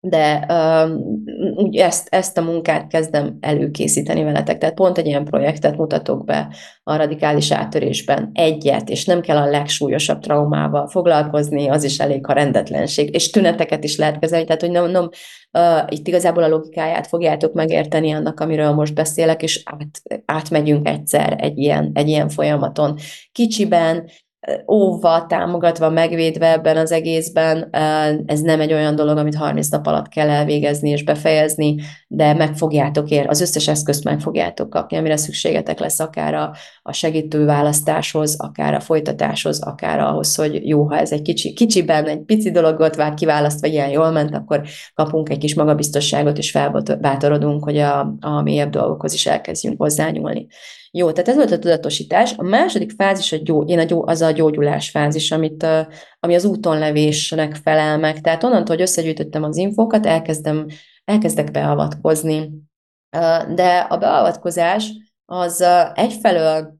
de 0.00 0.46
uh, 1.58 1.82
ezt, 1.82 2.08
ezt 2.10 2.38
a 2.38 2.42
munkát 2.42 2.86
kezdem 2.86 3.36
előkészíteni 3.40 4.22
veletek. 4.22 4.58
Tehát 4.58 4.74
pont 4.74 4.98
egy 4.98 5.06
ilyen 5.06 5.24
projektet 5.24 5.76
mutatok 5.76 6.24
be 6.24 6.54
a 6.82 6.96
radikális 6.96 7.52
áttörésben. 7.52 8.30
Egyet, 8.32 8.88
és 8.88 9.04
nem 9.04 9.20
kell 9.20 9.36
a 9.36 9.50
legsúlyosabb 9.50 10.20
traumával 10.20 10.86
foglalkozni, 10.86 11.68
az 11.68 11.84
is 11.84 11.98
elég, 11.98 12.26
ha 12.26 12.32
rendetlenség. 12.32 13.14
És 13.14 13.30
tüneteket 13.30 13.84
is 13.84 13.96
lehet 13.96 14.18
kezelni, 14.18 14.44
tehát 14.44 14.60
hogy 14.60 14.70
nem, 14.70 14.90
nem 14.90 15.08
uh, 15.52 15.84
itt 15.88 16.06
igazából 16.06 16.42
a 16.42 16.48
logikáját 16.48 17.06
fogjátok 17.06 17.52
megérteni 17.52 18.12
annak, 18.12 18.40
amiről 18.40 18.72
most 18.72 18.94
beszélek, 18.94 19.42
és 19.42 19.62
át, 19.64 20.22
átmegyünk 20.24 20.88
egyszer 20.88 21.36
egy 21.40 21.58
ilyen, 21.58 21.90
egy 21.94 22.08
ilyen 22.08 22.28
folyamaton. 22.28 22.98
Kicsiben, 23.32 24.10
óvva, 24.70 25.26
támogatva, 25.26 25.90
megvédve 25.90 26.52
ebben 26.52 26.76
az 26.76 26.92
egészben. 26.92 27.68
Ez 28.26 28.40
nem 28.40 28.60
egy 28.60 28.72
olyan 28.72 28.94
dolog, 28.94 29.16
amit 29.16 29.34
30 29.34 29.68
nap 29.68 29.86
alatt 29.86 30.08
kell 30.08 30.28
elvégezni 30.28 30.90
és 30.90 31.04
befejezni, 31.04 31.76
de 32.08 32.34
meg 32.34 32.56
fogjátok 32.56 33.10
ér, 33.10 33.26
az 33.28 33.40
összes 33.40 33.68
eszközt 33.68 34.04
meg 34.04 34.20
fogjátok 34.20 34.70
kapni, 34.70 34.96
amire 34.96 35.16
szükségetek 35.16 35.78
lesz 35.78 36.00
akár 36.00 36.34
a, 36.34 36.54
a 36.82 36.92
segítő 36.92 37.44
választáshoz, 37.44 38.40
akár 38.40 38.74
a 38.74 38.80
folytatáshoz, 38.80 39.62
akár 39.62 40.00
ahhoz, 40.00 40.34
hogy 40.34 40.66
jó, 40.68 40.82
ha 40.82 40.98
ez 40.98 41.12
egy 41.12 41.22
kicsi, 41.22 41.52
kicsiben, 41.52 42.04
egy 42.04 42.20
pici 42.20 42.50
dologot 42.50 42.96
vár 42.96 43.14
kiválasztva 43.14 43.66
ilyen 43.66 43.90
jól 43.90 44.10
ment, 44.10 44.34
akkor 44.34 44.62
kapunk 44.94 45.28
egy 45.28 45.38
kis 45.38 45.54
magabiztosságot, 45.54 46.38
és 46.38 46.50
felbátorodunk, 46.50 47.64
hogy 47.64 47.78
a, 47.78 48.16
a 48.20 48.42
mélyebb 48.42 48.70
dolgokhoz 48.70 49.12
is 49.12 49.26
elkezdjünk 49.26 49.80
hozzányúlni. 49.80 50.46
Jó, 50.90 51.12
tehát 51.12 51.28
ez 51.28 51.34
volt 51.34 51.50
a 51.50 51.58
tudatosítás. 51.58 52.34
A 52.36 52.42
második 52.42 52.90
fázis 52.90 53.32
a 53.32 53.36
gyó, 53.36 53.64
én 53.64 53.78
a 53.78 53.82
gyó, 53.82 54.06
az 54.06 54.20
a 54.20 54.30
gyógyulás 54.30 54.90
fázis, 54.90 55.30
amit, 55.30 55.66
ami 56.20 56.34
az 56.34 56.44
úton 56.44 56.78
levésnek 56.78 57.54
felel 57.54 57.98
meg. 57.98 58.20
Tehát 58.20 58.44
onnantól, 58.44 58.74
hogy 58.74 58.84
összegyűjtöttem 58.84 59.42
az 59.42 59.56
infókat, 59.56 60.06
elkezdem, 60.06 60.66
elkezdek 61.04 61.50
beavatkozni. 61.50 62.50
De 63.54 63.78
a 63.88 63.96
beavatkozás 63.96 64.92
az 65.24 65.64
egyfelől 65.94 66.76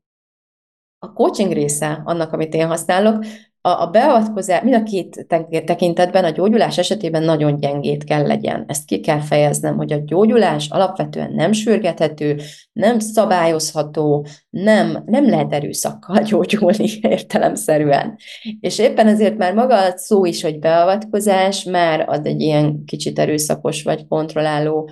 a 0.98 1.12
coaching 1.12 1.52
része 1.52 2.02
annak, 2.04 2.32
amit 2.32 2.54
én 2.54 2.66
használok, 2.66 3.24
a, 3.69 3.83
a 3.83 3.87
beavatkozás, 3.87 4.62
mind 4.62 4.75
a 4.75 4.83
két 4.83 5.27
tekintetben 5.64 6.25
a 6.25 6.31
gyógyulás 6.31 6.79
esetében 6.79 7.23
nagyon 7.23 7.61
gyengét 7.61 8.05
kell 8.05 8.27
legyen. 8.27 8.64
Ezt 8.69 8.85
ki 8.85 9.01
kell 9.01 9.21
fejeznem, 9.21 9.77
hogy 9.77 9.93
a 9.93 10.03
gyógyulás 10.05 10.69
alapvetően 10.71 11.33
nem 11.33 11.53
sürgethető, 11.53 12.41
nem 12.73 12.99
szabályozható, 12.99 14.27
nem, 14.51 15.03
nem 15.07 15.29
lehet 15.29 15.53
erőszakkal 15.53 16.23
gyógyulni 16.31 16.89
értelemszerűen. 17.01 18.16
És 18.61 18.79
éppen 18.79 19.07
ezért 19.07 19.37
már 19.37 19.55
maga 19.55 19.85
a 19.85 19.97
szó 19.97 20.25
is, 20.25 20.43
hogy 20.43 20.59
beavatkozás, 20.59 21.64
már 21.64 22.05
ad 22.09 22.27
egy 22.27 22.41
ilyen 22.41 22.85
kicsit 22.85 23.19
erőszakos 23.19 23.83
vagy 23.83 24.07
kontrolláló, 24.07 24.91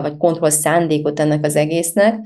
vagy 0.00 0.16
kontroll 0.16 0.50
szándékot 0.50 1.20
ennek 1.20 1.44
az 1.44 1.56
egésznek, 1.56 2.20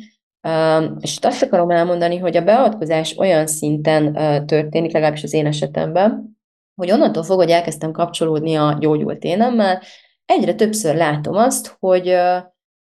És 1.01 1.19
azt 1.21 1.43
akarom 1.43 1.71
elmondani, 1.71 2.17
hogy 2.17 2.37
a 2.37 2.45
beavatkozás 2.45 3.19
olyan 3.19 3.47
szinten 3.47 4.13
történik, 4.47 4.93
legalábbis 4.93 5.23
az 5.23 5.33
én 5.33 5.47
esetemben, 5.47 6.39
hogy 6.75 6.91
onnantól 6.91 7.23
fog, 7.23 7.37
hogy 7.37 7.51
elkezdtem 7.51 7.93
kapcsolódni 7.93 8.55
a 8.55 8.77
gyógyult 8.81 9.25
énemmel, 9.25 9.83
egyre 10.25 10.55
többször 10.55 10.95
látom 10.95 11.37
azt, 11.37 11.77
hogy, 11.79 12.17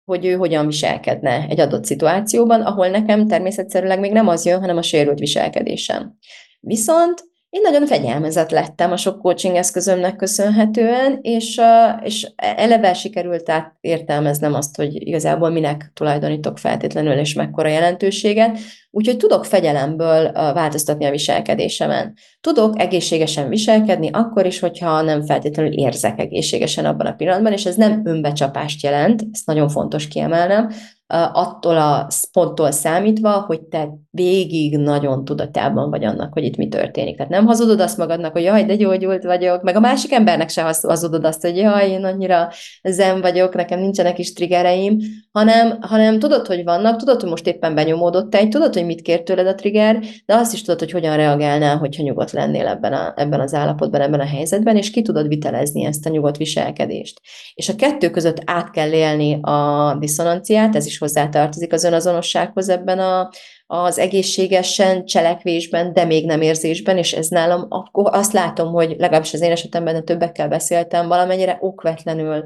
hogy 0.06 0.26
ő 0.26 0.34
hogyan 0.36 0.66
viselkedne 0.66 1.46
egy 1.50 1.60
adott 1.60 1.86
szituációban, 1.86 2.62
ahol 2.62 2.88
nekem 2.88 3.28
természetszerűleg 3.28 4.00
még 4.00 4.12
nem 4.12 4.28
az 4.28 4.46
jön, 4.46 4.60
hanem 4.60 4.78
a 4.78 4.82
sérült 4.82 5.20
viselkedésem. 5.20 6.18
Viszont 6.60 7.24
én 7.50 7.62
nagyon 7.62 7.86
fegyelmezett 7.86 8.50
lettem 8.50 8.92
a 8.92 8.98
sok 8.98 9.22
coaching 9.22 9.56
eszközömnek 9.56 10.16
köszönhetően, 10.16 11.20
és, 11.22 11.62
és 12.04 12.32
eleve 12.36 12.94
sikerült 12.94 13.50
át 13.50 13.76
értelmeznem 13.82 14.54
azt, 14.54 14.76
hogy 14.76 15.08
igazából 15.08 15.50
minek 15.50 15.92
tulajdonítok 15.94 16.58
feltétlenül, 16.58 17.14
és 17.14 17.34
mekkora 17.34 17.68
jelentőséget, 17.68 18.60
úgyhogy 18.92 19.18
tudok 19.18 19.46
fegyelemből 19.46 20.32
változtatni 20.32 21.06
a 21.06 21.12
viselkedésemen. 21.12 22.14
Tudok 22.42 22.80
egészségesen 22.80 23.50
viselkedni, 23.50 24.10
akkor 24.12 24.46
is, 24.46 24.60
hogyha 24.60 25.02
nem 25.02 25.26
feltétlenül 25.26 25.74
érzek 25.74 26.20
egészségesen 26.20 26.86
abban 26.86 27.06
a 27.06 27.14
pillanatban, 27.14 27.54
és 27.54 27.66
ez 27.66 27.76
nem 27.76 28.02
önbecsapást 28.04 28.84
jelent, 28.84 29.24
ezt 29.32 29.46
nagyon 29.46 29.70
fontos 29.70 30.08
kiemelnem, 30.08 30.72
attól 31.14 31.78
a 31.78 32.08
ponttól 32.32 32.72
számítva, 32.72 33.32
hogy 33.32 33.62
te 33.62 33.90
végig 34.12 34.78
nagyon 34.78 35.26
tudatában 35.26 35.90
vagy 35.90 36.04
annak, 36.04 36.34
hogy 36.34 36.44
itt 36.44 36.58
mi 36.58 36.68
történik. 36.68 37.16
Tehát 37.16 37.32
nem 37.32 37.46
hazudod 37.46 37.80
azt 37.80 37.98
magadnak, 37.98 38.32
hogy 38.32 38.44
jaj, 38.44 38.64
de 38.66 38.76
gyógyult 38.76 39.24
vagyok, 39.24 39.62
meg 39.62 39.76
a 39.76 39.80
másik 39.80 40.12
embernek 40.12 40.50
se 40.50 40.76
hazudod 40.82 41.26
azt, 41.26 41.42
hogy 41.42 41.58
jaj, 41.58 41.90
én 41.90 42.04
annyira 42.04 42.50
zen 42.84 43.22
vagyok, 43.22 43.56
nekem 43.56 43.80
nincsenek 43.80 44.20
is 44.20 44.34
triggereim, 44.34 44.98
hanem, 45.32 45.78
hanem 45.82 46.20
tudod, 46.20 46.48
hogy 46.48 46.64
vannak, 46.64 47.00
tudod, 47.00 47.22
hogy 47.22 47.30
most 47.30 47.48
éppen 47.48 47.76
benyomódott 47.76 48.36
egy, 48.36 48.50
tudod, 48.50 48.74
hogy 48.74 48.86
mit 48.86 49.02
kér 49.02 49.24
tőled 49.24 49.48
a 49.48 49.56
trigger, 49.56 50.00
de 50.26 50.36
azt 50.36 50.54
is 50.54 50.62
tudod, 50.62 50.80
hogy 50.80 50.92
hogyan 50.92 51.16
reagálnál, 51.16 51.78
hogyha 51.78 52.04
nyugodt 52.04 52.32
lennél 52.32 52.68
ebben, 52.68 52.94
a, 52.94 53.14
ebben 53.16 53.40
az 53.40 53.54
állapotban, 53.54 54.02
ebben 54.02 54.20
a 54.20 54.26
helyzetben, 54.26 54.78
és 54.78 54.90
ki 54.90 55.02
tudod 55.02 55.28
vitelezni 55.28 55.86
ezt 55.86 56.06
a 56.06 56.10
nyugodt 56.10 56.38
viselkedést. 56.38 57.22
És 57.54 57.70
a 57.70 57.76
kettő 57.76 58.10
között 58.10 58.42
át 58.46 58.70
kell 58.72 58.92
élni 58.92 59.40
a 59.42 59.96
diszonanciát, 60.00 60.76
ez 60.76 60.86
is 60.86 60.99
hozzátartozik 61.00 61.74
az 61.74 61.84
önazonossághoz 61.84 62.70
ebben 62.70 63.00
a, 63.00 63.30
az 63.68 63.98
egészségesen 63.98 65.06
cselekvésben, 65.06 65.94
de 65.94 66.06
még 66.06 66.26
nem 66.26 66.42
érzésben, 66.42 66.98
és 66.98 67.14
ez 67.14 67.28
nálam 67.28 67.66
akkor 67.70 68.10
azt 68.14 68.34
látom, 68.34 68.72
hogy 68.72 68.96
legalábbis 68.98 69.34
az 69.34 69.42
én 69.42 69.52
esetemben, 69.52 69.94
de 69.94 70.02
többekkel 70.02 70.48
beszéltem, 70.48 71.08
valamennyire 71.08 71.58
okvetlenül 71.60 72.46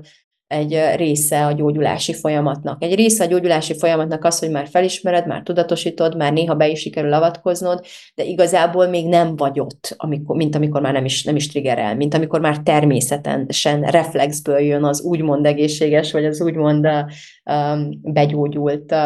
egy 0.53 0.79
része 0.95 1.45
a 1.45 1.51
gyógyulási 1.51 2.13
folyamatnak. 2.13 2.83
Egy 2.83 2.95
része 2.95 3.23
a 3.23 3.27
gyógyulási 3.27 3.77
folyamatnak 3.77 4.25
az, 4.25 4.39
hogy 4.39 4.49
már 4.49 4.67
felismered, 4.67 5.27
már 5.27 5.41
tudatosítod, 5.43 6.17
már 6.17 6.33
néha 6.33 6.55
be 6.55 6.67
is 6.67 6.79
sikerül 6.79 7.13
avatkoznod, 7.13 7.85
de 8.15 8.23
igazából 8.23 8.87
még 8.87 9.07
nem 9.07 9.35
vagy 9.35 9.59
ott, 9.59 9.93
amikor, 9.97 10.35
mint 10.35 10.55
amikor 10.55 10.81
már 10.81 10.93
nem 10.93 11.05
is, 11.05 11.23
nem 11.23 11.35
is 11.35 11.47
triggerel, 11.47 11.95
mint 11.95 12.13
amikor 12.13 12.39
már 12.39 12.57
természetesen 12.57 13.81
reflexből 13.81 14.59
jön 14.59 14.83
az 14.83 15.01
úgymond 15.01 15.45
egészséges, 15.45 16.11
vagy 16.11 16.25
az 16.25 16.41
úgymond 16.41 16.85
um, 16.85 17.89
begyógyult 18.01 18.91
uh, 18.91 18.97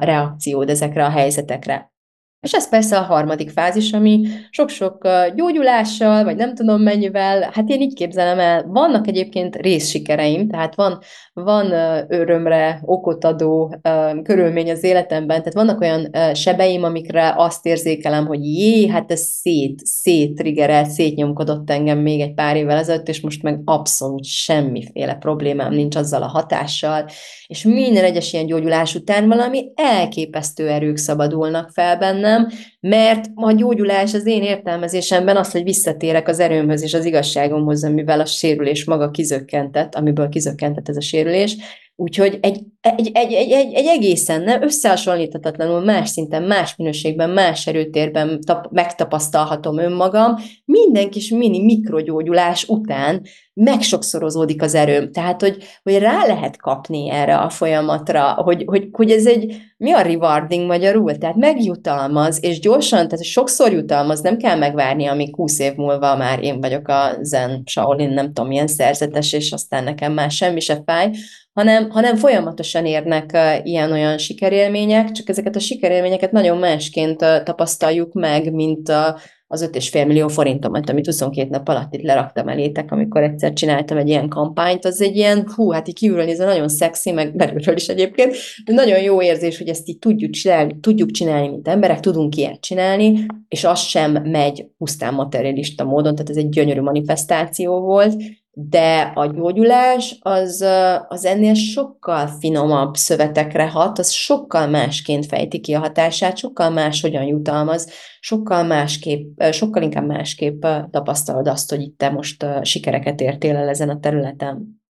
reakciód 0.00 0.70
ezekre 0.70 1.04
a 1.04 1.10
helyzetekre. 1.10 1.94
És 2.40 2.52
ez 2.52 2.68
persze 2.68 2.98
a 2.98 3.02
harmadik 3.02 3.50
fázis, 3.50 3.92
ami 3.92 4.26
sok-sok 4.50 5.08
gyógyulással, 5.34 6.24
vagy 6.24 6.36
nem 6.36 6.54
tudom 6.54 6.82
mennyivel, 6.82 7.50
hát 7.52 7.68
én 7.68 7.80
így 7.80 7.94
képzelem 7.94 8.38
el, 8.38 8.64
vannak 8.66 9.06
egyébként 9.06 9.56
részsikereim, 9.56 10.48
tehát 10.48 10.74
van, 10.74 10.98
van 11.32 11.72
örömre 12.08 12.80
okot 12.84 13.24
adó 13.24 13.80
körülmény 14.22 14.70
az 14.70 14.84
életemben, 14.84 15.38
tehát 15.38 15.54
vannak 15.54 15.80
olyan 15.80 16.34
sebeim, 16.34 16.82
amikre 16.82 17.34
azt 17.36 17.66
érzékelem, 17.66 18.26
hogy 18.26 18.44
jé, 18.44 18.88
hát 18.88 19.12
ez 19.12 19.20
szét, 19.20 19.86
széttrigerelt, 19.86 20.90
szétnyomkodott 20.90 21.70
engem 21.70 21.98
még 21.98 22.20
egy 22.20 22.34
pár 22.34 22.56
évvel 22.56 22.78
ezelőtt, 22.78 23.08
és 23.08 23.20
most 23.20 23.42
meg 23.42 23.60
abszolút 23.64 24.24
semmiféle 24.24 25.14
problémám 25.14 25.72
nincs 25.72 25.96
azzal 25.96 26.22
a 26.22 26.26
hatással, 26.28 27.08
és 27.46 27.62
minden 27.62 28.04
egyes 28.04 28.32
ilyen 28.32 28.46
gyógyulás 28.46 28.94
után 28.94 29.28
valami 29.28 29.72
elképesztő 29.74 30.68
erők 30.68 30.96
szabadulnak 30.96 31.70
fel 31.72 31.98
bennem, 32.26 32.48
mert 32.80 33.30
a 33.34 33.52
gyógyulás 33.52 34.14
az 34.14 34.26
én 34.26 34.42
értelmezésemben 34.42 35.36
az, 35.36 35.50
hogy 35.50 35.62
visszatérek 35.62 36.28
az 36.28 36.40
erőmhöz 36.40 36.82
és 36.82 36.94
az 36.94 37.04
igazságomhoz, 37.04 37.84
amivel 37.84 38.20
a 38.20 38.24
sérülés 38.24 38.84
maga 38.84 39.10
kizökkentett, 39.10 39.94
amiből 39.94 40.28
kizökkentett 40.28 40.88
ez 40.88 40.96
a 40.96 41.00
sérülés, 41.00 41.56
Úgyhogy 41.98 42.38
egy, 42.40 42.60
egy, 42.80 43.10
egy, 43.12 43.32
egy, 43.32 43.50
egy, 43.50 43.74
egy 43.74 43.86
egészen 43.86 44.42
nem 44.42 44.62
összehasonlíthatatlanul 44.62 45.80
más 45.80 46.08
szinten, 46.08 46.42
más 46.42 46.76
minőségben, 46.76 47.30
más 47.30 47.66
erőtérben 47.66 48.40
tap, 48.40 48.66
megtapasztalhatom 48.70 49.78
önmagam, 49.78 50.34
minden 50.64 51.10
kis 51.10 51.30
mini 51.30 51.64
mikrogyógyulás 51.64 52.64
után 52.68 53.22
megsokszorozódik 53.54 54.62
az 54.62 54.74
erőm. 54.74 55.12
Tehát, 55.12 55.40
hogy, 55.40 55.56
hogy 55.82 55.98
rá 55.98 56.26
lehet 56.26 56.56
kapni 56.56 57.10
erre 57.10 57.36
a 57.36 57.48
folyamatra, 57.48 58.32
hogy, 58.32 58.62
hogy, 58.66 58.88
hogy 58.92 59.10
ez 59.10 59.26
egy, 59.26 59.56
mi 59.76 59.92
a 59.92 60.00
rewarding 60.00 60.66
magyarul? 60.66 61.18
Tehát 61.18 61.36
megjutalmaz, 61.36 62.44
és 62.44 62.60
gyorsan, 62.60 63.08
tehát 63.08 63.24
sokszor 63.24 63.72
jutalmaz, 63.72 64.20
nem 64.20 64.36
kell 64.36 64.56
megvárni, 64.56 65.06
amíg 65.06 65.34
20 65.34 65.58
év 65.58 65.74
múlva 65.74 66.16
már 66.16 66.42
én 66.42 66.60
vagyok 66.60 66.88
a 66.88 67.16
zen 67.20 67.62
Shaolin, 67.66 68.10
nem 68.10 68.26
tudom, 68.26 68.46
milyen 68.46 68.66
szerzetes, 68.66 69.32
és 69.32 69.52
aztán 69.52 69.84
nekem 69.84 70.12
már 70.12 70.30
semmi 70.30 70.60
se 70.60 70.82
fáj, 70.84 71.10
hanem, 71.56 71.90
hanem 71.90 72.16
folyamatosan 72.16 72.86
érnek 72.86 73.38
ilyen-olyan 73.62 74.18
sikerélmények, 74.18 75.10
csak 75.10 75.28
ezeket 75.28 75.56
a 75.56 75.60
sikerélményeket 75.60 76.32
nagyon 76.32 76.58
másként 76.58 77.18
tapasztaljuk 77.44 78.12
meg, 78.12 78.52
mint 78.52 78.88
a, 78.88 79.18
az 79.46 79.70
5,5 79.72 80.06
millió 80.06 80.28
forintomat, 80.28 80.90
amit 80.90 81.06
22 81.06 81.48
nap 81.50 81.68
alatt 81.68 81.94
itt 81.94 82.02
leraktam 82.02 82.48
elétek, 82.48 82.92
amikor 82.92 83.22
egyszer 83.22 83.52
csináltam 83.52 83.96
egy 83.96 84.08
ilyen 84.08 84.28
kampányt, 84.28 84.84
az 84.84 85.00
egy 85.00 85.16
ilyen, 85.16 85.46
hú, 85.54 85.70
hát 85.70 85.88
így 85.88 85.94
kívülről 85.94 86.24
nézve 86.24 86.44
nagyon 86.44 86.68
szexi, 86.68 87.12
meg 87.12 87.36
belülről 87.36 87.76
is 87.76 87.88
egyébként, 87.88 88.36
de 88.64 88.72
nagyon 88.72 89.02
jó 89.02 89.22
érzés, 89.22 89.58
hogy 89.58 89.68
ezt 89.68 89.88
így 89.88 89.98
tudjuk 89.98 90.30
csinálni, 90.30 90.80
tudjuk 90.80 91.10
csinálni, 91.10 91.48
mint 91.48 91.68
emberek, 91.68 92.00
tudunk 92.00 92.36
ilyet 92.36 92.60
csinálni, 92.60 93.26
és 93.48 93.64
az 93.64 93.80
sem 93.80 94.12
megy 94.12 94.66
pusztán 94.78 95.14
materialista 95.14 95.84
módon, 95.84 96.14
tehát 96.14 96.30
ez 96.30 96.36
egy 96.36 96.48
gyönyörű 96.48 96.80
manifestáció 96.80 97.80
volt, 97.80 98.14
de 98.58 99.12
a 99.14 99.26
gyógyulás 99.26 100.18
az, 100.20 100.64
az 101.08 101.24
ennél 101.24 101.54
sokkal 101.54 102.26
finomabb 102.26 102.94
szövetekre 102.94 103.68
hat, 103.68 103.98
az 103.98 104.10
sokkal 104.10 104.66
másként 104.66 105.26
fejti 105.26 105.60
ki 105.60 105.74
a 105.74 105.78
hatását, 105.78 106.36
sokkal 106.36 106.70
máshogyan 106.70 107.22
jutalmaz, 107.22 107.90
sokkal 108.20 108.64
másképp, 108.64 109.42
sokkal 109.50 109.82
inkább 109.82 110.06
másképp 110.06 110.66
tapasztalod 110.90 111.46
azt, 111.46 111.70
hogy 111.70 111.80
itt 111.80 111.98
te 111.98 112.10
most 112.10 112.46
sikereket 112.62 113.20
értél 113.20 113.56
el 113.56 113.68
ezen 113.68 113.88
a 113.88 114.00
területen. 114.00 114.82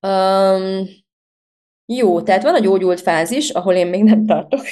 Um, 0.00 0.86
jó, 1.84 2.20
tehát 2.22 2.42
van 2.42 2.54
a 2.54 2.60
gyógyult 2.60 3.00
fázis, 3.00 3.50
ahol 3.50 3.74
én 3.74 3.86
még 3.86 4.02
nem 4.02 4.26
tartok, 4.26 4.64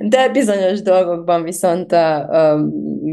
de 0.00 0.28
bizonyos 0.28 0.82
dolgokban 0.82 1.42
viszont 1.42 1.92
uh, 1.92 2.60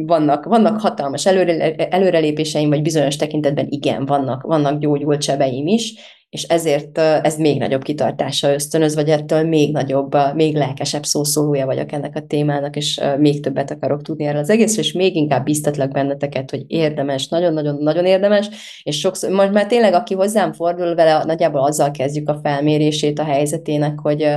vannak, 0.05 0.45
vannak 0.45 0.79
hatalmas 0.79 1.25
előre, 1.25 1.75
előrelépéseim, 1.75 2.69
vagy 2.69 2.81
bizonyos 2.81 3.15
tekintetben 3.15 3.65
igen, 3.69 4.05
vannak, 4.05 4.41
vannak 4.41 4.79
gyógyult 4.79 5.21
sebeim 5.21 5.67
is, 5.67 5.93
és 6.35 6.43
ezért 6.43 6.97
ez 6.97 7.37
még 7.37 7.59
nagyobb 7.59 7.83
kitartása 7.83 8.53
ösztönöz, 8.53 8.95
vagy 8.95 9.09
ettől 9.09 9.43
még 9.43 9.71
nagyobb, 9.71 10.15
még 10.33 10.55
lelkesebb 10.55 11.03
szószólója 11.03 11.65
vagyok 11.65 11.91
ennek 11.91 12.15
a 12.15 12.25
témának, 12.27 12.75
és 12.75 13.01
még 13.17 13.41
többet 13.41 13.71
akarok 13.71 14.01
tudni 14.01 14.25
erről 14.25 14.39
az 14.39 14.49
egészről, 14.49 14.85
és 14.85 14.91
még 14.91 15.15
inkább 15.15 15.43
biztatlak 15.43 15.91
benneteket, 15.91 16.49
hogy 16.49 16.63
érdemes, 16.67 17.27
nagyon-nagyon-nagyon 17.27 18.05
érdemes, 18.05 18.49
és 18.83 18.99
sokszor, 18.99 19.29
most 19.29 19.51
már 19.51 19.65
tényleg, 19.67 19.93
aki 19.93 20.13
hozzám 20.13 20.53
fordul 20.53 20.95
vele, 20.95 21.23
nagyjából 21.23 21.61
azzal 21.61 21.91
kezdjük 21.91 22.29
a 22.29 22.39
felmérését 22.43 23.19
a 23.19 23.23
helyzetének, 23.23 23.99
hogy 23.99 24.27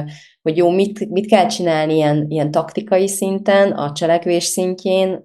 hogy 0.49 0.57
jó, 0.57 0.71
mit, 0.71 1.11
mit 1.11 1.27
kell 1.27 1.47
csinálni 1.47 1.95
ilyen, 1.95 2.27
ilyen 2.29 2.51
taktikai 2.51 3.09
szinten, 3.09 3.73
a 3.73 3.93
cselekvés 3.93 4.45
szintjén, 4.45 5.23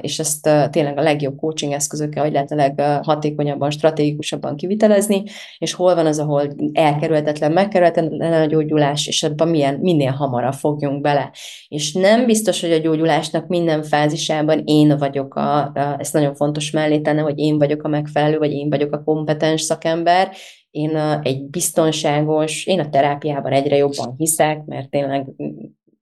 és 0.00 0.18
ezt 0.18 0.50
tényleg 0.70 0.98
a 0.98 1.02
legjobb 1.02 1.36
coaching 1.36 1.72
eszközökkel, 1.72 2.22
hogy 2.22 2.32
lehet 2.32 2.50
a 2.50 2.54
leghatékonyabban, 2.54 3.70
stratégikusabban 3.70 4.56
kivitelezni, 4.56 5.22
és 5.58 5.72
hol 5.72 5.94
van 5.94 6.06
az, 6.06 6.18
ahol 6.18 6.54
elkerülhetetlen, 6.72 7.52
megkerülhetetlen 7.52 8.32
a 8.32 8.46
gyógyulás, 8.46 9.06
és 9.06 9.22
abban 9.22 9.48
milyen, 9.48 9.74
minél 9.74 10.10
hamarabb 10.10 10.54
fogjunk 10.54 11.00
bele. 11.00 11.30
És 11.68 11.92
nem 11.92 12.26
biztos, 12.26 12.60
hogy 12.60 12.72
a 12.72 12.78
gyógyulásnak 12.78 13.46
minden 13.46 13.82
fázisában 13.82 14.62
én 14.64 14.96
vagyok, 14.98 15.34
a, 15.34 15.72
ezt 15.98 16.12
nagyon 16.12 16.34
fontos 16.34 16.70
mellé 16.70 17.00
tenni, 17.00 17.20
hogy 17.20 17.38
én 17.38 17.58
vagyok 17.58 17.82
a 17.82 17.88
megfelelő, 17.88 18.38
vagy 18.38 18.52
én 18.52 18.70
vagyok 18.70 18.92
a 18.92 19.02
kompetens 19.02 19.62
szakember, 19.62 20.30
én 20.70 20.96
egy 21.22 21.44
biztonságos, 21.44 22.66
én 22.66 22.80
a 22.80 22.88
terápiában 22.88 23.52
egyre 23.52 23.76
jobban 23.76 24.14
hiszek, 24.16 24.64
mert 24.64 24.90
tényleg 24.90 25.26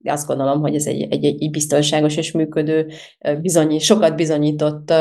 azt 0.05 0.27
gondolom, 0.27 0.61
hogy 0.61 0.75
ez 0.75 0.87
egy, 0.87 1.03
egy, 1.11 1.25
egy 1.25 1.51
biztonságos 1.51 2.17
és 2.17 2.33
működő, 2.33 2.91
bizony, 3.41 3.79
sokat 3.79 4.17
bizonyított 4.17 4.93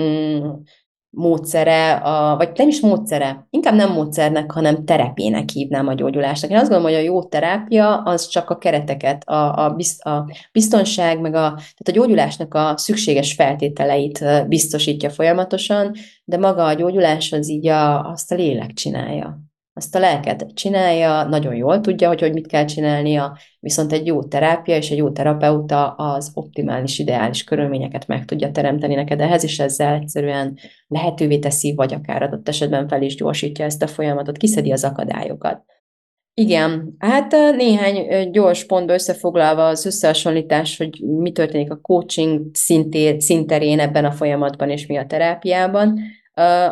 mm, 0.00 0.48
módszere, 1.14 1.92
a, 1.92 2.36
vagy 2.36 2.50
nem 2.54 2.68
is 2.68 2.80
módszere, 2.80 3.46
inkább 3.50 3.74
nem 3.74 3.92
módszernek, 3.92 4.52
hanem 4.52 4.84
terepének 4.84 5.48
hívnám 5.48 5.88
a 5.88 5.94
gyógyulásnak. 5.94 6.50
Én 6.50 6.56
azt 6.56 6.68
gondolom, 6.68 6.92
hogy 6.92 7.00
a 7.00 7.04
jó 7.04 7.24
terápia 7.24 7.96
az 7.96 8.28
csak 8.28 8.50
a 8.50 8.58
kereteket, 8.58 9.28
a, 9.28 9.66
a, 9.66 9.76
a 9.98 10.24
biztonság, 10.52 11.20
meg 11.20 11.34
a, 11.34 11.48
tehát 11.54 11.88
a 11.88 11.92
gyógyulásnak 11.92 12.54
a 12.54 12.74
szükséges 12.76 13.32
feltételeit 13.32 14.24
biztosítja 14.48 15.10
folyamatosan, 15.10 15.94
de 16.24 16.38
maga 16.38 16.64
a 16.64 16.72
gyógyulás 16.72 17.32
az 17.32 17.48
így 17.48 17.66
a, 17.66 18.10
azt 18.10 18.32
a 18.32 18.34
lélek 18.34 18.72
csinálja 18.72 19.51
azt 19.74 19.94
a 19.94 19.98
lelket 19.98 20.46
csinálja, 20.54 21.22
nagyon 21.22 21.54
jól 21.54 21.80
tudja, 21.80 22.08
hogy, 22.08 22.20
hogy 22.20 22.32
mit 22.32 22.46
kell 22.46 22.64
csinálnia, 22.64 23.38
viszont 23.60 23.92
egy 23.92 24.06
jó 24.06 24.22
terápia 24.22 24.76
és 24.76 24.90
egy 24.90 24.96
jó 24.96 25.10
terapeuta 25.10 25.88
az 25.90 26.30
optimális, 26.34 26.98
ideális 26.98 27.44
körülményeket 27.44 28.06
meg 28.06 28.24
tudja 28.24 28.50
teremteni 28.50 28.94
neked 28.94 29.20
ehhez, 29.20 29.44
és 29.44 29.58
ezzel 29.58 29.94
egyszerűen 29.94 30.58
lehetővé 30.86 31.38
teszi, 31.38 31.74
vagy 31.74 31.94
akár 31.94 32.22
adott 32.22 32.48
esetben 32.48 32.88
fel 32.88 33.02
is 33.02 33.14
gyorsítja 33.14 33.64
ezt 33.64 33.82
a 33.82 33.86
folyamatot, 33.86 34.36
kiszedi 34.36 34.72
az 34.72 34.84
akadályokat. 34.84 35.64
Igen, 36.34 36.94
hát 36.98 37.32
néhány 37.56 38.30
gyors 38.30 38.64
pontba 38.64 38.92
összefoglalva 38.92 39.66
az 39.66 39.86
összehasonlítás, 39.86 40.76
hogy 40.76 41.00
mi 41.00 41.32
történik 41.32 41.70
a 41.70 41.80
coaching 41.80 42.46
szinté, 42.52 43.18
szinterén 43.18 43.80
ebben 43.80 44.04
a 44.04 44.12
folyamatban 44.12 44.70
és 44.70 44.86
mi 44.86 44.96
a 44.96 45.06
terápiában. 45.06 45.98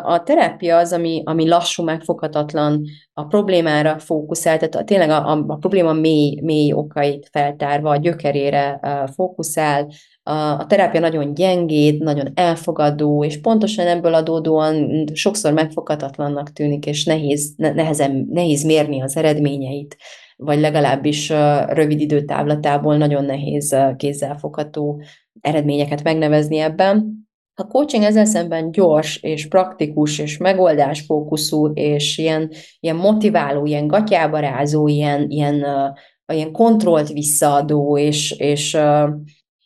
A 0.03 0.23
terápia 0.23 0.77
az, 0.77 0.93
ami, 0.93 1.21
ami 1.25 1.47
lassú, 1.47 1.83
megfoghatatlan, 1.83 2.83
a 3.13 3.25
problémára 3.25 3.99
fókuszál, 3.99 4.57
tehát 4.57 4.85
tényleg 4.85 5.09
a, 5.09 5.31
a, 5.31 5.43
a 5.47 5.55
probléma 5.55 5.93
mély, 5.93 6.39
mély 6.43 6.73
okait 6.73 7.29
feltárva, 7.31 7.89
a 7.89 7.97
gyökerére 7.97 8.79
fókuszál, 9.15 9.87
a, 10.23 10.31
a 10.33 10.65
terápia 10.65 10.99
nagyon 10.99 11.33
gyengéd, 11.33 12.03
nagyon 12.03 12.31
elfogadó, 12.33 13.23
és 13.23 13.41
pontosan 13.41 13.87
ebből 13.87 14.13
adódóan 14.13 15.05
sokszor 15.13 15.53
megfoghatatlannak 15.53 16.51
tűnik, 16.51 16.85
és 16.85 17.05
nehéz, 17.05 17.53
nehezen, 17.57 18.27
nehéz 18.29 18.63
mérni 18.63 19.01
az 19.01 19.17
eredményeit, 19.17 19.97
vagy 20.35 20.59
legalábbis 20.59 21.29
rövid 21.67 21.99
időtávlatából 21.99 22.97
nagyon 22.97 23.25
nehéz 23.25 23.75
kézzelfogható 23.97 25.01
eredményeket 25.41 26.03
megnevezni 26.03 26.57
ebben. 26.57 27.29
A 27.53 27.67
coaching 27.67 28.03
ezzel 28.03 28.25
szemben 28.25 28.71
gyors 28.71 29.23
és 29.23 29.47
praktikus 29.47 30.19
és 30.19 30.37
megoldásfókuszú 30.37 31.71
és 31.73 32.17
ilyen, 32.17 32.51
ilyen 32.79 32.95
motiváló, 32.95 33.65
ilyen 33.65 33.87
gatyába 33.87 34.39
rázó, 34.39 34.87
ilyen, 34.87 35.29
ilyen, 35.29 35.55
uh, 35.55 36.35
ilyen 36.35 36.51
kontrollt 36.51 37.07
visszaadó 37.07 37.97
és, 37.97 38.31
és, 38.31 38.73
uh, 38.73 39.09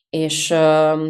és 0.10 0.52
uh, 0.52 1.08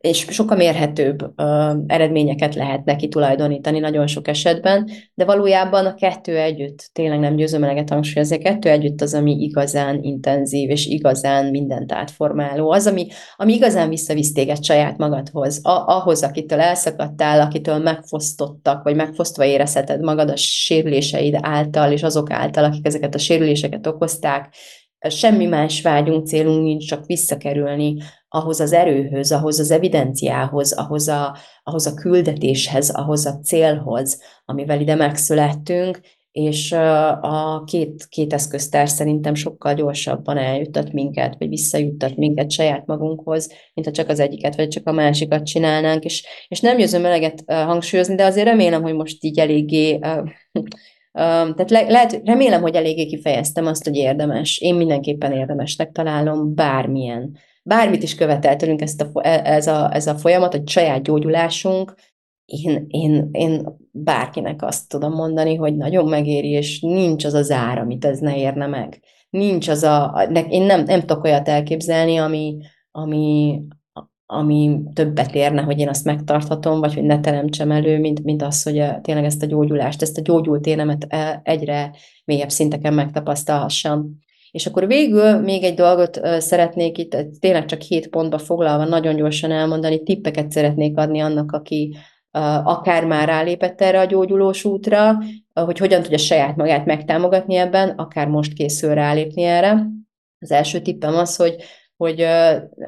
és 0.00 0.26
sokkal 0.30 0.56
mérhetőbb 0.56 1.22
uh, 1.22 1.76
eredményeket 1.86 2.54
lehet 2.54 2.84
neki 2.84 3.08
tulajdonítani 3.08 3.78
nagyon 3.78 4.06
sok 4.06 4.28
esetben, 4.28 4.90
de 5.14 5.24
valójában 5.24 5.86
a 5.86 5.94
kettő 5.94 6.38
együtt, 6.38 6.90
tényleg 6.92 7.18
nem 7.18 7.36
győzöm 7.36 7.64
eleget 7.64 7.88
hangsúlyozni, 7.88 8.36
a 8.36 8.38
kettő 8.38 8.68
együtt 8.68 9.00
az, 9.00 9.14
ami 9.14 9.32
igazán 9.40 10.02
intenzív, 10.02 10.70
és 10.70 10.86
igazán 10.86 11.46
mindent 11.46 11.92
átformáló, 11.92 12.70
az, 12.70 12.86
ami, 12.86 13.06
ami 13.36 13.52
igazán 13.52 13.88
visszavisz 13.88 14.32
téged 14.32 14.64
saját 14.64 14.96
magadhoz, 14.96 15.60
a, 15.62 15.86
ahhoz, 15.86 16.22
akitől 16.22 16.60
elszakadtál, 16.60 17.40
akitől 17.40 17.78
megfosztottak, 17.78 18.82
vagy 18.82 18.96
megfosztva 18.96 19.44
érezheted 19.44 20.02
magad 20.02 20.30
a 20.30 20.36
sérüléseid 20.36 21.38
által, 21.40 21.92
és 21.92 22.02
azok 22.02 22.30
által, 22.30 22.64
akik 22.64 22.86
ezeket 22.86 23.14
a 23.14 23.18
sérüléseket 23.18 23.86
okozták, 23.86 24.54
semmi 25.00 25.46
más 25.46 25.82
vágyunk, 25.82 26.26
célunk 26.26 26.62
nincs, 26.62 26.86
csak 26.86 27.06
visszakerülni 27.06 27.96
ahhoz 28.28 28.60
az 28.60 28.72
erőhöz, 28.72 29.32
ahhoz 29.32 29.58
az 29.58 29.70
evidenciához, 29.70 30.72
ahhoz 30.72 31.08
a, 31.08 31.36
ahhoz 31.62 31.86
a 31.86 31.94
küldetéshez, 31.94 32.90
ahhoz 32.90 33.26
a 33.26 33.38
célhoz, 33.38 34.22
amivel 34.44 34.80
ide 34.80 34.94
megszülettünk, 34.94 36.00
és 36.30 36.72
a 37.20 37.62
két, 37.66 38.06
két 38.08 38.32
eszköztár 38.32 38.88
szerintem 38.88 39.34
sokkal 39.34 39.74
gyorsabban 39.74 40.38
eljuttat 40.38 40.92
minket, 40.92 41.34
vagy 41.38 41.48
visszajuttat 41.48 42.16
minket 42.16 42.50
saját 42.50 42.86
magunkhoz, 42.86 43.52
mint 43.74 43.86
ha 43.86 43.92
csak 43.92 44.08
az 44.08 44.20
egyiket, 44.20 44.56
vagy 44.56 44.68
csak 44.68 44.88
a 44.88 44.92
másikat 44.92 45.46
csinálnánk, 45.46 46.04
és, 46.04 46.26
és 46.48 46.60
nem 46.60 46.76
győzöm 46.76 47.04
eleget 47.04 47.42
hangsúlyozni, 47.46 48.14
de 48.14 48.24
azért 48.24 48.46
remélem, 48.46 48.82
hogy 48.82 48.94
most 48.94 49.24
így 49.24 49.38
eléggé 49.38 49.98
tehát 51.18 51.70
le, 51.70 51.80
lehet, 51.80 52.20
remélem, 52.24 52.60
hogy 52.60 52.74
eléggé 52.74 53.06
kifejeztem 53.06 53.66
azt, 53.66 53.84
hogy 53.84 53.96
érdemes. 53.96 54.58
Én 54.58 54.74
mindenképpen 54.74 55.32
érdemesnek 55.32 55.92
találom 55.92 56.54
bármilyen 56.54 57.36
bármit 57.68 58.02
is 58.02 58.14
követel 58.14 58.56
tőlünk 58.56 58.80
ezt 58.80 59.00
a, 59.00 59.10
e, 59.26 59.40
ez, 59.44 59.66
a, 59.66 59.94
ez 59.94 60.06
a 60.06 60.14
folyamat, 60.14 60.52
hogy 60.52 60.68
saját 60.68 61.02
gyógyulásunk, 61.02 61.94
én, 62.44 62.86
én, 62.88 63.28
én 63.32 63.76
bárkinek 63.90 64.62
azt 64.62 64.88
tudom 64.88 65.12
mondani, 65.12 65.54
hogy 65.54 65.76
nagyon 65.76 66.08
megéri, 66.08 66.48
és 66.48 66.80
nincs 66.80 67.24
az 67.24 67.34
az 67.34 67.50
ár, 67.50 67.78
amit 67.78 68.04
ez 68.04 68.18
ne 68.18 68.36
érne 68.36 68.66
meg. 68.66 69.02
Nincs 69.30 69.68
az 69.68 69.82
a, 69.82 70.28
én 70.48 70.62
nem, 70.62 70.82
nem 70.82 71.00
tudok 71.00 71.24
olyat 71.24 71.48
elképzelni, 71.48 72.16
ami, 72.16 72.56
ami, 72.90 73.60
ami 74.30 74.80
többet 74.94 75.34
érne, 75.34 75.62
hogy 75.62 75.78
én 75.78 75.88
azt 75.88 76.04
megtarthatom, 76.04 76.80
vagy 76.80 76.94
hogy 76.94 77.02
ne 77.02 77.20
teremtsem 77.20 77.70
elő, 77.70 77.98
mint, 77.98 78.24
mint 78.24 78.42
az, 78.42 78.62
hogy 78.62 78.78
a, 78.78 79.00
tényleg 79.00 79.24
ezt 79.24 79.42
a 79.42 79.46
gyógyulást, 79.46 80.02
ezt 80.02 80.18
a 80.18 80.22
gyógyult 80.22 80.66
énemet 80.66 81.06
e, 81.08 81.40
egyre 81.44 81.90
mélyebb 82.24 82.50
szinteken 82.50 82.94
megtapasztalhassam. 82.94 84.18
És 84.50 84.66
akkor 84.66 84.86
végül 84.86 85.38
még 85.38 85.62
egy 85.62 85.74
dolgot 85.74 86.20
szeretnék 86.38 86.98
itt, 86.98 87.16
tényleg 87.40 87.64
csak 87.64 87.80
hét 87.80 88.08
pontba 88.08 88.38
foglalva 88.38 88.84
nagyon 88.84 89.16
gyorsan 89.16 89.50
elmondani, 89.50 90.02
tippeket 90.02 90.50
szeretnék 90.50 90.98
adni 90.98 91.20
annak, 91.20 91.52
aki 91.52 91.96
akár 92.64 93.04
már 93.04 93.28
rálépett 93.28 93.80
erre 93.80 94.00
a 94.00 94.04
gyógyulós 94.04 94.64
útra, 94.64 95.18
hogy 95.54 95.78
hogyan 95.78 96.02
tudja 96.02 96.18
saját 96.18 96.56
magát 96.56 96.86
megtámogatni 96.86 97.54
ebben, 97.54 97.88
akár 97.88 98.28
most 98.28 98.52
készül 98.52 98.94
rálépni 98.94 99.42
erre. 99.42 99.86
Az 100.38 100.50
első 100.50 100.80
tippem 100.80 101.14
az, 101.14 101.36
hogy 101.36 101.56
hogy 101.98 102.26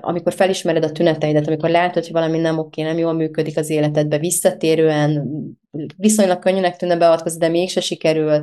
amikor 0.01 0.33
felismered 0.33 0.85
a 0.85 0.93
tüneteidet, 0.93 1.47
amikor 1.47 1.71
látod, 1.71 2.03
hogy 2.03 2.13
valami 2.13 2.39
nem 2.39 2.59
oké, 2.59 2.83
nem 2.83 2.99
jól 2.99 3.13
működik 3.13 3.57
az 3.57 3.71
életedbe, 3.71 4.19
visszatérően, 4.19 5.29
viszonylag 5.97 6.39
könnyűnek 6.39 6.77
tűnne 6.77 6.97
beavatkozni, 6.97 7.39
de 7.39 7.49
mégse 7.49 7.81
sikerül, 7.81 8.43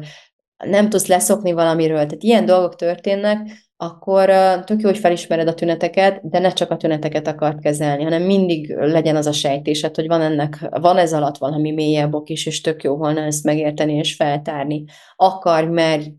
nem 0.58 0.90
tudsz 0.90 1.08
leszokni 1.08 1.52
valamiről, 1.52 1.96
tehát 1.96 2.24
ilyen 2.24 2.46
dolgok 2.46 2.76
történnek, 2.76 3.66
akkor 3.78 4.26
tök 4.64 4.82
jó, 4.82 4.90
hogy 4.90 4.98
felismered 4.98 5.48
a 5.48 5.54
tüneteket, 5.54 6.30
de 6.30 6.40
ne 6.40 6.54
csak 6.54 6.72
a 6.72 6.78
tüneteket 6.78 7.28
akart 7.28 7.62
kezelni, 7.62 8.04
hanem 8.04 8.22
mindig 8.22 8.76
legyen 8.78 9.16
az 9.16 9.26
a 9.26 9.32
sejtésed, 9.32 9.96
hogy 9.96 10.08
van 10.08 10.22
ennek, 10.22 10.68
van 10.70 10.98
ez 10.98 11.14
alatt 11.14 11.38
valami 11.38 11.72
mélyebb 11.72 12.14
ok 12.14 12.30
is, 12.30 12.46
és 12.46 12.62
tök 12.62 12.84
jó 12.84 12.96
volna 12.96 13.22
ezt 13.22 13.44
megérteni 13.44 13.94
és 13.94 14.16
feltárni. 14.16 14.84
Akarj, 15.16 15.68
merj, 15.68 16.12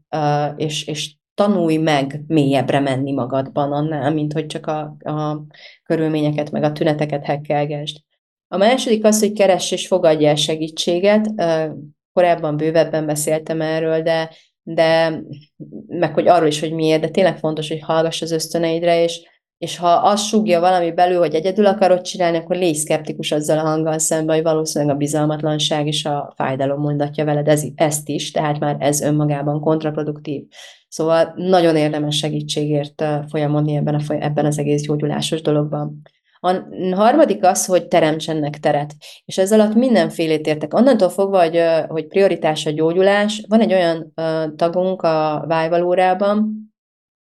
és, 0.57 0.87
és 0.87 1.18
tanulj 1.39 1.77
meg 1.77 2.21
mélyebbre 2.27 2.81
menni 2.81 3.13
magadban 3.13 3.73
annál, 3.73 4.13
mint 4.13 4.33
hogy 4.33 4.47
csak 4.47 4.67
a, 4.67 4.97
a 4.99 5.43
körülményeket, 5.85 6.51
meg 6.51 6.63
a 6.63 6.73
tüneteket 6.73 7.25
hekkelgesd. 7.25 7.97
A 8.49 8.57
második 8.57 9.05
az, 9.05 9.21
hogy 9.21 9.33
keress 9.33 9.71
és 9.71 9.87
fogadj 9.87 10.27
el 10.27 10.35
segítséget, 10.35 11.31
korábban 12.13 12.57
bővebben 12.57 13.07
beszéltem 13.07 13.61
erről, 13.61 14.03
de, 14.03 14.31
de 14.63 15.21
meg 15.87 16.15
hogy 16.15 16.29
arról 16.29 16.49
is, 16.49 16.61
hogy 16.61 16.73
miért, 16.73 17.01
de 17.01 17.09
tényleg 17.09 17.39
fontos, 17.39 17.69
hogy 17.69 17.81
hallgass 17.81 18.23
az 18.23 18.33
ösztöneidre, 18.33 19.03
és, 19.03 19.38
és 19.59 19.77
ha 19.77 19.89
az 19.89 20.21
súgja 20.21 20.61
valami 20.61 20.93
belül, 20.93 21.19
hogy 21.19 21.35
egyedül 21.35 21.67
akarod 21.67 22.01
csinálni, 22.01 22.37
akkor 22.37 22.57
légy 22.57 22.75
szkeptikus 22.75 23.33
azzal 23.33 23.59
a 23.59 23.63
hanggal 23.69 23.99
szemben, 23.99 24.35
hogy 24.35 24.45
valószínűleg 24.45 24.95
a 24.95 24.99
bizalmatlanság 24.99 25.87
és 25.87 26.05
a 26.05 26.33
fájdalom 26.37 26.81
mondatja 26.81 27.25
veled 27.25 27.49
ez, 27.49 27.63
ezt 27.75 28.09
is, 28.09 28.31
tehát 28.31 28.59
már 28.59 28.77
ez 28.79 29.01
önmagában 29.01 29.61
kontraproduktív. 29.61 30.43
Szóval 30.89 31.33
nagyon 31.37 31.77
érdemes 31.77 32.17
segítségért 32.17 33.05
folyamodni 33.29 33.77
ebben, 33.77 33.95
a, 33.95 34.01
ebben 34.09 34.47
az 34.47 34.59
egész 34.59 34.83
gyógyulásos 34.83 35.43
dologban. 35.43 36.03
A 36.41 36.53
harmadik 36.95 37.45
az, 37.45 37.67
hogy 37.67 37.87
teremtsenek 37.87 38.59
teret. 38.59 38.95
És 39.25 39.39
ez 39.39 39.53
alatt 39.53 39.75
mindenfélét 39.75 40.47
értek. 40.47 40.75
Onnantól 40.75 41.09
fogva, 41.09 41.43
hogy, 41.43 41.61
hogy 41.89 42.07
prioritás 42.07 42.67
a 42.67 42.71
gyógyulás, 42.71 43.45
van 43.49 43.61
egy 43.61 43.73
olyan 43.73 44.13
tagunk 44.57 45.03
a 45.03 45.45
Vájvalórában, 45.47 46.68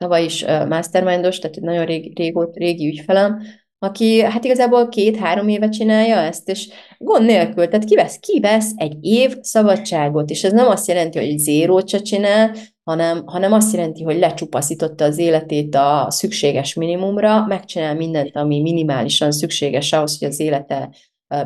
tavaly 0.05 0.25
is 0.25 0.45
mastermindos, 0.69 1.39
tehát 1.39 1.57
egy 1.57 1.63
nagyon 1.63 1.85
rég, 1.85 2.19
régót, 2.19 2.57
régi 2.57 2.87
ügyfelem, 2.87 3.43
aki 3.79 4.21
hát 4.21 4.45
igazából 4.45 4.89
két-három 4.89 5.49
éve 5.49 5.69
csinálja 5.69 6.17
ezt, 6.17 6.49
és 6.49 6.69
gond 6.99 7.25
nélkül, 7.25 7.69
tehát 7.69 7.85
kivesz, 7.85 8.19
kivesz 8.19 8.73
egy 8.77 8.97
év 9.01 9.37
szabadságot, 9.41 10.31
és 10.31 10.45
ez 10.45 10.53
nem 10.53 10.69
azt 10.69 10.89
jelenti, 10.89 11.19
hogy 11.19 11.39
zérót 11.39 11.89
se 11.89 11.99
csinál, 11.99 12.55
hanem, 12.83 13.23
hanem 13.27 13.53
azt 13.53 13.75
jelenti, 13.75 14.03
hogy 14.03 14.19
lecsupaszította 14.19 15.05
az 15.05 15.19
életét 15.19 15.75
a 15.75 16.07
szükséges 16.11 16.75
minimumra, 16.75 17.47
megcsinál 17.47 17.95
mindent, 17.95 18.37
ami 18.37 18.61
minimálisan 18.61 19.33
szükséges 19.33 19.93
ahhoz, 19.93 20.19
hogy 20.19 20.29
az 20.29 20.41
élete 20.41 20.91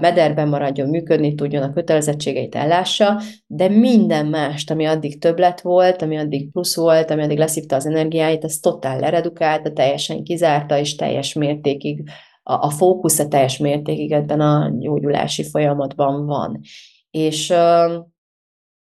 mederben 0.01 0.49
maradjon, 0.49 0.89
működni 0.89 1.34
tudjon, 1.34 1.62
a 1.62 1.72
kötelezettségeit 1.72 2.55
ellássa, 2.55 3.20
de 3.47 3.68
minden 3.68 4.26
mást, 4.26 4.70
ami 4.70 4.84
addig 4.84 5.18
többlet 5.18 5.61
volt, 5.61 6.03
ami 6.03 6.16
addig 6.16 6.51
plusz 6.51 6.76
volt, 6.76 7.11
ami 7.11 7.22
addig 7.22 7.39
leszívta 7.39 7.76
az 7.76 7.86
energiáit, 7.86 8.45
ezt 8.45 8.62
totál 8.62 8.99
leredukálta, 8.99 9.72
teljesen 9.72 10.22
kizárta, 10.22 10.78
és 10.78 10.95
teljes 10.95 11.32
mértékig 11.32 12.03
a, 12.43 12.53
a 12.53 12.70
fókusz 12.70 13.18
a 13.18 13.28
teljes 13.28 13.59
mértékig 13.59 14.12
ebben 14.12 14.41
a 14.41 14.70
gyógyulási 14.78 15.45
folyamatban 15.45 16.26
van. 16.26 16.61
És 17.11 17.55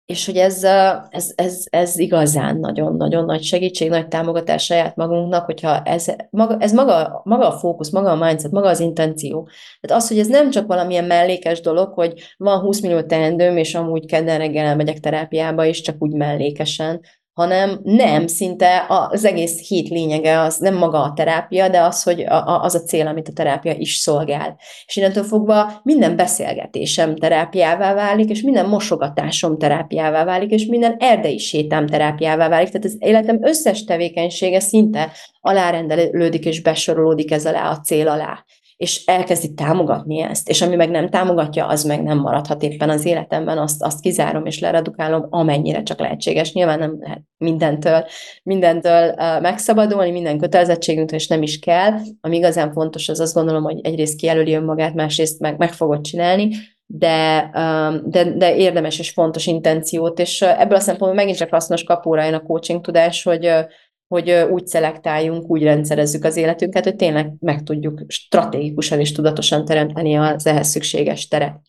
és 0.05 0.25
hogy 0.25 0.37
ez, 0.37 0.63
ez, 1.09 1.31
ez, 1.35 1.65
ez 1.69 1.97
igazán 1.97 2.57
nagyon-nagyon 2.57 3.25
nagy 3.25 3.43
segítség, 3.43 3.89
nagy 3.89 4.07
támogatás 4.07 4.63
saját 4.63 4.95
magunknak, 4.95 5.45
hogyha 5.45 5.81
ez 5.81 6.05
maga, 6.29 6.57
ez 6.59 6.73
maga, 6.73 7.21
maga 7.23 7.47
a 7.47 7.57
fókusz, 7.57 7.89
maga 7.89 8.11
a 8.11 8.25
mindset, 8.25 8.51
maga 8.51 8.67
az 8.67 8.79
intenció. 8.79 9.47
Tehát 9.81 10.01
az, 10.01 10.07
hogy 10.07 10.19
ez 10.19 10.27
nem 10.27 10.49
csak 10.49 10.67
valamilyen 10.67 11.05
mellékes 11.05 11.61
dolog, 11.61 11.93
hogy 11.93 12.33
van 12.37 12.59
20 12.59 12.81
millió 12.81 13.01
teendőm, 13.01 13.57
és 13.57 13.75
amúgy 13.75 14.05
kedden 14.05 14.37
reggel 14.37 14.65
elmegyek 14.65 14.99
terápiába, 14.99 15.65
és 15.65 15.81
csak 15.81 15.95
úgy 15.99 16.13
mellékesen, 16.13 17.01
hanem 17.33 17.79
nem, 17.83 18.27
szinte 18.27 18.85
az 18.87 19.25
egész 19.25 19.67
hét 19.67 19.89
lényege 19.89 20.39
az 20.39 20.57
nem 20.57 20.75
maga 20.75 21.01
a 21.01 21.13
terápia, 21.15 21.69
de 21.69 21.81
az, 21.81 22.03
hogy 22.03 22.25
az 22.45 22.75
a 22.75 22.81
cél, 22.81 23.07
amit 23.07 23.27
a 23.27 23.33
terápia 23.33 23.73
is 23.73 23.95
szolgál. 23.95 24.57
És 24.85 24.95
innentől 24.95 25.23
fogva 25.23 25.81
minden 25.83 26.15
beszélgetésem 26.15 27.15
terápiává 27.15 27.93
válik, 27.93 28.29
és 28.29 28.41
minden 28.41 28.69
mosogatásom 28.69 29.57
terápiává 29.57 30.23
válik, 30.23 30.51
és 30.51 30.65
minden 30.65 30.95
erdei 30.99 31.37
sétám 31.37 31.87
terápiává 31.87 32.49
válik. 32.49 32.67
Tehát 32.67 32.85
az 32.85 32.95
életem 32.99 33.37
összes 33.41 33.83
tevékenysége 33.83 34.59
szinte 34.59 35.11
alárendelődik 35.41 36.45
és 36.45 36.61
besorolódik 36.61 37.31
ez 37.31 37.45
alá 37.45 37.69
a 37.69 37.79
cél 37.79 38.07
alá 38.07 38.43
és 38.83 39.05
elkezdi 39.05 39.53
támogatni 39.53 40.21
ezt, 40.21 40.49
és 40.49 40.61
ami 40.61 40.75
meg 40.75 40.89
nem 40.89 41.09
támogatja, 41.09 41.67
az 41.67 41.83
meg 41.83 42.03
nem 42.03 42.17
maradhat 42.17 42.63
éppen 42.63 42.89
az 42.89 43.05
életemben, 43.05 43.57
azt, 43.57 43.83
azt 43.83 43.99
kizárom 43.99 44.45
és 44.45 44.59
leredukálom, 44.59 45.27
amennyire 45.29 45.83
csak 45.83 45.99
lehetséges. 45.99 46.53
Nyilván 46.53 46.79
nem 46.79 46.97
lehet 46.99 47.21
mindentől, 47.37 48.05
mindentől 48.43 49.13
megszabadulni, 49.41 50.11
minden 50.11 50.37
kötelezettségünktől, 50.37 51.19
és 51.19 51.27
nem 51.27 51.41
is 51.41 51.59
kell. 51.59 51.91
Ami 52.21 52.37
igazán 52.37 52.71
fontos, 52.71 53.09
az 53.09 53.19
azt 53.19 53.33
gondolom, 53.33 53.63
hogy 53.63 53.79
egyrészt 53.83 54.17
kijelöli 54.17 54.53
önmagát, 54.53 54.93
másrészt 54.93 55.39
meg, 55.39 55.57
meg 55.57 55.73
fogod 55.73 56.01
csinálni, 56.01 56.49
de, 56.85 57.49
de, 58.05 58.23
de 58.35 58.55
érdemes 58.55 58.99
és 58.99 59.09
fontos 59.09 59.45
intenciót, 59.45 60.19
és 60.19 60.41
ebből 60.41 60.77
a 60.77 60.79
szempontból 60.79 61.13
megint 61.13 61.37
csak 61.37 61.49
hasznos 61.49 61.83
kapóra 61.83 62.23
jön 62.23 62.33
a 62.33 62.43
coaching 62.43 62.81
tudás, 62.81 63.23
hogy 63.23 63.49
hogy 64.13 64.47
úgy 64.51 64.67
szelektáljunk, 64.67 65.49
úgy 65.49 65.63
rendszerezzük 65.63 66.23
az 66.23 66.37
életünket, 66.37 66.83
hogy 66.83 66.95
tényleg 66.95 67.31
meg 67.39 67.63
tudjuk 67.63 68.01
stratégikusan 68.07 68.99
és 68.99 69.11
tudatosan 69.11 69.65
teremteni 69.65 70.15
az 70.15 70.47
ehhez 70.47 70.67
szükséges 70.67 71.27
teret. 71.27 71.59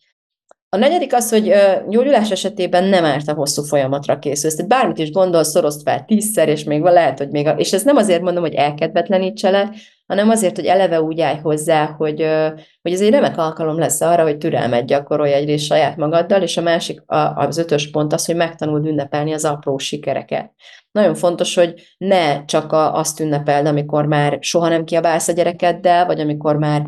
A 0.75 0.77
negyedik 0.77 1.13
az, 1.13 1.29
hogy 1.29 1.53
gyógyulás 1.89 2.31
esetében 2.31 2.83
nem 2.83 3.05
árt 3.05 3.27
a 3.27 3.33
hosszú 3.33 3.63
folyamatra 3.63 4.19
készülsz. 4.19 4.55
Tehát 4.55 4.71
bármit 4.71 4.97
is 4.97 5.11
gondolsz, 5.11 5.49
szorozd 5.49 5.81
fel 5.81 6.05
tízszer, 6.05 6.49
és 6.49 6.63
még 6.63 6.81
lehet, 6.81 7.17
hogy 7.17 7.29
még... 7.29 7.47
A, 7.47 7.51
és 7.51 7.73
ez 7.73 7.83
nem 7.83 7.95
azért 7.95 8.21
mondom, 8.21 8.43
hogy 8.43 8.53
elkedvetlenítse 8.53 9.49
le, 9.49 9.71
hanem 10.07 10.29
azért, 10.29 10.55
hogy 10.55 10.65
eleve 10.65 11.01
úgy 11.01 11.21
állj 11.21 11.39
hozzá, 11.41 11.85
hogy, 11.97 12.27
hogy 12.81 12.91
ez 12.93 13.01
egy 13.01 13.09
remek 13.09 13.37
alkalom 13.37 13.79
lesz 13.79 14.01
arra, 14.01 14.23
hogy 14.23 14.37
türelmet 14.37 14.85
gyakorolj 14.85 15.33
egyrészt 15.33 15.65
saját 15.65 15.97
magaddal, 15.97 16.41
és 16.41 16.57
a 16.57 16.61
másik, 16.61 17.03
az 17.35 17.57
ötös 17.57 17.89
pont 17.89 18.13
az, 18.13 18.25
hogy 18.25 18.35
megtanuld 18.35 18.85
ünnepelni 18.85 19.33
az 19.33 19.45
apró 19.45 19.77
sikereket. 19.77 20.51
Nagyon 20.91 21.15
fontos, 21.15 21.55
hogy 21.55 21.73
ne 21.97 22.45
csak 22.45 22.71
azt 22.71 23.19
ünnepeld, 23.19 23.65
amikor 23.65 24.05
már 24.05 24.37
soha 24.41 24.69
nem 24.69 24.83
kiabálsz 24.83 25.27
a 25.27 25.33
gyerekeddel, 25.33 26.05
vagy 26.05 26.19
amikor 26.19 26.55
már 26.55 26.85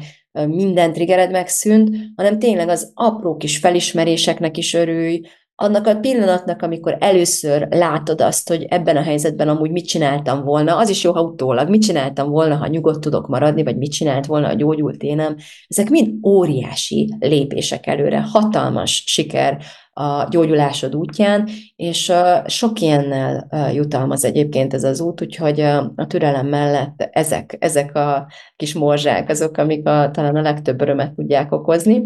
minden 0.47 0.93
triggered 0.93 1.31
megszűnt, 1.31 1.95
hanem 2.15 2.39
tényleg 2.39 2.69
az 2.69 2.91
apró 2.93 3.37
kis 3.37 3.57
felismeréseknek 3.57 4.57
is 4.57 4.73
örülj, 4.73 5.21
annak 5.59 5.87
a 5.87 5.99
pillanatnak, 5.99 6.61
amikor 6.61 6.97
először 6.99 7.67
látod 7.69 8.21
azt, 8.21 8.47
hogy 8.49 8.63
ebben 8.63 8.97
a 8.97 9.01
helyzetben 9.01 9.47
amúgy 9.47 9.71
mit 9.71 9.87
csináltam 9.87 10.43
volna, 10.43 10.77
az 10.77 10.89
is 10.89 11.03
jó, 11.03 11.13
ha 11.13 11.21
utólag, 11.21 11.69
mit 11.69 11.81
csináltam 11.81 12.29
volna, 12.29 12.55
ha 12.55 12.67
nyugodt 12.67 13.01
tudok 13.01 13.27
maradni, 13.27 13.63
vagy 13.63 13.77
mit 13.77 13.91
csinált 13.91 14.25
volna 14.25 14.47
a 14.47 14.53
gyógyult 14.53 15.01
énem. 15.01 15.35
Ezek 15.67 15.89
mind 15.89 16.25
óriási 16.25 17.15
lépések 17.19 17.87
előre, 17.87 18.21
hatalmas 18.21 19.03
siker 19.05 19.61
a 19.99 20.27
gyógyulásod 20.29 20.95
útján, 20.95 21.49
és 21.75 22.13
sok 22.45 22.79
ilyennel 22.79 23.47
jutalmaz 23.73 24.25
egyébként 24.25 24.73
ez 24.73 24.83
az 24.83 24.99
út, 24.99 25.21
úgyhogy 25.21 25.59
a 25.95 26.07
türelem 26.07 26.47
mellett 26.47 27.09
ezek, 27.11 27.57
ezek 27.59 27.95
a 27.95 28.27
kis 28.55 28.73
morzsák 28.73 29.29
azok, 29.29 29.57
amik 29.57 29.87
a, 29.87 30.11
talán 30.11 30.35
a 30.35 30.41
legtöbb 30.41 30.81
örömet 30.81 31.13
tudják 31.13 31.51
okozni. 31.51 32.03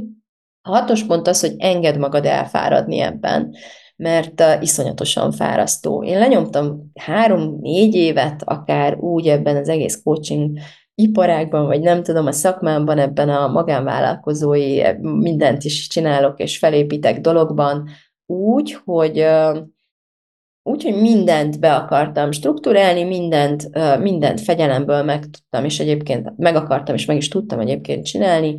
A 0.61 0.69
hatos 0.69 1.03
pont 1.03 1.27
az, 1.27 1.39
hogy 1.39 1.55
enged 1.57 1.97
magad 1.97 2.25
elfáradni 2.25 2.99
ebben, 2.99 3.55
mert 3.95 4.43
iszonyatosan 4.61 5.31
fárasztó. 5.31 6.03
Én 6.03 6.17
lenyomtam 6.17 6.91
három-négy 6.99 7.95
évet, 7.95 8.41
akár 8.45 8.97
úgy 8.97 9.27
ebben 9.27 9.55
az 9.55 9.69
egész 9.69 10.01
coaching 10.03 10.59
iparágban, 10.95 11.65
vagy 11.65 11.81
nem 11.81 12.03
tudom, 12.03 12.25
a 12.25 12.31
szakmámban, 12.31 12.97
ebben 12.97 13.29
a 13.29 13.47
magánvállalkozói 13.47 14.81
mindent 15.01 15.63
is 15.63 15.87
csinálok 15.87 16.39
és 16.39 16.57
felépítek 16.57 17.19
dologban, 17.19 17.89
úgy, 18.25 18.77
hogy 18.85 19.25
úgy, 20.63 20.83
hogy 20.83 21.01
mindent 21.01 21.59
be 21.59 21.75
akartam 21.75 22.31
struktúrálni, 22.31 23.03
mindent, 23.03 23.69
mindent 23.99 24.41
fegyelemből 24.41 25.03
megtudtam, 25.03 25.65
és 25.65 25.79
egyébként 25.79 26.37
meg 26.37 26.55
akartam, 26.55 26.95
és 26.95 27.05
meg 27.05 27.17
is 27.17 27.27
tudtam 27.27 27.59
egyébként 27.59 28.05
csinálni. 28.05 28.55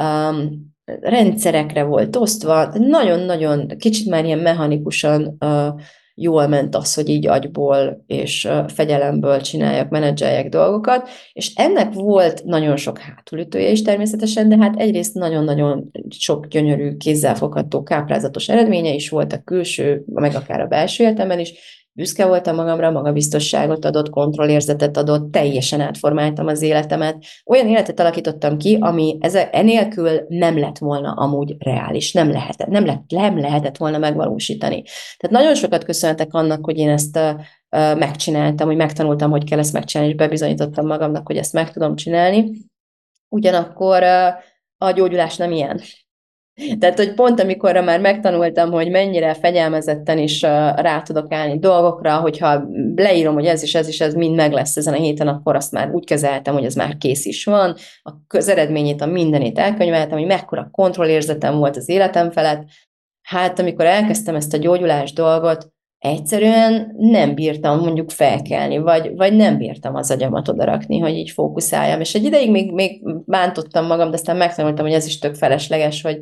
Um, 0.00 0.74
rendszerekre 1.00 1.82
volt 1.82 2.16
osztva, 2.16 2.66
nagyon-nagyon 2.78 3.68
kicsit 3.78 4.08
már 4.08 4.24
ilyen 4.24 4.38
mechanikusan 4.38 5.36
uh, 5.40 5.80
jól 6.18 6.46
ment 6.46 6.74
az, 6.74 6.94
hogy 6.94 7.08
így 7.08 7.26
agyból 7.26 8.04
és 8.06 8.48
fegyelemből 8.66 9.40
csináljak, 9.40 9.88
menedzseljek 9.88 10.48
dolgokat, 10.48 11.08
és 11.32 11.54
ennek 11.54 11.92
volt 11.92 12.44
nagyon 12.44 12.76
sok 12.76 12.98
hátulütője 12.98 13.70
is 13.70 13.82
természetesen, 13.82 14.48
de 14.48 14.56
hát 14.56 14.76
egyrészt 14.76 15.14
nagyon-nagyon 15.14 15.90
sok 16.08 16.46
gyönyörű, 16.46 16.96
kézzelfogható, 16.96 17.82
káprázatos 17.82 18.48
eredménye 18.48 18.92
is 18.92 19.08
volt 19.08 19.32
a 19.32 19.42
külső, 19.44 20.04
meg 20.06 20.34
akár 20.34 20.60
a 20.60 20.66
belső 20.66 21.04
életemben 21.04 21.38
is, 21.38 21.52
büszke 21.96 22.26
voltam 22.26 22.54
magamra, 22.54 22.90
magabiztosságot 22.90 23.84
adott, 23.84 24.10
kontrollérzetet 24.10 24.96
adott, 24.96 25.32
teljesen 25.32 25.80
átformáltam 25.80 26.46
az 26.46 26.62
életemet. 26.62 27.24
Olyan 27.44 27.68
életet 27.68 28.00
alakítottam 28.00 28.58
ki, 28.58 28.78
ami 28.80 29.16
ez, 29.20 29.34
enélkül 29.34 30.24
nem 30.28 30.58
lett 30.58 30.78
volna 30.78 31.12
amúgy 31.12 31.56
reális, 31.58 32.12
nem 32.12 32.30
lehetett, 32.30 32.68
nem, 32.68 32.86
lett, 32.86 33.02
nem 33.08 33.38
lehetett 33.38 33.76
volna 33.76 33.98
megvalósítani. 33.98 34.82
Tehát 35.16 35.36
nagyon 35.36 35.54
sokat 35.54 35.84
köszönhetek 35.84 36.34
annak, 36.34 36.64
hogy 36.64 36.76
én 36.78 36.88
ezt 36.88 37.18
megcsináltam, 37.98 38.66
hogy 38.66 38.76
megtanultam, 38.76 39.30
hogy 39.30 39.44
kell 39.44 39.58
ezt 39.58 39.72
megcsinálni, 39.72 40.12
és 40.12 40.18
bebizonyítottam 40.18 40.86
magamnak, 40.86 41.26
hogy 41.26 41.36
ezt 41.36 41.52
meg 41.52 41.72
tudom 41.72 41.96
csinálni. 41.96 42.50
Ugyanakkor 43.28 44.02
a 44.78 44.90
gyógyulás 44.90 45.36
nem 45.36 45.52
ilyen. 45.52 45.80
Tehát, 46.78 46.96
hogy 46.96 47.14
pont 47.14 47.40
amikor 47.40 47.74
már 47.84 48.00
megtanultam, 48.00 48.70
hogy 48.70 48.90
mennyire 48.90 49.34
fegyelmezetten 49.34 50.18
is 50.18 50.42
rá 50.42 51.02
tudok 51.02 51.32
állni 51.32 51.58
dolgokra, 51.58 52.16
hogyha 52.16 52.64
leírom, 52.94 53.34
hogy 53.34 53.46
ez 53.46 53.62
is, 53.62 53.74
ez 53.74 53.88
is, 53.88 54.00
ez 54.00 54.14
mind 54.14 54.34
meg 54.34 54.52
lesz 54.52 54.76
ezen 54.76 54.94
a 54.94 54.96
héten, 54.96 55.28
akkor 55.28 55.56
azt 55.56 55.72
már 55.72 55.90
úgy 55.90 56.04
kezeltem, 56.04 56.54
hogy 56.54 56.64
ez 56.64 56.74
már 56.74 56.96
kész 56.96 57.24
is 57.24 57.44
van. 57.44 57.74
A 58.02 58.12
közeredményét, 58.26 59.00
a 59.00 59.06
mindenét 59.06 59.58
elkönyveltem, 59.58 60.18
hogy 60.18 60.26
mekkora 60.26 60.68
kontrollérzetem 60.72 61.56
volt 61.56 61.76
az 61.76 61.88
életem 61.88 62.30
felett. 62.30 62.64
Hát, 63.22 63.58
amikor 63.58 63.84
elkezdtem 63.84 64.34
ezt 64.34 64.54
a 64.54 64.58
gyógyulás 64.58 65.12
dolgot, 65.12 65.74
egyszerűen 65.98 66.94
nem 66.96 67.34
bírtam 67.34 67.78
mondjuk 67.78 68.10
felkelni, 68.10 68.78
vagy, 68.78 69.16
vagy 69.16 69.32
nem 69.32 69.56
bírtam 69.58 69.94
az 69.94 70.10
agyamat 70.10 70.48
odarakni, 70.48 70.98
hogy 70.98 71.14
így 71.14 71.30
fókuszáljam. 71.30 72.00
És 72.00 72.14
egy 72.14 72.24
ideig 72.24 72.50
még, 72.50 72.72
még 72.72 73.02
bántottam 73.24 73.86
magam, 73.86 74.10
de 74.10 74.16
aztán 74.16 74.36
megtanultam, 74.36 74.84
hogy 74.84 74.94
ez 74.94 75.06
is 75.06 75.18
tök 75.18 75.34
felesleges, 75.34 76.02
hogy 76.02 76.18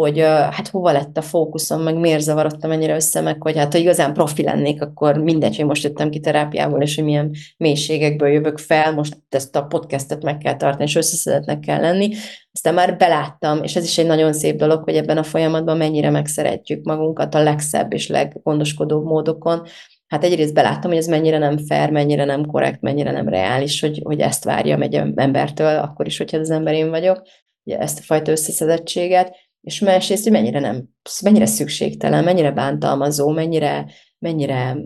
hogy 0.00 0.20
hát 0.20 0.68
hova 0.68 0.92
lett 0.92 1.16
a 1.16 1.22
fókuszom, 1.22 1.82
meg 1.82 1.96
miért 1.96 2.20
zavarodtam 2.20 2.70
ennyire 2.70 2.94
össze, 2.94 3.20
meg 3.20 3.42
hogy 3.42 3.56
hát 3.56 3.72
ha 3.72 3.78
igazán 3.78 4.12
profi 4.12 4.42
lennék, 4.42 4.82
akkor 4.82 5.16
mindegy, 5.16 5.56
hogy 5.56 5.64
most 5.64 5.82
jöttem 5.82 6.10
ki 6.10 6.20
terápiából, 6.20 6.82
és 6.82 6.94
hogy 6.94 7.04
milyen 7.04 7.30
mélységekből 7.56 8.28
jövök 8.28 8.58
fel, 8.58 8.92
most 8.92 9.18
ezt 9.28 9.56
a 9.56 9.62
podcastet 9.62 10.22
meg 10.22 10.38
kell 10.38 10.56
tartani, 10.56 10.84
és 10.84 10.94
összeszedetnek 10.94 11.60
kell 11.60 11.80
lenni. 11.80 12.10
Aztán 12.52 12.74
már 12.74 12.96
beláttam, 12.96 13.62
és 13.62 13.76
ez 13.76 13.84
is 13.84 13.98
egy 13.98 14.06
nagyon 14.06 14.32
szép 14.32 14.56
dolog, 14.56 14.82
hogy 14.82 14.96
ebben 14.96 15.18
a 15.18 15.22
folyamatban 15.22 15.76
mennyire 15.76 16.10
megszeretjük 16.10 16.84
magunkat 16.84 17.34
a 17.34 17.42
legszebb 17.42 17.92
és 17.92 18.08
leggondoskodóbb 18.08 19.04
módokon, 19.04 19.62
hát 20.06 20.24
egyrészt 20.24 20.54
beláttam, 20.54 20.90
hogy 20.90 20.98
ez 20.98 21.06
mennyire 21.06 21.38
nem 21.38 21.58
fair, 21.58 21.90
mennyire 21.90 22.24
nem 22.24 22.46
korrekt, 22.46 22.80
mennyire 22.80 23.10
nem 23.10 23.28
reális, 23.28 23.80
hogy, 23.80 24.00
hogy 24.04 24.20
ezt 24.20 24.44
várja 24.44 24.78
egy 24.78 24.94
embertől, 25.14 25.78
akkor 25.78 26.06
is, 26.06 26.18
hogyha 26.18 26.38
az 26.38 26.50
ember 26.50 26.74
én 26.74 26.90
vagyok, 26.90 27.22
ugye 27.64 27.78
ezt 27.78 27.98
a 27.98 28.02
fajta 28.02 28.30
összeszedettséget, 28.30 29.46
és 29.68 29.80
másrészt, 29.80 30.22
hogy 30.22 30.32
mennyire 30.32 30.60
nem, 30.60 30.88
mennyire 31.22 31.46
szükségtelen, 31.46 32.24
mennyire 32.24 32.50
bántalmazó, 32.50 33.28
mennyire, 33.28 33.86
mennyire, 34.18 34.76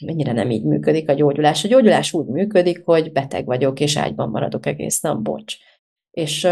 mennyire 0.00 0.32
nem 0.32 0.50
így 0.50 0.64
működik 0.64 1.08
a 1.08 1.12
gyógyulás. 1.12 1.64
A 1.64 1.68
gyógyulás 1.68 2.12
úgy 2.12 2.26
működik, 2.26 2.82
hogy 2.84 3.12
beteg 3.12 3.44
vagyok, 3.44 3.80
és 3.80 3.96
ágyban 3.96 4.28
maradok 4.28 4.66
egész 4.66 5.00
nap, 5.00 5.22
bocs. 5.22 5.56
És, 6.18 6.46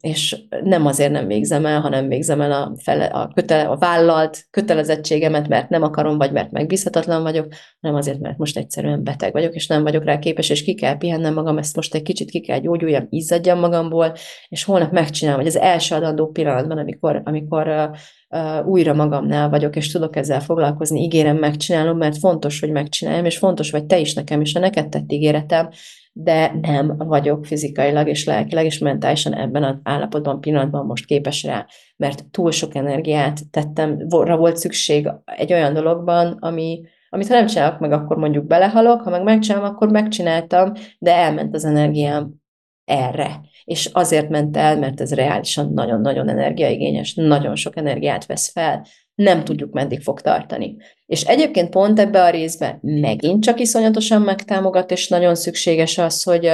és 0.00 0.36
nem 0.62 0.86
azért 0.86 1.12
nem 1.12 1.26
végzem 1.26 1.66
el, 1.66 1.80
hanem 1.80 2.08
végzem 2.08 2.40
el 2.40 2.52
a, 2.52 2.72
fele, 2.76 3.04
a, 3.04 3.30
kötele, 3.34 3.62
a 3.62 3.76
vállalt 3.76 4.46
kötelezettségemet, 4.50 5.48
mert 5.48 5.68
nem 5.68 5.82
akarom, 5.82 6.18
vagy 6.18 6.32
mert 6.32 6.50
megbízhatatlan 6.50 7.22
vagyok, 7.22 7.46
hanem 7.80 7.96
azért, 7.96 8.20
mert 8.20 8.38
most 8.38 8.56
egyszerűen 8.56 9.04
beteg 9.04 9.32
vagyok, 9.32 9.54
és 9.54 9.66
nem 9.66 9.82
vagyok 9.82 10.04
rá 10.04 10.18
képes, 10.18 10.50
és 10.50 10.64
ki 10.64 10.74
kell 10.74 10.98
pihennem 10.98 11.34
magam, 11.34 11.58
ezt 11.58 11.76
most 11.76 11.94
egy 11.94 12.02
kicsit 12.02 12.30
ki 12.30 12.40
kell 12.40 12.58
gyógyuljam, 12.58 13.06
izzadjam 13.10 13.58
magamból, 13.58 14.12
és 14.48 14.64
holnap 14.64 14.92
megcsinálom, 14.92 15.40
hogy 15.40 15.48
az 15.48 15.58
első 15.58 15.94
adandó 15.94 16.26
pillanatban, 16.26 16.78
amikor, 16.78 17.20
amikor 17.24 17.68
uh, 17.68 17.96
uh, 18.28 18.66
újra 18.66 18.94
magamnál 18.94 19.48
vagyok, 19.48 19.76
és 19.76 19.92
tudok 19.92 20.16
ezzel 20.16 20.40
foglalkozni, 20.40 21.00
ígérem, 21.00 21.36
megcsinálom, 21.36 21.96
mert 21.96 22.18
fontos, 22.18 22.60
hogy 22.60 22.70
megcsináljam, 22.70 23.24
és 23.24 23.38
fontos, 23.38 23.70
vagy 23.70 23.84
te 23.84 23.98
is 23.98 24.14
nekem, 24.14 24.40
és 24.40 24.54
a 24.54 24.58
neked 24.58 24.88
tett 24.88 25.12
ígéretem, 25.12 25.68
de 26.16 26.58
nem 26.62 26.96
vagyok 26.96 27.46
fizikailag 27.46 28.08
és 28.08 28.24
lelkileg 28.24 28.64
és 28.64 28.78
mentálisan 28.78 29.34
ebben 29.34 29.62
az 29.62 29.76
állapotban, 29.82 30.40
pillanatban 30.40 30.86
most 30.86 31.06
képes 31.06 31.42
rá, 31.42 31.66
mert 31.96 32.30
túl 32.30 32.50
sok 32.50 32.74
energiát 32.74 33.50
tettem, 33.50 34.08
volt 34.08 34.56
szükség 34.56 35.08
egy 35.24 35.52
olyan 35.52 35.74
dologban, 35.74 36.36
ami, 36.40 36.82
amit 37.08 37.28
ha 37.28 37.34
nem 37.34 37.46
csinálok 37.46 37.78
meg, 37.78 37.92
akkor 37.92 38.16
mondjuk 38.16 38.46
belehalok, 38.46 39.00
ha 39.00 39.10
meg 39.10 39.22
megcsinálom, 39.22 39.68
akkor 39.68 39.90
megcsináltam, 39.90 40.72
de 40.98 41.14
elment 41.14 41.54
az 41.54 41.64
energiám 41.64 42.42
erre. 42.84 43.40
És 43.64 43.90
azért 43.92 44.28
ment 44.28 44.56
el, 44.56 44.78
mert 44.78 45.00
ez 45.00 45.14
reálisan 45.14 45.72
nagyon-nagyon 45.72 46.28
energiaigényes, 46.28 47.14
nagyon 47.14 47.54
sok 47.56 47.76
energiát 47.76 48.26
vesz 48.26 48.52
fel, 48.52 48.86
nem 49.14 49.44
tudjuk, 49.44 49.72
meddig 49.72 50.02
fog 50.02 50.20
tartani. 50.20 50.76
És 51.06 51.22
egyébként 51.22 51.70
pont 51.70 51.98
ebbe 51.98 52.22
a 52.22 52.30
részbe 52.30 52.78
megint 52.80 53.42
csak 53.42 53.60
iszonyatosan 53.60 54.22
megtámogat, 54.22 54.90
és 54.90 55.08
nagyon 55.08 55.34
szükséges 55.34 55.98
az, 55.98 56.22
hogy 56.22 56.50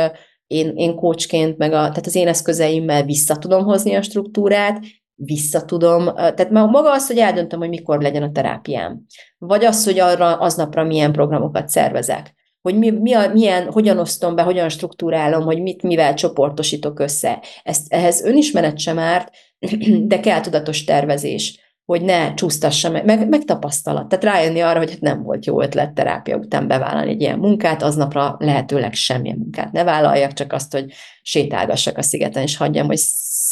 én, 0.46 0.72
én 0.74 0.94
kócsként, 0.94 1.58
meg 1.58 1.72
a, 1.72 1.78
tehát 1.78 2.06
az 2.06 2.14
én 2.14 2.28
eszközeimmel 2.28 3.04
vissza 3.04 3.36
tudom 3.36 3.64
hozni 3.64 3.94
a 3.94 4.02
struktúrát, 4.02 4.80
vissza 5.14 5.64
tudom, 5.64 6.04
tehát 6.14 6.50
maga 6.50 6.92
az, 6.92 7.06
hogy 7.06 7.18
eldöntöm, 7.18 7.58
hogy 7.58 7.68
mikor 7.68 8.00
legyen 8.02 8.22
a 8.22 8.32
terápiám, 8.32 9.04
vagy 9.38 9.64
az, 9.64 9.84
hogy 9.84 9.98
arra 9.98 10.36
aznapra 10.36 10.84
milyen 10.84 11.12
programokat 11.12 11.68
szervezek, 11.68 12.34
hogy 12.60 12.78
mi, 12.78 12.90
mi 12.90 13.12
a, 13.12 13.32
milyen, 13.32 13.72
hogyan 13.72 13.98
osztom 13.98 14.34
be, 14.34 14.42
hogyan 14.42 14.68
struktúrálom, 14.68 15.44
hogy 15.44 15.62
mit 15.62 15.82
mivel 15.82 16.14
csoportosítok 16.14 16.98
össze. 17.00 17.42
Ezt, 17.62 17.92
ehhez 17.92 18.24
önismeret 18.24 18.78
sem 18.78 18.98
árt, 18.98 19.30
de 20.10 20.20
kell 20.20 20.40
tudatos 20.40 20.84
tervezés 20.84 21.69
hogy 21.90 22.02
ne 22.02 22.34
csúsztassa 22.34 22.90
meg, 22.90 23.04
meg, 23.04 23.28
meg 23.28 23.44
tapasztalat. 23.44 24.08
Tehát 24.08 24.24
rájönni 24.24 24.60
arra, 24.60 24.78
hogy 24.78 24.90
hát 24.90 25.00
nem 25.00 25.22
volt 25.22 25.46
jó 25.46 25.62
ötlet 25.62 25.92
terápia 25.92 26.36
után 26.36 26.68
bevállalni 26.68 27.10
egy 27.10 27.20
ilyen 27.20 27.38
munkát, 27.38 27.82
aznapra 27.82 28.36
lehetőleg 28.38 28.94
semmilyen 28.94 29.36
munkát 29.36 29.72
ne 29.72 29.84
vállaljak, 29.84 30.32
csak 30.32 30.52
azt, 30.52 30.72
hogy 30.72 30.92
sétálgassak 31.22 31.98
a 31.98 32.02
szigeten, 32.02 32.42
és 32.42 32.56
hagyjam, 32.56 32.86
hogy 32.86 33.00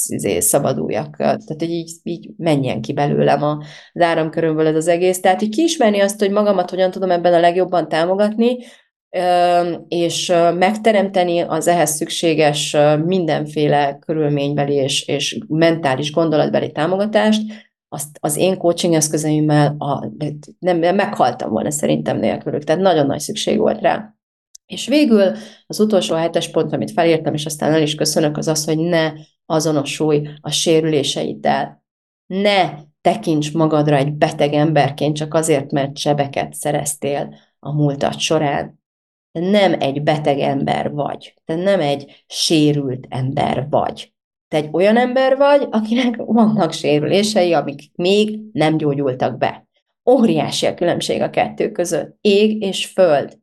izé, 0.07 0.41
szabaduljak. 0.41 1.17
Tehát, 1.17 1.43
hogy 1.47 1.71
így, 1.71 1.91
így 2.03 2.31
menjen 2.37 2.81
ki 2.81 2.93
belőlem 2.93 3.43
a, 3.43 3.63
áramkörömből 3.93 4.67
ez 4.67 4.75
az 4.75 4.89
egész. 4.89 5.21
Tehát, 5.21 5.39
hogy 5.39 5.49
kiismerni 5.49 6.01
azt, 6.01 6.19
hogy 6.19 6.31
magamat 6.31 6.71
hogyan 6.71 6.91
tudom 6.91 7.11
ebben 7.11 7.35
a 7.35 7.41
legjobban 7.41 7.89
támogatni, 7.89 8.57
és 9.89 10.33
megteremteni 10.59 11.41
az 11.41 11.67
ehhez 11.67 11.91
szükséges 11.91 12.77
mindenféle 13.05 13.99
körülménybeli 14.07 14.75
és, 14.75 15.07
és 15.07 15.39
mentális 15.49 16.13
gondolatbeli 16.13 16.73
támogatást, 16.73 17.68
azt 17.89 18.19
az 18.21 18.37
én 18.37 18.57
coaching 18.57 18.95
eszközeimmel 18.95 19.75
a, 19.79 20.07
nem, 20.59 20.79
nem 20.79 20.95
meghaltam 20.95 21.51
volna 21.51 21.71
szerintem 21.71 22.19
nélkülük, 22.19 22.65
tehát 22.65 22.83
nagyon 22.83 23.07
nagy 23.07 23.21
szükség 23.21 23.59
volt 23.59 23.81
rá. 23.81 24.15
És 24.67 24.87
végül 24.87 25.33
az 25.67 25.81
utolsó 25.81 26.15
hetes 26.15 26.51
pont, 26.51 26.73
amit 26.73 26.91
felírtam, 26.91 27.35
és 27.35 27.45
aztán 27.45 27.73
el 27.73 27.83
is 27.83 27.95
köszönök, 27.95 28.37
az 28.37 28.49
az, 28.49 28.65
hogy 28.65 28.79
ne 28.79 29.13
azonosulj 29.47 30.29
a 30.41 30.51
sérüléseiddel. 30.51 31.85
Ne 32.27 32.71
tekints 33.01 33.53
magadra 33.53 33.97
egy 33.97 34.13
beteg 34.13 34.53
emberként 34.53 35.17
csak 35.17 35.35
azért, 35.35 35.71
mert 35.71 35.97
sebeket 35.97 36.55
szereztél 36.55 37.35
a 37.59 37.73
múltat 37.73 38.19
során. 38.19 38.81
Te 39.33 39.41
nem 39.41 39.81
egy 39.81 40.03
beteg 40.03 40.39
ember 40.39 40.91
vagy, 40.91 41.35
te 41.45 41.55
nem 41.55 41.81
egy 41.81 42.25
sérült 42.27 43.07
ember 43.09 43.67
vagy. 43.71 44.13
Te 44.49 44.57
egy 44.57 44.69
olyan 44.73 44.97
ember 44.97 45.37
vagy, 45.37 45.67
akinek 45.71 46.17
vannak 46.17 46.73
sérülései, 46.73 47.53
amik 47.53 47.81
még 47.95 48.39
nem 48.53 48.77
gyógyultak 48.77 49.39
be. 49.39 49.67
Óriási 50.11 50.67
a 50.67 50.75
különbség 50.75 51.21
a 51.21 51.31
kettő 51.31 51.71
között. 51.71 52.17
Ég 52.21 52.63
és 52.63 52.87
föld. 52.87 53.39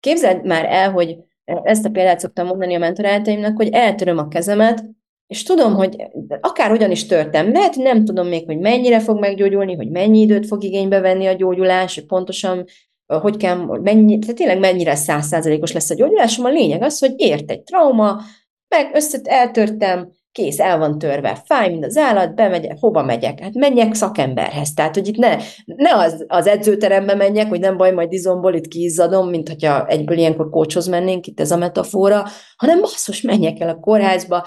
Képzeld 0.00 0.46
már 0.46 0.64
el, 0.64 0.90
hogy 0.90 1.16
ezt 1.44 1.84
a 1.84 1.90
példát 1.90 2.20
szoktam 2.20 2.46
mondani 2.46 2.74
a 2.74 2.78
mentorátaimnak, 2.78 3.56
hogy 3.56 3.68
eltöröm 3.68 4.18
a 4.18 4.28
kezemet, 4.28 4.84
és 5.26 5.42
tudom, 5.42 5.74
hogy 5.74 5.96
akár 6.40 6.70
hogyan 6.70 6.90
is 6.90 7.06
törtem, 7.06 7.54
hogy 7.54 7.76
nem 7.76 8.04
tudom 8.04 8.26
még, 8.26 8.46
hogy 8.46 8.58
mennyire 8.58 9.00
fog 9.00 9.18
meggyógyulni, 9.18 9.74
hogy 9.74 9.90
mennyi 9.90 10.20
időt 10.20 10.46
fog 10.46 10.62
igénybe 10.62 11.00
venni 11.00 11.26
a 11.26 11.32
gyógyulás, 11.32 11.94
hogy 11.94 12.06
pontosan 12.06 12.64
hogy 13.06 13.36
kell, 13.36 13.56
mennyi, 13.82 14.18
tehát 14.18 14.36
tényleg 14.36 14.58
mennyire 14.58 14.94
százszázalékos 14.94 15.72
lesz 15.72 15.90
a 15.90 15.94
gyógyulásom. 15.94 16.44
A 16.44 16.48
lényeg 16.48 16.82
az, 16.82 16.98
hogy 16.98 17.12
ért 17.16 17.50
egy 17.50 17.62
trauma, 17.62 18.20
meg 18.68 18.90
összet 18.94 19.26
eltörtem, 19.26 20.10
kész, 20.36 20.60
el 20.60 20.78
van 20.78 20.98
törve, 20.98 21.42
fáj, 21.44 21.70
mint 21.70 21.84
az 21.84 21.96
állat, 21.96 22.34
bemegyek, 22.34 22.76
hova 22.80 23.02
megyek? 23.02 23.40
Hát 23.40 23.54
menjek 23.54 23.94
szakemberhez. 23.94 24.74
Tehát, 24.74 24.94
hogy 24.94 25.08
itt 25.08 25.16
ne, 25.16 25.36
ne 25.64 25.94
az, 25.94 26.24
az 26.28 26.46
edzőterembe 26.46 27.14
menjek, 27.14 27.48
hogy 27.48 27.60
nem 27.60 27.76
baj, 27.76 27.92
majd 27.92 28.12
izomból 28.12 28.54
itt 28.54 28.68
kiizzadom, 28.68 29.28
mint 29.28 29.48
hogyha 29.48 29.86
egyből 29.86 30.18
ilyenkor 30.18 30.50
kócshoz 30.50 30.86
mennénk, 30.86 31.26
itt 31.26 31.40
ez 31.40 31.50
a 31.50 31.56
metafora, 31.56 32.24
hanem 32.56 32.80
basszus, 32.80 33.20
menjek 33.20 33.60
el 33.60 33.68
a 33.68 33.80
kórházba, 33.80 34.46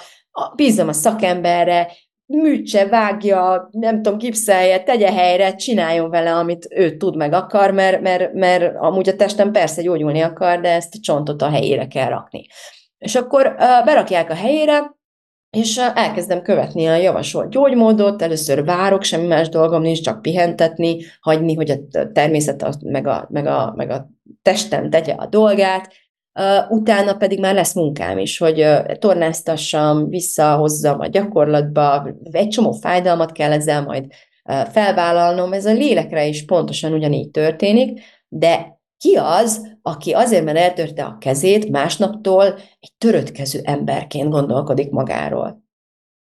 bízom 0.56 0.88
a 0.88 0.94
szakemberre, 0.94 1.92
műtse, 2.26 2.88
vágja, 2.88 3.70
nem 3.72 4.02
tudom, 4.02 4.18
gipszelje, 4.18 4.84
tegye 4.84 5.12
helyre, 5.12 5.56
csináljon 5.56 6.10
vele, 6.10 6.36
amit 6.36 6.68
ő 6.70 6.98
tud 6.98 7.16
meg 7.16 7.34
akar, 7.34 7.72
mert, 7.72 8.02
mert, 8.02 8.34
mert 8.34 8.76
amúgy 8.78 9.10
a 9.10 9.16
testem 9.16 9.52
persze 9.52 9.82
gyógyulni 9.82 10.22
akar, 10.22 10.60
de 10.60 10.74
ezt 10.74 10.96
a 10.96 11.00
csontot 11.02 11.42
a 11.42 11.50
helyére 11.50 11.88
kell 11.88 12.10
rakni. 12.10 12.46
És 12.98 13.16
akkor 13.16 13.56
berakják 13.86 14.30
a 14.30 14.34
helyére, 14.34 14.98
és 15.50 15.78
elkezdem 15.78 16.41
követni 16.41 16.88
a 16.88 16.95
javasolt 16.95 17.50
gyógymódot, 17.50 18.22
először 18.22 18.66
várok, 18.66 19.04
semmi 19.04 19.28
más 19.28 19.50
dolgom 19.50 19.82
nincs, 19.82 20.02
csak 20.02 20.22
pihentetni, 20.22 20.97
hagyni, 21.20 21.54
hogy 21.56 21.70
a 21.70 21.78
természet 22.14 22.84
meg 22.84 23.08
a, 23.08 23.28
meg 23.30 23.45
a, 23.45 23.74
meg 23.76 23.89
a 23.89 24.10
testem 24.41 24.89
tegye 24.89 25.14
a 25.14 25.26
dolgát, 25.26 25.93
utána 26.70 27.14
pedig 27.14 27.39
már 27.39 27.54
lesz 27.54 27.74
munkám 27.74 28.18
is, 28.18 28.38
hogy 28.38 28.68
tornáztassam, 29.00 30.10
visszahozzam 30.10 31.00
a 31.00 31.08
gyakorlatba, 31.08 32.08
egy 32.32 32.47
csomó 32.47 32.72
fájdalmat 32.72 33.32
kell 33.32 33.52
ezzel 33.52 33.84
majd 33.84 34.06
felvállalnom, 34.72 35.54
ez 35.54 35.66
a 35.66 35.74
lélekre 35.74 36.26
is 36.26 36.45
pontosan 36.45 36.93
ugyanígy 36.93 37.32
történik, 37.32 38.02
de 38.28 38.80
ki 38.97 39.16
az, 39.16 39.69
aki 39.82 40.12
azért, 40.12 40.44
mert 40.44 40.58
eltörte 40.58 41.04
a 41.04 41.18
kezét, 41.18 41.70
másnaptól 41.70 42.46
egy 42.80 42.94
törött 42.98 43.32
kezű 43.32 43.60
emberként 43.64 44.30
gondolkodik 44.30 44.90
magáról? 44.90 45.64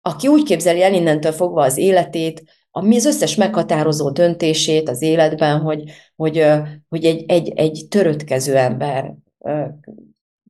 Aki 0.03 0.29
úgy 0.29 0.43
képzeli 0.43 0.83
el 0.83 0.95
innentől 0.95 1.33
fogva 1.33 1.63
az 1.63 1.77
életét, 1.77 2.43
ami 2.71 2.97
az 2.97 3.05
összes 3.05 3.35
meghatározó 3.35 4.11
döntését 4.11 4.89
az 4.89 5.03
életben, 5.03 5.61
hogy, 5.61 5.83
hogy, 6.17 6.47
hogy 6.89 7.05
egy, 7.05 7.25
egy, 7.27 7.49
egy 7.49 7.87
törött 7.89 8.25
kezű 8.25 8.53
ember 8.53 9.15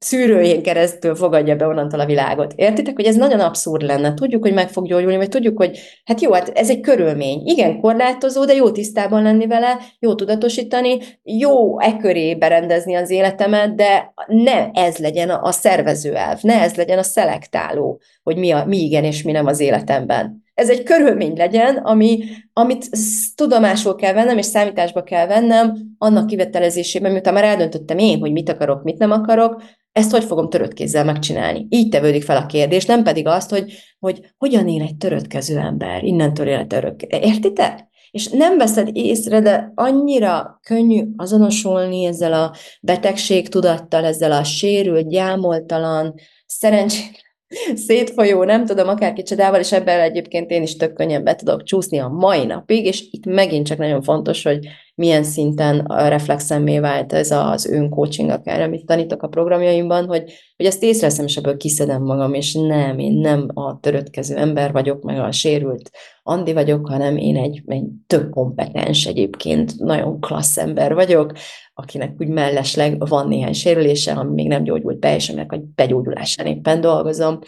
szűrőjén 0.03 0.63
keresztül 0.63 1.15
fogadja 1.15 1.57
be 1.57 1.67
onnantól 1.67 2.01
a 2.01 2.07
világot. 2.07 2.53
Értitek, 2.57 2.95
hogy 2.95 3.05
ez 3.05 3.17
nagyon 3.17 3.41
abszurd 3.41 3.83
lenne. 3.83 4.15
Tudjuk, 4.15 4.43
hogy 4.43 4.53
meg 4.53 4.69
fog 4.69 4.87
gyógyulni, 4.87 5.17
vagy 5.17 5.29
tudjuk, 5.29 5.57
hogy 5.57 5.79
hát 6.05 6.21
jó, 6.21 6.33
hát 6.33 6.49
ez 6.49 6.71
egy 6.71 6.81
körülmény. 6.81 7.43
Igen, 7.45 7.81
korlátozó, 7.81 8.45
de 8.45 8.55
jó 8.55 8.71
tisztában 8.71 9.23
lenni 9.23 9.47
vele, 9.47 9.79
jó 9.99 10.15
tudatosítani, 10.15 10.99
jó 11.23 11.81
e 11.81 11.97
köré 11.97 12.35
berendezni 12.35 12.95
az 12.95 13.11
életemet, 13.11 13.75
de 13.75 14.15
ne 14.27 14.71
ez 14.71 14.97
legyen 14.97 15.31
a 15.31 15.53
szervezőelv, 15.53 16.39
ne 16.43 16.61
ez 16.61 16.75
legyen 16.75 16.99
a 16.99 17.03
szelektáló, 17.03 18.01
hogy 18.23 18.37
mi, 18.37 18.51
a, 18.51 18.65
mi 18.65 18.77
igen 18.77 19.05
és 19.05 19.23
mi 19.23 19.33
nem 19.33 19.47
az 19.47 19.61
életemben 19.61 20.43
ez 20.55 20.71
egy 20.71 20.83
körülmény 20.83 21.37
legyen, 21.37 21.77
ami, 21.77 22.25
amit 22.53 22.89
tudomásul 23.35 23.95
kell 23.95 24.13
vennem, 24.13 24.39
és 24.39 24.47
számításba 24.47 25.03
kell 25.03 25.27
vennem 25.27 25.77
annak 25.99 26.27
kivetelezésében, 26.27 27.13
miután 27.13 27.35
már 27.35 27.45
eldöntöttem 27.45 27.99
én, 27.99 28.19
hogy 28.19 28.33
mit 28.33 28.49
akarok, 28.49 28.83
mit 28.83 28.99
nem 28.99 29.11
akarok, 29.11 29.63
ezt 29.93 30.11
hogy 30.11 30.25
fogom 30.25 30.49
törött 30.49 30.73
kézzel 30.73 31.05
megcsinálni? 31.05 31.67
Így 31.69 31.89
tevődik 31.89 32.23
fel 32.23 32.37
a 32.37 32.47
kérdés, 32.47 32.85
nem 32.85 33.03
pedig 33.03 33.27
azt, 33.27 33.51
hogy, 33.51 33.73
hogy 33.99 34.21
hogyan 34.39 34.69
él 34.69 34.83
egy 34.83 34.97
törött 34.97 35.27
kezű 35.27 35.57
ember, 35.57 36.05
innentől 36.05 36.47
élet 36.47 36.73
örök. 36.73 37.03
Értitek? 37.03 37.91
És 38.11 38.29
nem 38.29 38.59
veszed 38.59 38.89
észre, 38.93 39.41
de 39.41 39.73
annyira 39.75 40.61
könnyű 40.63 41.05
azonosulni 41.17 42.05
ezzel 42.05 42.33
a 42.33 42.55
betegség 42.81 43.49
tudattal, 43.49 44.05
ezzel 44.05 44.33
a 44.33 44.45
sérült, 44.45 45.09
gyámoltalan, 45.09 46.15
szerencsét 46.47 47.23
szétfolyó, 47.87 48.45
nem 48.45 48.67
tudom, 48.67 48.89
akár 48.89 49.13
kicsodával, 49.13 49.61
és 49.61 49.73
ebben 49.73 50.01
egyébként 50.01 50.51
én 50.51 50.63
is 50.63 50.77
tök 50.77 50.93
könnyen 50.93 51.25
be 51.25 51.35
tudok 51.35 51.63
csúszni 51.63 51.99
a 51.99 52.09
mai 52.09 52.45
napig, 52.45 52.85
és 52.85 53.09
itt 53.11 53.25
megint 53.25 53.67
csak 53.67 53.79
nagyon 53.79 54.03
fontos, 54.03 54.43
hogy 54.43 54.69
milyen 54.95 55.23
szinten 55.23 55.87
reflexemmé 55.87 56.79
vált 56.79 57.13
ez 57.13 57.31
az 57.31 57.67
öncoaching, 57.67 58.31
akár 58.31 58.61
amit 58.61 58.87
tanítok 58.87 59.23
a 59.23 59.29
programjaimban, 59.29 60.07
hogy, 60.07 60.33
hogy 60.57 60.67
ezt 60.67 60.83
észreveszem, 60.83 61.25
és 61.25 61.37
ebből 61.37 61.57
kiszedem 61.57 62.03
magam, 62.03 62.35
és 62.35 62.55
nem, 62.55 62.99
én 62.99 63.13
nem 63.13 63.49
a 63.55 63.81
törötkező 63.81 64.37
ember 64.37 64.73
vagyok, 64.73 65.03
meg 65.03 65.19
a 65.19 65.33
sérült 65.33 65.91
Andi 66.23 66.53
vagyok, 66.53 66.89
hanem 66.89 67.17
én 67.17 67.37
egy, 67.37 67.63
egy 67.67 67.85
tök 68.07 68.31
kompetens 68.31 69.07
egyébként, 69.07 69.79
nagyon 69.79 70.21
klassz 70.21 70.59
ember 70.59 70.95
vagyok, 70.95 71.33
akinek 71.75 72.15
úgy 72.19 72.29
mellesleg 72.29 73.09
van 73.09 73.29
néhány 73.29 73.53
sérülése, 73.53 74.13
ami 74.13 74.33
még 74.33 74.49
nem 74.49 74.63
gyógyult 74.63 74.99
be, 74.99 75.15
és 75.15 75.29
aminek 75.29 75.53
a 75.53 75.61
begyógyulásán 75.75 76.47
éppen 76.47 76.81
dolgozom. 76.81 77.39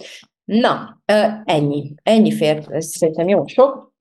Na, 0.44 1.02
ennyi. 1.44 1.94
Ennyi 2.02 2.32
fért, 2.32 2.70
ez 2.70 2.86
szerintem 2.86 3.28
jó 3.28 3.46
sok, 3.46 3.93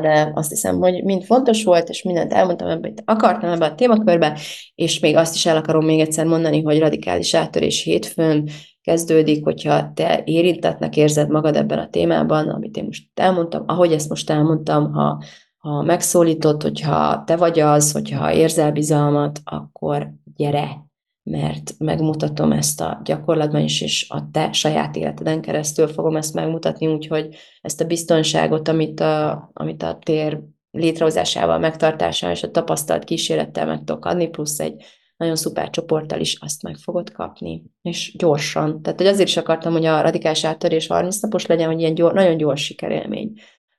de 0.00 0.30
azt 0.34 0.48
hiszem, 0.48 0.78
hogy 0.78 1.04
mind 1.04 1.24
fontos 1.24 1.64
volt, 1.64 1.88
és 1.88 2.02
mindent 2.02 2.32
elmondtam, 2.32 2.68
amit 2.68 3.02
akartam 3.04 3.50
ebbe 3.50 3.64
a 3.64 3.74
témakörbe, 3.74 4.38
és 4.74 4.98
még 4.98 5.16
azt 5.16 5.34
is 5.34 5.46
el 5.46 5.56
akarom 5.56 5.84
még 5.84 6.00
egyszer 6.00 6.26
mondani, 6.26 6.62
hogy 6.62 6.78
radikális 6.78 7.34
áttörés 7.34 7.82
hétfőn 7.82 8.48
kezdődik, 8.82 9.44
hogyha 9.44 9.92
te 9.94 10.22
érintetnek 10.24 10.96
érzed 10.96 11.30
magad 11.30 11.56
ebben 11.56 11.78
a 11.78 11.88
témában, 11.88 12.48
amit 12.48 12.76
én 12.76 12.84
most 12.84 13.08
elmondtam, 13.14 13.64
ahogy 13.66 13.92
ezt 13.92 14.08
most 14.08 14.30
elmondtam, 14.30 14.92
ha, 14.92 15.22
ha 15.58 15.82
megszólított, 15.82 16.62
hogyha 16.62 17.24
te 17.24 17.36
vagy 17.36 17.60
az, 17.60 17.92
hogyha 17.92 18.32
érzel 18.32 18.72
bizalmat, 18.72 19.40
akkor 19.44 20.12
gyere, 20.36 20.89
mert 21.22 21.74
megmutatom 21.78 22.52
ezt 22.52 22.80
a 22.80 23.00
gyakorlatban 23.04 23.60
is, 23.60 23.80
és 23.80 24.06
a 24.08 24.30
te 24.30 24.52
saját 24.52 24.96
életeden 24.96 25.40
keresztül 25.40 25.88
fogom 25.88 26.16
ezt 26.16 26.34
megmutatni, 26.34 26.86
úgyhogy 26.86 27.36
ezt 27.60 27.80
a 27.80 27.86
biztonságot, 27.86 28.68
amit 28.68 29.00
a, 29.00 29.50
amit 29.52 29.82
a 29.82 29.98
tér 30.02 30.40
létrehozásával, 30.70 31.58
megtartásával 31.58 32.36
és 32.36 32.42
a 32.42 32.50
tapasztalt 32.50 33.04
kísérettel 33.04 33.66
meg 33.66 33.78
tudok 33.78 34.04
adni, 34.04 34.28
plusz 34.28 34.60
egy 34.60 34.84
nagyon 35.16 35.36
szuper 35.36 35.70
csoporttal 35.70 36.20
is 36.20 36.38
azt 36.40 36.62
meg 36.62 36.76
fogod 36.76 37.12
kapni, 37.12 37.64
és 37.82 38.14
gyorsan. 38.16 38.82
Tehát 38.82 38.98
hogy 38.98 39.08
azért 39.08 39.28
is 39.28 39.36
akartam, 39.36 39.72
hogy 39.72 39.84
a 39.84 40.00
radikális 40.00 40.44
áttörés 40.44 40.86
30 40.86 41.20
napos 41.20 41.46
legyen, 41.46 41.66
hogy 41.66 41.80
ilyen 41.80 41.94
gyors, 41.94 42.14
nagyon 42.14 42.36
gyors 42.36 42.64
sikerélmény 42.64 43.32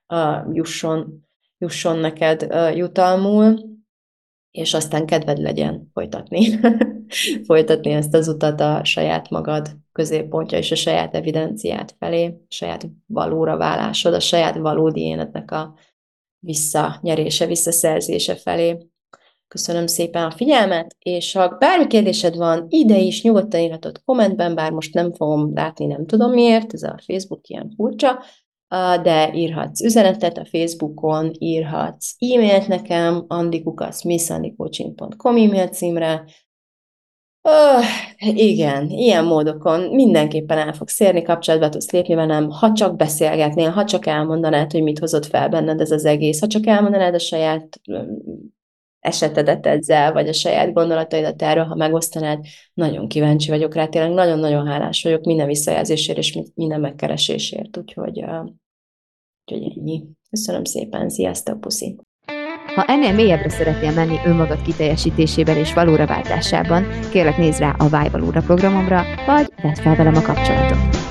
uh, 0.08 0.54
jusson, 0.54 1.26
jusson 1.58 1.98
neked 1.98 2.42
uh, 2.42 2.76
jutalmul, 2.76 3.58
és 4.50 4.74
aztán 4.74 5.06
kedved 5.06 5.38
legyen 5.38 5.90
folytatni. 5.92 6.46
folytatni 7.46 7.90
ezt 7.90 8.14
az 8.14 8.28
utat 8.28 8.60
a 8.60 8.84
saját 8.84 9.30
magad 9.30 9.70
középpontja 9.92 10.58
és 10.58 10.70
a 10.70 10.74
saját 10.74 11.14
evidenciát 11.14 11.94
felé, 11.98 12.26
a 12.26 12.32
saját 12.48 12.86
valóra 13.06 13.56
válásod, 13.56 14.14
a 14.14 14.20
saját 14.20 14.56
valódi 14.56 15.00
énednek 15.00 15.50
a 15.50 15.74
visszanyerése, 16.38 17.46
visszaszerzése 17.46 18.36
felé. 18.36 18.76
Köszönöm 19.48 19.86
szépen 19.86 20.24
a 20.24 20.30
figyelmet, 20.30 20.96
és 20.98 21.32
ha 21.32 21.48
bármi 21.48 21.86
kérdésed 21.86 22.36
van, 22.36 22.66
ide 22.68 22.98
is 22.98 23.22
nyugodtan 23.22 23.60
írhatod 23.60 24.02
kommentben, 24.04 24.54
bár 24.54 24.72
most 24.72 24.94
nem 24.94 25.12
fogom 25.12 25.54
látni, 25.54 25.86
nem 25.86 26.06
tudom 26.06 26.30
miért, 26.30 26.74
ez 26.74 26.82
a 26.82 26.98
Facebook 27.06 27.48
ilyen 27.48 27.72
furcsa, 27.76 28.22
de 29.02 29.34
írhatsz 29.34 29.82
üzenetet 29.82 30.38
a 30.38 30.44
Facebookon, 30.44 31.30
írhatsz 31.38 32.14
e-mailt 32.18 32.68
nekem, 32.68 33.24
andikukaszmissandikoaching.com 33.28 35.36
e-mail 35.36 35.68
címre, 35.68 36.24
Uh, 37.44 37.84
igen, 38.36 38.90
ilyen 38.90 39.24
módokon 39.24 39.80
mindenképpen 39.80 40.58
el 40.58 40.72
fogsz 40.72 41.00
érni, 41.00 41.22
kapcsolatba 41.22 41.68
tudsz 41.68 41.90
lépni 41.90 42.14
velem, 42.14 42.50
ha 42.50 42.72
csak 42.72 42.96
beszélgetnél, 42.96 43.70
ha 43.70 43.84
csak 43.84 44.06
elmondanád, 44.06 44.72
hogy 44.72 44.82
mit 44.82 44.98
hozott 44.98 45.26
fel 45.26 45.48
benned 45.48 45.80
ez 45.80 45.90
az 45.90 46.04
egész, 46.04 46.40
ha 46.40 46.46
csak 46.46 46.66
elmondanád 46.66 47.14
a 47.14 47.18
saját 47.18 47.80
esetedet 49.00 49.66
ezzel, 49.66 50.12
vagy 50.12 50.28
a 50.28 50.32
saját 50.32 50.72
gondolataidat 50.72 51.42
erről, 51.42 51.64
ha 51.64 51.74
megosztanád, 51.74 52.44
nagyon 52.74 53.08
kíváncsi 53.08 53.50
vagyok 53.50 53.74
rá, 53.74 53.86
tényleg 53.86 54.12
nagyon-nagyon 54.12 54.66
hálás 54.66 55.02
vagyok 55.02 55.24
minden 55.24 55.46
visszajelzésért 55.46 56.18
és 56.18 56.38
minden 56.54 56.80
megkeresésért, 56.80 57.76
úgyhogy, 57.76 58.24
úgyhogy 59.44 59.72
ennyi. 59.76 60.04
Köszönöm 60.30 60.64
szépen, 60.64 61.08
sziasztok, 61.08 61.60
puszi! 61.60 61.98
Ha 62.74 62.84
ennél 62.84 63.12
mélyebbre 63.12 63.48
szeretnél 63.48 63.92
menni 63.92 64.20
önmagad 64.24 64.62
kiteljesítésében 64.62 65.56
és 65.56 65.74
valóra 65.74 66.06
váltásában, 66.06 66.86
kérlek 67.10 67.36
nézz 67.36 67.58
rá 67.58 67.74
a 67.78 67.88
Váj 67.88 68.08
Valóra 68.08 68.40
programomra, 68.40 69.04
vagy 69.26 69.52
vedd 69.62 69.82
fel 69.82 69.96
velem 69.96 70.16
a 70.16 70.22
kapcsolatot. 70.22 71.01